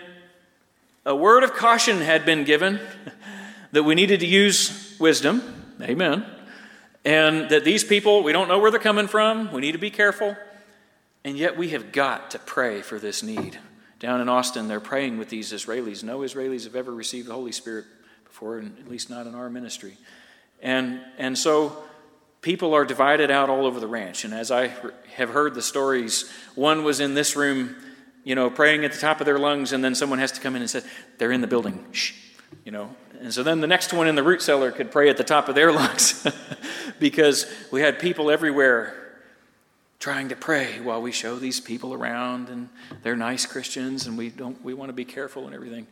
a 1.05 1.15
word 1.15 1.43
of 1.43 1.55
caution 1.55 2.01
had 2.01 2.25
been 2.25 2.45
given 2.45 2.81
that 3.73 3.83
we 3.83 3.95
needed 3.95 4.21
to 4.21 4.27
use 4.27 4.97
wisdom. 4.99 5.75
Amen. 5.81 6.25
And 7.05 7.51
that 7.51 7.65
these 7.65 7.83
people, 7.83 8.23
we 8.23 8.33
don't 8.33 8.49
know 8.49 8.59
where 8.59 8.71
they're 8.71 8.79
coming 8.79 9.09
from. 9.09 9.53
We 9.53 9.61
need 9.61 9.73
to 9.73 9.79
be 9.79 9.91
careful. 9.91 10.37
And 11.25 11.37
yet 11.37 11.57
we 11.57 11.71
have 11.71 11.93
got 11.93 12.33
to 12.33 12.39
pray 12.39 12.83
for 12.83 12.99
this 12.99 13.23
need. 13.23 13.59
Down 13.99 14.21
in 14.21 14.29
Austin, 14.29 14.69
they're 14.69 14.81
praying 14.81 15.19
with 15.19 15.29
these 15.29 15.53
Israelis. 15.53 16.03
No 16.03 16.21
Israelis 16.21 16.65
have 16.65 16.77
ever 16.77 16.93
received 16.93 17.29
the 17.29 17.33
Holy 17.33 17.53
Spirit 17.53 17.85
before, 18.25 18.59
at 18.59 18.89
least 18.89 19.11
not 19.11 19.27
in 19.27 19.35
our 19.35 19.49
ministry. 19.49 19.97
And, 20.61 21.01
and 21.19 21.37
so 21.37 21.85
people 22.43 22.75
are 22.75 22.85
divided 22.85 23.31
out 23.31 23.49
all 23.49 23.65
over 23.65 23.81
the 23.81 23.87
ranch. 23.87 24.25
And 24.25 24.35
as 24.35 24.51
I 24.51 24.73
have 25.15 25.31
heard 25.31 25.55
the 25.55 25.63
stories, 25.63 26.31
one 26.55 26.85
was 26.85 27.01
in 27.01 27.15
this 27.15 27.37
room, 27.37 27.77
you 28.25 28.35
know, 28.35 28.51
praying 28.51 28.85
at 28.85 28.93
the 28.93 28.99
top 28.99 29.21
of 29.21 29.27
their 29.27 29.39
lungs, 29.39 29.73
and 29.73 29.83
then 29.83 29.95
someone 29.95 30.19
has 30.19 30.33
to 30.33 30.41
come 30.41 30.55
in 30.55 30.63
and 30.63 30.71
say, 30.71 30.83
They're 31.19 31.33
in 31.33 31.41
the 31.41 31.47
building. 31.47 31.87
Shh. 31.93 32.13
You 32.65 32.73
know, 32.73 32.95
and 33.21 33.33
so 33.33 33.43
then 33.43 33.61
the 33.61 33.67
next 33.67 33.93
one 33.93 34.09
in 34.09 34.15
the 34.15 34.23
root 34.23 34.43
cellar 34.43 34.71
could 34.71 34.91
pray 34.91 35.09
at 35.09 35.17
the 35.17 35.25
top 35.25 35.49
of 35.49 35.55
their 35.55 35.73
lungs 35.73 36.27
because 36.99 37.47
we 37.71 37.81
had 37.81 37.99
people 37.99 38.31
everywhere 38.31 38.99
trying 40.01 40.29
to 40.29 40.37
pray 40.37 40.81
while 40.81 41.01
we 41.01 41.13
show 41.13 41.37
these 41.37 41.61
people 41.61 41.95
around 41.95 42.49
and 42.49 42.69
they're 43.03 43.17
nice 43.17 43.47
Christians 43.47 44.07
and 44.07 44.19
we 44.19 44.29
don't 44.29 44.63
we 44.65 44.75
want 44.75 44.89
to 44.89 44.93
be 44.93 45.05
careful 45.05 45.47
and 45.47 45.55
everything. 45.55 45.87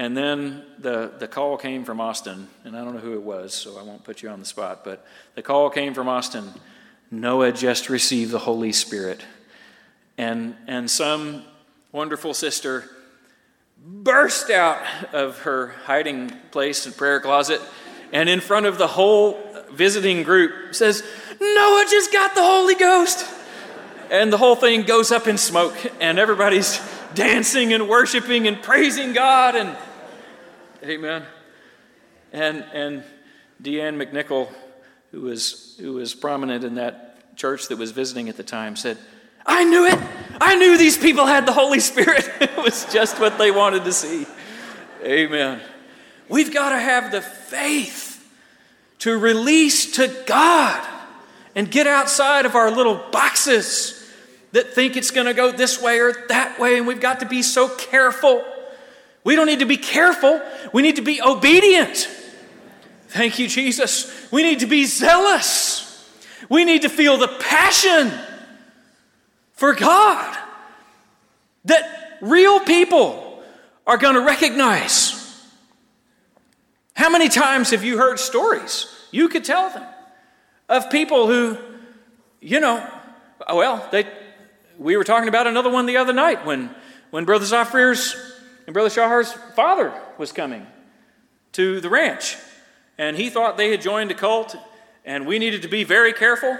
And 0.00 0.16
then 0.16 0.62
the, 0.78 1.12
the 1.18 1.28
call 1.28 1.58
came 1.58 1.84
from 1.84 2.00
Austin, 2.00 2.48
and 2.64 2.74
I 2.74 2.82
don't 2.82 2.94
know 2.94 3.00
who 3.00 3.12
it 3.12 3.22
was, 3.22 3.52
so 3.52 3.78
I 3.78 3.82
won't 3.82 4.02
put 4.02 4.22
you 4.22 4.30
on 4.30 4.40
the 4.40 4.46
spot, 4.46 4.82
but 4.82 5.04
the 5.34 5.42
call 5.42 5.68
came 5.68 5.92
from 5.92 6.08
Austin. 6.08 6.54
Noah 7.10 7.52
just 7.52 7.90
received 7.90 8.30
the 8.30 8.38
Holy 8.38 8.72
Spirit. 8.72 9.22
and, 10.16 10.56
and 10.66 10.90
some 10.90 11.44
wonderful 11.92 12.32
sister 12.32 12.84
burst 13.76 14.48
out 14.48 14.80
of 15.12 15.40
her 15.40 15.74
hiding 15.84 16.30
place 16.50 16.86
and 16.86 16.96
prayer 16.96 17.20
closet 17.20 17.60
and 18.10 18.26
in 18.30 18.40
front 18.40 18.64
of 18.64 18.78
the 18.78 18.86
whole 18.86 19.38
visiting 19.70 20.22
group 20.22 20.74
says, 20.74 21.04
Noah 21.38 21.84
just 21.90 22.10
got 22.10 22.34
the 22.34 22.42
Holy 22.42 22.74
Ghost. 22.74 23.26
And 24.10 24.32
the 24.32 24.38
whole 24.38 24.56
thing 24.56 24.84
goes 24.84 25.12
up 25.12 25.28
in 25.28 25.36
smoke, 25.36 25.76
and 26.00 26.18
everybody's 26.18 26.80
dancing 27.14 27.74
and 27.74 27.86
worshiping 27.86 28.48
and 28.48 28.62
praising 28.62 29.12
God. 29.12 29.56
And 29.56 29.76
amen. 30.84 31.24
And, 32.32 32.64
and 32.72 33.02
Deanne 33.62 34.02
McNichol, 34.02 34.48
who 35.10 35.22
was, 35.22 35.76
who 35.80 35.94
was 35.94 36.14
prominent 36.14 36.64
in 36.64 36.76
that 36.76 37.36
church 37.36 37.68
that 37.68 37.78
was 37.78 37.90
visiting 37.90 38.28
at 38.28 38.36
the 38.36 38.42
time, 38.42 38.76
said, 38.76 38.98
I 39.44 39.64
knew 39.64 39.86
it. 39.86 39.98
I 40.40 40.56
knew 40.56 40.76
these 40.76 40.98
people 40.98 41.26
had 41.26 41.46
the 41.46 41.52
Holy 41.52 41.80
Spirit. 41.80 42.28
it 42.40 42.56
was 42.56 42.84
just 42.92 43.18
what 43.18 43.38
they 43.38 43.50
wanted 43.50 43.84
to 43.84 43.92
see. 43.92 44.26
Amen. 45.02 45.60
We've 46.28 46.52
got 46.52 46.70
to 46.70 46.78
have 46.78 47.10
the 47.10 47.20
faith 47.20 48.08
to 49.00 49.18
release 49.18 49.92
to 49.96 50.14
God 50.26 50.86
and 51.54 51.70
get 51.70 51.86
outside 51.86 52.46
of 52.46 52.54
our 52.54 52.70
little 52.70 53.02
boxes 53.10 53.96
that 54.52 54.74
think 54.74 54.96
it's 54.96 55.10
going 55.10 55.26
to 55.26 55.34
go 55.34 55.50
this 55.52 55.80
way 55.80 56.00
or 56.00 56.12
that 56.28 56.58
way, 56.58 56.76
and 56.76 56.86
we've 56.86 57.00
got 57.00 57.20
to 57.20 57.26
be 57.26 57.42
so 57.42 57.68
careful. 57.68 58.44
We 59.24 59.36
don't 59.36 59.46
need 59.46 59.58
to 59.58 59.66
be 59.66 59.76
careful, 59.76 60.40
we 60.72 60.82
need 60.82 60.96
to 60.96 61.02
be 61.02 61.20
obedient. 61.20 62.08
Thank 63.08 63.38
you, 63.38 63.48
Jesus. 63.48 64.30
We 64.30 64.42
need 64.44 64.60
to 64.60 64.66
be 64.66 64.84
zealous. 64.84 65.86
We 66.48 66.64
need 66.64 66.82
to 66.82 66.88
feel 66.88 67.16
the 67.18 67.28
passion 67.28 68.12
for 69.52 69.74
God 69.74 70.38
that 71.64 72.18
real 72.20 72.60
people 72.60 73.42
are 73.86 73.98
going 73.98 74.14
to 74.14 74.20
recognize. 74.20 75.16
How 76.94 77.10
many 77.10 77.28
times 77.28 77.70
have 77.70 77.82
you 77.82 77.98
heard 77.98 78.18
stories? 78.20 78.86
You 79.10 79.28
could 79.28 79.44
tell 79.44 79.70
them 79.70 79.84
of 80.68 80.88
people 80.88 81.26
who, 81.26 81.58
you 82.40 82.60
know, 82.60 82.86
well, 83.52 83.86
they, 83.90 84.06
we 84.78 84.96
were 84.96 85.04
talking 85.04 85.28
about 85.28 85.46
another 85.46 85.70
one 85.70 85.86
the 85.86 85.96
other 85.96 86.12
night 86.12 86.46
when, 86.46 86.70
when 87.10 87.24
Brother 87.24 87.44
Zafrir's 87.44 88.14
and 88.70 88.72
Brother 88.72 88.88
Shahar's 88.88 89.32
father 89.56 89.92
was 90.16 90.30
coming 90.30 90.64
to 91.50 91.80
the 91.80 91.88
ranch. 91.88 92.36
And 92.98 93.16
he 93.16 93.28
thought 93.28 93.56
they 93.56 93.72
had 93.72 93.80
joined 93.80 94.12
a 94.12 94.14
cult, 94.14 94.54
and 95.04 95.26
we 95.26 95.40
needed 95.40 95.62
to 95.62 95.68
be 95.68 95.82
very 95.82 96.12
careful. 96.12 96.56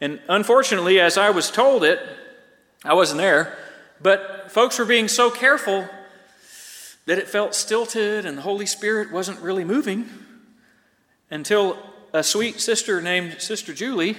And 0.00 0.18
unfortunately, 0.30 0.98
as 0.98 1.18
I 1.18 1.28
was 1.28 1.50
told 1.50 1.84
it, 1.84 2.00
I 2.86 2.94
wasn't 2.94 3.18
there, 3.18 3.58
but 4.00 4.50
folks 4.50 4.78
were 4.78 4.86
being 4.86 5.08
so 5.08 5.30
careful 5.30 5.86
that 7.04 7.18
it 7.18 7.28
felt 7.28 7.54
stilted 7.54 8.24
and 8.24 8.38
the 8.38 8.42
Holy 8.42 8.64
Spirit 8.64 9.12
wasn't 9.12 9.40
really 9.40 9.64
moving 9.64 10.08
until 11.30 11.76
a 12.14 12.22
sweet 12.22 12.62
sister 12.62 13.02
named 13.02 13.42
Sister 13.42 13.74
Julie 13.74 14.16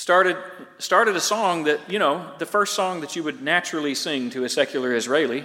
started, 0.00 0.38
started 0.78 1.14
a 1.14 1.20
song 1.20 1.64
that, 1.64 1.78
you 1.90 1.98
know, 1.98 2.32
the 2.38 2.46
first 2.46 2.72
song 2.72 3.02
that 3.02 3.16
you 3.16 3.22
would 3.22 3.42
naturally 3.42 3.94
sing 3.94 4.30
to 4.30 4.44
a 4.44 4.48
secular 4.48 4.94
Israeli. 4.94 5.44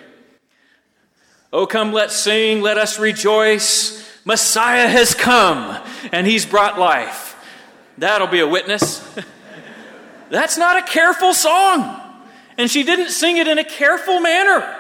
Oh, 1.52 1.68
come, 1.68 1.92
let's 1.92 2.16
sing, 2.16 2.62
let 2.62 2.78
us 2.78 2.98
rejoice. 2.98 4.10
Messiah 4.24 4.88
has 4.88 5.14
come, 5.14 5.84
and 6.14 6.26
he's 6.26 6.46
brought 6.46 6.80
life. 6.80 7.36
That'll 7.98 8.28
be 8.28 8.40
a 8.40 8.48
witness. 8.48 9.06
That's 10.30 10.58
not 10.58 10.78
a 10.78 10.84
careful 10.90 11.34
song. 11.34 12.02
And 12.58 12.72
she 12.72 12.84
didn't 12.84 13.10
sing 13.10 13.36
it 13.36 13.50
in 13.50 13.58
a 13.58 13.66
careful 13.66 14.22
manner. 14.22 14.74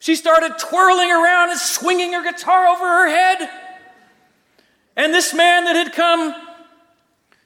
She 0.00 0.16
started 0.16 0.58
twirling 0.58 1.10
around 1.10 1.48
and 1.48 1.58
swinging 1.58 2.12
her 2.12 2.22
guitar 2.22 2.66
over 2.66 2.84
her 2.84 3.08
head. 3.08 3.50
And 4.96 5.14
this 5.14 5.32
man 5.32 5.64
that 5.64 5.76
had 5.76 5.94
come 5.94 6.48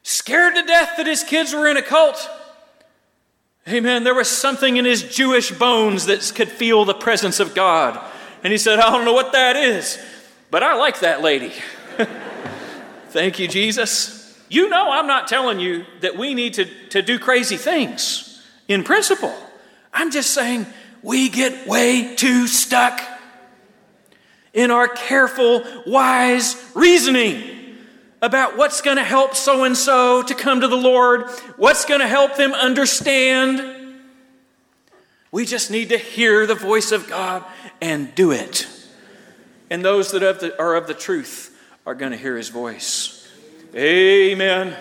scared 0.05 0.55
to 0.55 0.63
death 0.63 0.93
that 0.99 1.07
his 1.07 1.25
kids 1.25 1.53
were 1.53 1.67
in 1.67 1.77
a 1.77 1.83
cult. 1.83 2.31
Amen. 3.67 4.05
There 4.05 4.15
was 4.15 4.29
something 4.29 4.77
in 4.77 4.85
his 4.85 5.03
Jewish 5.03 5.51
bones 5.51 6.07
that 6.07 6.31
could 6.37 6.51
feel 6.51 6.85
the 6.85 6.95
presence 6.95 7.41
of 7.41 7.55
God. 7.55 7.99
And 8.45 8.53
he 8.53 8.59
said, 8.59 8.79
I 8.79 8.91
don't 8.91 9.07
know 9.07 9.15
what 9.15 9.33
that 9.33 9.57
is, 9.57 9.99
but 10.51 10.63
I 10.63 10.75
like 10.75 11.01
that 11.01 11.23
lady. 11.23 11.53
Thank 13.09 13.39
you, 13.39 13.49
Jesus. 13.49 14.39
You 14.51 14.69
know, 14.69 14.91
I'm 14.91 15.07
not 15.07 15.29
telling 15.29 15.59
you 15.59 15.87
that 16.01 16.19
we 16.19 16.35
need 16.35 16.55
to, 16.55 16.67
to 16.91 17.01
do 17.01 17.19
crazy 17.19 17.57
things 17.57 18.43
in 18.69 18.85
principle. 18.85 19.35
I'm 19.95 20.11
just 20.11 20.33
saying 20.33 20.67
we 21.03 21.31
get 21.31 21.67
way 21.67 22.15
too 22.17 22.47
stuck 22.47 23.01
in 24.53 24.71
our 24.71 24.89
careful, 24.89 25.65
wise 25.87 26.71
reasoning 26.75 27.54
about 28.25 28.57
what's 28.57 28.81
going 28.81 28.97
to 28.97 29.05
help 29.05 29.35
so 29.35 29.65
and 29.65 29.77
so 29.77 30.23
to 30.23 30.35
come 30.35 30.63
to 30.63 30.69
the 30.69 30.77
Lord, 30.77 31.29
what's 31.59 31.85
going 31.85 32.01
to 32.01 32.09
help 32.09 32.37
them 32.37 32.53
understand. 32.53 34.01
We 35.31 35.45
just 35.45 35.71
need 35.71 35.91
to 35.91 35.99
hear 35.99 36.47
the 36.47 36.55
voice 36.55 36.91
of 36.91 37.07
God 37.07 37.45
and 37.83 38.15
do 38.15 38.31
it. 38.31 38.67
And 39.69 39.85
those 39.85 40.13
that 40.13 40.55
are 40.59 40.75
of 40.75 40.87
the 40.87 40.95
truth 40.95 41.55
are 41.85 41.95
going 41.95 42.13
to 42.13 42.17
hear 42.17 42.35
his 42.35 42.49
voice. 42.49 43.29
Amen. 43.75 44.75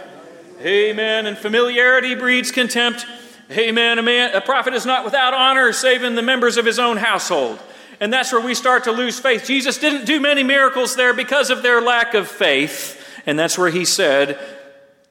Amen. 0.61 1.25
And 1.25 1.37
familiarity 1.37 2.15
breeds 2.15 2.49
contempt. 2.49 3.05
Amen. 3.51 3.99
A, 3.99 4.03
man, 4.03 4.33
a 4.33 4.39
prophet 4.39 4.73
is 4.73 4.85
not 4.85 5.03
without 5.03 5.33
honor, 5.33 5.73
saving 5.73 6.15
the 6.15 6.21
members 6.21 6.55
of 6.55 6.65
his 6.65 6.79
own 6.79 6.95
household. 6.95 7.59
And 7.99 8.13
that's 8.13 8.31
where 8.31 8.41
we 8.41 8.55
start 8.55 8.85
to 8.85 8.91
lose 8.91 9.19
faith. 9.19 9.45
Jesus 9.45 9.77
didn't 9.77 10.05
do 10.05 10.21
many 10.21 10.43
miracles 10.43 10.95
there 10.95 11.13
because 11.13 11.49
of 11.49 11.61
their 11.61 11.81
lack 11.81 12.13
of 12.13 12.29
faith. 12.29 13.01
And 13.25 13.37
that's 13.39 13.57
where 13.57 13.69
he 13.69 13.85
said 13.85 14.39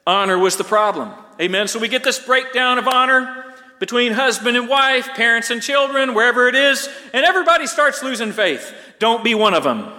honor 0.05 0.37
was 0.37 0.57
the 0.57 0.63
problem. 0.63 1.11
Amen. 1.41 1.67
So 1.67 1.79
we 1.79 1.87
get 1.87 2.03
this 2.03 2.19
breakdown 2.19 2.77
of 2.77 2.87
honor 2.87 3.53
between 3.79 4.13
husband 4.13 4.55
and 4.55 4.69
wife, 4.69 5.09
parents 5.09 5.49
and 5.49 5.61
children, 5.61 6.13
wherever 6.13 6.47
it 6.47 6.55
is, 6.55 6.87
and 7.13 7.25
everybody 7.25 7.67
starts 7.67 8.03
losing 8.03 8.31
faith. 8.31 8.73
Don't 8.99 9.23
be 9.23 9.35
one 9.35 9.53
of 9.53 9.63
them. 9.63 9.91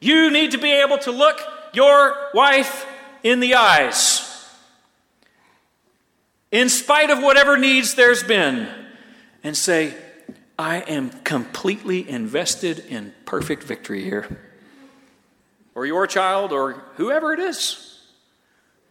You 0.00 0.30
need 0.30 0.50
to 0.52 0.58
be 0.58 0.70
able 0.70 0.98
to 0.98 1.10
look 1.10 1.40
your 1.72 2.14
wife 2.34 2.86
in 3.22 3.40
the 3.40 3.54
eyes, 3.54 4.28
in 6.50 6.68
spite 6.68 7.10
of 7.10 7.22
whatever 7.22 7.56
needs 7.56 7.94
there's 7.94 8.22
been, 8.22 8.68
and 9.42 9.56
say, 9.56 9.94
I 10.58 10.80
am 10.80 11.10
completely 11.24 12.08
invested 12.08 12.80
in 12.80 13.14
perfect 13.24 13.62
victory 13.62 14.04
here. 14.04 14.51
Or 15.74 15.86
your 15.86 16.06
child, 16.06 16.52
or 16.52 16.72
whoever 16.96 17.32
it 17.32 17.40
is. 17.40 18.00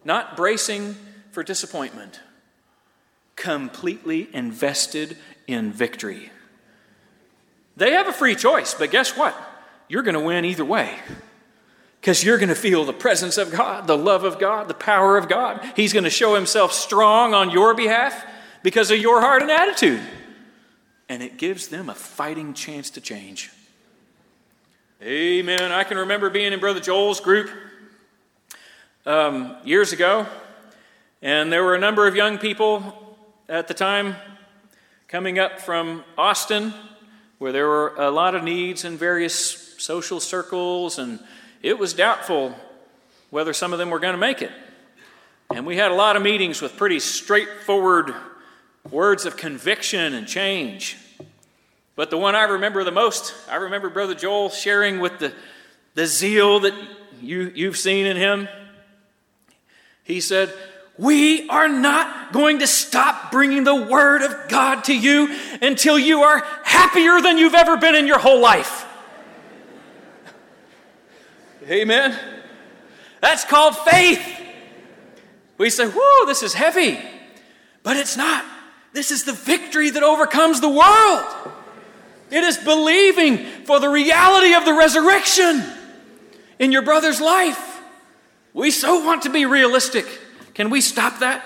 Not 0.03 0.35
bracing 0.35 0.95
for 1.31 1.43
disappointment, 1.43 2.19
completely 3.35 4.29
invested 4.33 5.17
in 5.47 5.71
victory. 5.71 6.31
They 7.77 7.91
have 7.91 8.07
a 8.07 8.13
free 8.13 8.35
choice, 8.35 8.73
but 8.73 8.91
guess 8.91 9.15
what? 9.15 9.35
you're 9.91 10.03
going 10.03 10.13
to 10.13 10.21
win 10.21 10.45
either 10.45 10.63
way. 10.63 10.97
Because 11.99 12.23
you're 12.23 12.37
going 12.37 12.49
to 12.49 12.55
feel 12.55 12.85
the 12.85 12.93
presence 12.93 13.37
of 13.37 13.51
God, 13.51 13.87
the 13.87 13.97
love 13.97 14.23
of 14.23 14.39
God, 14.39 14.69
the 14.69 14.73
power 14.73 15.17
of 15.17 15.27
God. 15.27 15.61
He's 15.75 15.91
going 15.91 16.05
to 16.05 16.09
show 16.09 16.33
himself 16.33 16.71
strong 16.71 17.33
on 17.33 17.51
your 17.51 17.75
behalf 17.75 18.25
because 18.63 18.89
of 18.89 18.99
your 18.99 19.19
heart 19.19 19.41
and 19.41 19.51
attitude. 19.51 19.99
And 21.09 21.21
it 21.21 21.37
gives 21.37 21.67
them 21.67 21.89
a 21.89 21.93
fighting 21.93 22.53
chance 22.53 22.89
to 22.91 23.01
change. 23.01 23.51
Amen. 25.03 25.71
I 25.71 25.83
can 25.83 25.97
remember 25.97 26.29
being 26.29 26.53
in 26.53 26.59
Brother 26.59 26.79
Joel's 26.79 27.19
group 27.19 27.49
um, 29.03 29.57
years 29.63 29.93
ago, 29.93 30.27
and 31.23 31.51
there 31.51 31.63
were 31.63 31.73
a 31.73 31.79
number 31.79 32.05
of 32.05 32.15
young 32.15 32.37
people 32.37 33.17
at 33.49 33.67
the 33.67 33.73
time 33.73 34.15
coming 35.07 35.39
up 35.39 35.59
from 35.59 36.03
Austin, 36.19 36.71
where 37.39 37.51
there 37.51 37.67
were 37.67 37.95
a 37.97 38.11
lot 38.11 38.35
of 38.35 38.43
needs 38.43 38.85
in 38.85 38.95
various 38.95 39.73
social 39.81 40.19
circles, 40.19 40.99
and 40.99 41.19
it 41.63 41.79
was 41.79 41.93
doubtful 41.93 42.55
whether 43.31 43.53
some 43.53 43.73
of 43.73 43.79
them 43.79 43.89
were 43.89 43.97
going 43.97 44.13
to 44.13 44.19
make 44.19 44.43
it. 44.43 44.51
And 45.51 45.65
we 45.65 45.77
had 45.77 45.89
a 45.89 45.95
lot 45.95 46.15
of 46.15 46.21
meetings 46.21 46.61
with 46.61 46.77
pretty 46.77 46.99
straightforward 46.99 48.13
words 48.91 49.25
of 49.25 49.35
conviction 49.35 50.13
and 50.13 50.27
change. 50.27 50.95
But 51.95 52.09
the 52.09 52.17
one 52.17 52.35
I 52.35 52.43
remember 52.43 52.83
the 52.83 52.91
most, 52.91 53.33
I 53.49 53.55
remember 53.55 53.89
Brother 53.89 54.15
Joel 54.15 54.49
sharing 54.49 54.99
with 54.99 55.19
the, 55.19 55.33
the 55.93 56.05
zeal 56.07 56.61
that 56.61 56.73
you, 57.21 57.51
you've 57.53 57.77
seen 57.77 58.05
in 58.05 58.17
him. 58.17 58.47
He 60.03 60.21
said, 60.21 60.53
We 60.97 61.47
are 61.49 61.67
not 61.67 62.33
going 62.33 62.59
to 62.59 62.67
stop 62.67 63.31
bringing 63.31 63.63
the 63.63 63.75
Word 63.75 64.21
of 64.21 64.49
God 64.49 64.85
to 64.85 64.97
you 64.97 65.37
until 65.61 65.99
you 65.99 66.21
are 66.21 66.45
happier 66.63 67.21
than 67.21 67.37
you've 67.37 67.55
ever 67.55 67.77
been 67.77 67.95
in 67.95 68.07
your 68.07 68.19
whole 68.19 68.39
life. 68.39 68.85
Amen. 71.69 72.17
That's 73.21 73.45
called 73.45 73.77
faith. 73.77 74.21
We 75.57 75.69
say, 75.69 75.87
whoa, 75.87 76.25
this 76.25 76.41
is 76.41 76.53
heavy. 76.53 76.99
But 77.83 77.97
it's 77.97 78.17
not. 78.17 78.43
This 78.93 79.11
is 79.11 79.23
the 79.23 79.33
victory 79.33 79.91
that 79.91 80.03
overcomes 80.03 80.59
the 80.59 80.69
world. 80.69 81.53
It 82.31 82.45
is 82.45 82.57
believing 82.57 83.39
for 83.65 83.81
the 83.81 83.89
reality 83.89 84.53
of 84.53 84.63
the 84.63 84.73
resurrection 84.73 85.63
in 86.59 86.71
your 86.71 86.81
brother's 86.81 87.19
life. 87.19 87.81
We 88.53 88.71
so 88.71 89.03
want 89.03 89.23
to 89.23 89.29
be 89.29 89.45
realistic. 89.45 90.05
Can 90.53 90.69
we 90.69 90.79
stop 90.79 91.19
that 91.19 91.43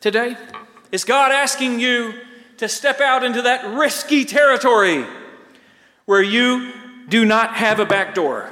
today? 0.00 0.36
Is 0.90 1.04
God 1.04 1.32
asking 1.32 1.80
you 1.80 2.14
to 2.56 2.68
step 2.68 3.00
out 3.00 3.24
into 3.24 3.42
that 3.42 3.76
risky 3.76 4.24
territory 4.24 5.04
where 6.06 6.22
you 6.22 6.72
do 7.08 7.26
not 7.26 7.54
have 7.54 7.78
a 7.78 7.84
back 7.84 8.14
door? 8.14 8.50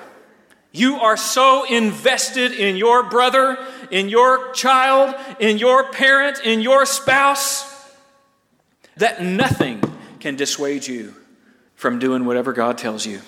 You 0.70 0.96
are 0.96 1.16
so 1.16 1.64
invested 1.64 2.52
in 2.52 2.76
your 2.76 3.04
brother, 3.04 3.56
in 3.90 4.08
your 4.10 4.52
child, 4.52 5.14
in 5.38 5.56
your 5.56 5.92
parent, 5.92 6.40
in 6.44 6.60
your 6.60 6.84
spouse, 6.84 7.72
that 8.96 9.22
nothing 9.22 9.82
can 10.20 10.36
dissuade 10.36 10.86
you 10.86 11.14
from 11.84 11.98
doing 11.98 12.24
whatever 12.24 12.54
God 12.54 12.78
tells 12.78 13.04
you. 13.04 13.20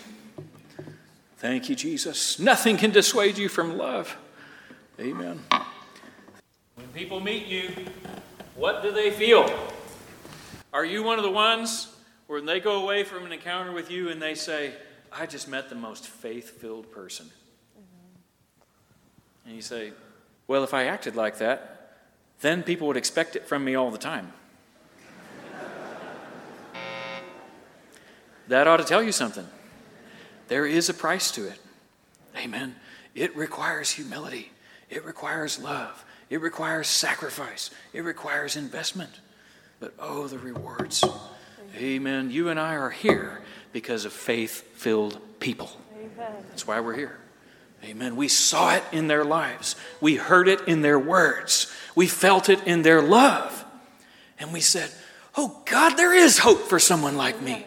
Thank 1.36 1.68
you, 1.68 1.76
Jesus. 1.76 2.38
Nothing 2.38 2.78
can 2.78 2.90
dissuade 2.90 3.36
you 3.36 3.50
from 3.50 3.76
love. 3.76 4.16
Amen. 4.98 5.42
When 6.74 6.88
people 6.94 7.20
meet 7.20 7.48
you, 7.48 7.68
what 8.54 8.82
do 8.82 8.92
they 8.92 9.10
feel? 9.10 9.46
Are 10.72 10.86
you 10.86 11.02
one 11.02 11.18
of 11.18 11.22
the 11.22 11.30
ones 11.30 11.88
where 12.28 12.40
they 12.40 12.58
go 12.58 12.82
away 12.82 13.04
from 13.04 13.26
an 13.26 13.32
encounter 13.32 13.72
with 13.72 13.90
you 13.90 14.08
and 14.08 14.22
they 14.22 14.34
say, 14.34 14.72
I 15.12 15.26
just 15.26 15.48
met 15.48 15.68
the 15.68 15.74
most 15.74 16.08
faith 16.08 16.58
filled 16.58 16.90
person? 16.90 17.26
And 19.44 19.54
you 19.54 19.60
say, 19.60 19.92
Well, 20.48 20.64
if 20.64 20.72
I 20.72 20.84
acted 20.84 21.14
like 21.14 21.36
that, 21.40 21.98
then 22.40 22.62
people 22.62 22.86
would 22.86 22.96
expect 22.96 23.36
it 23.36 23.46
from 23.46 23.66
me 23.66 23.74
all 23.74 23.90
the 23.90 23.98
time. 23.98 24.32
That 28.48 28.66
ought 28.66 28.78
to 28.78 28.84
tell 28.84 29.02
you 29.02 29.12
something. 29.12 29.46
There 30.48 30.66
is 30.66 30.88
a 30.88 30.94
price 30.94 31.30
to 31.32 31.46
it. 31.46 31.58
Amen. 32.36 32.76
It 33.14 33.34
requires 33.36 33.90
humility, 33.90 34.52
it 34.90 35.04
requires 35.04 35.58
love, 35.58 36.04
it 36.28 36.40
requires 36.40 36.86
sacrifice, 36.86 37.70
it 37.92 38.02
requires 38.02 38.56
investment. 38.56 39.20
But 39.80 39.94
oh, 39.98 40.26
the 40.26 40.38
rewards. 40.38 41.04
Amen. 41.76 42.30
You 42.30 42.48
and 42.48 42.58
I 42.58 42.74
are 42.76 42.90
here 42.90 43.42
because 43.72 44.04
of 44.04 44.12
faith 44.12 44.62
filled 44.74 45.18
people. 45.40 45.70
Amen. 45.98 46.32
That's 46.48 46.66
why 46.66 46.80
we're 46.80 46.96
here. 46.96 47.18
Amen. 47.84 48.16
We 48.16 48.28
saw 48.28 48.74
it 48.74 48.82
in 48.92 49.06
their 49.06 49.24
lives, 49.24 49.76
we 50.00 50.16
heard 50.16 50.48
it 50.48 50.66
in 50.66 50.82
their 50.82 50.98
words, 50.98 51.72
we 51.94 52.06
felt 52.06 52.48
it 52.48 52.66
in 52.66 52.82
their 52.82 53.02
love. 53.02 53.64
And 54.38 54.52
we 54.52 54.60
said, 54.60 54.90
Oh 55.36 55.62
God, 55.66 55.96
there 55.96 56.14
is 56.14 56.38
hope 56.38 56.60
for 56.60 56.78
someone 56.78 57.16
like 57.16 57.40
me. 57.42 57.66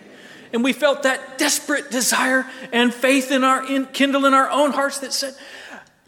And 0.51 0.63
we 0.63 0.73
felt 0.73 1.03
that 1.03 1.37
desperate 1.37 1.91
desire 1.91 2.45
and 2.71 2.93
faith 2.93 3.31
in 3.31 3.43
our 3.43 3.65
in, 3.65 3.85
kindle 3.87 4.25
in 4.25 4.33
our 4.33 4.49
own 4.49 4.71
hearts 4.71 4.99
that 4.99 5.13
said, 5.13 5.35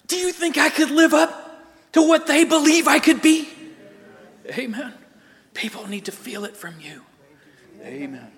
Do 0.07 0.17
you 0.17 0.31
think 0.31 0.57
I 0.57 0.69
could 0.69 0.91
live 0.91 1.13
up 1.13 1.91
to 1.93 2.01
what 2.01 2.27
they 2.27 2.43
believe 2.43 2.87
I 2.87 2.99
could 2.99 3.21
be? 3.21 3.49
Amen. 4.49 4.93
People 5.53 5.87
need 5.87 6.05
to 6.05 6.11
feel 6.11 6.45
it 6.45 6.57
from 6.57 6.75
you. 6.79 7.03
Amen. 7.83 8.31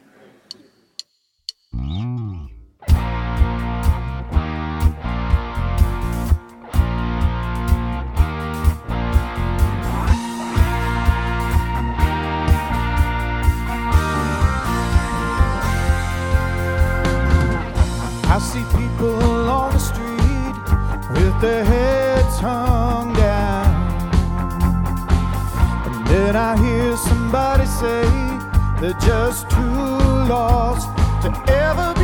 I 18.34 18.40
see 18.40 18.64
people 18.76 19.48
on 19.48 19.74
the 19.74 19.80
street 19.80 20.56
with 21.12 21.40
their 21.40 21.64
heads 21.64 22.40
hung 22.40 23.14
down. 23.14 23.68
And 25.86 26.08
then 26.08 26.36
I 26.36 26.58
hear 26.58 26.98
somebody 26.98 27.68
say 27.68 28.02
they're 28.82 29.00
just 29.02 29.52
too 29.52 29.86
lost 30.34 30.88
to 31.22 31.30
ever 31.48 31.94
be 32.00 32.03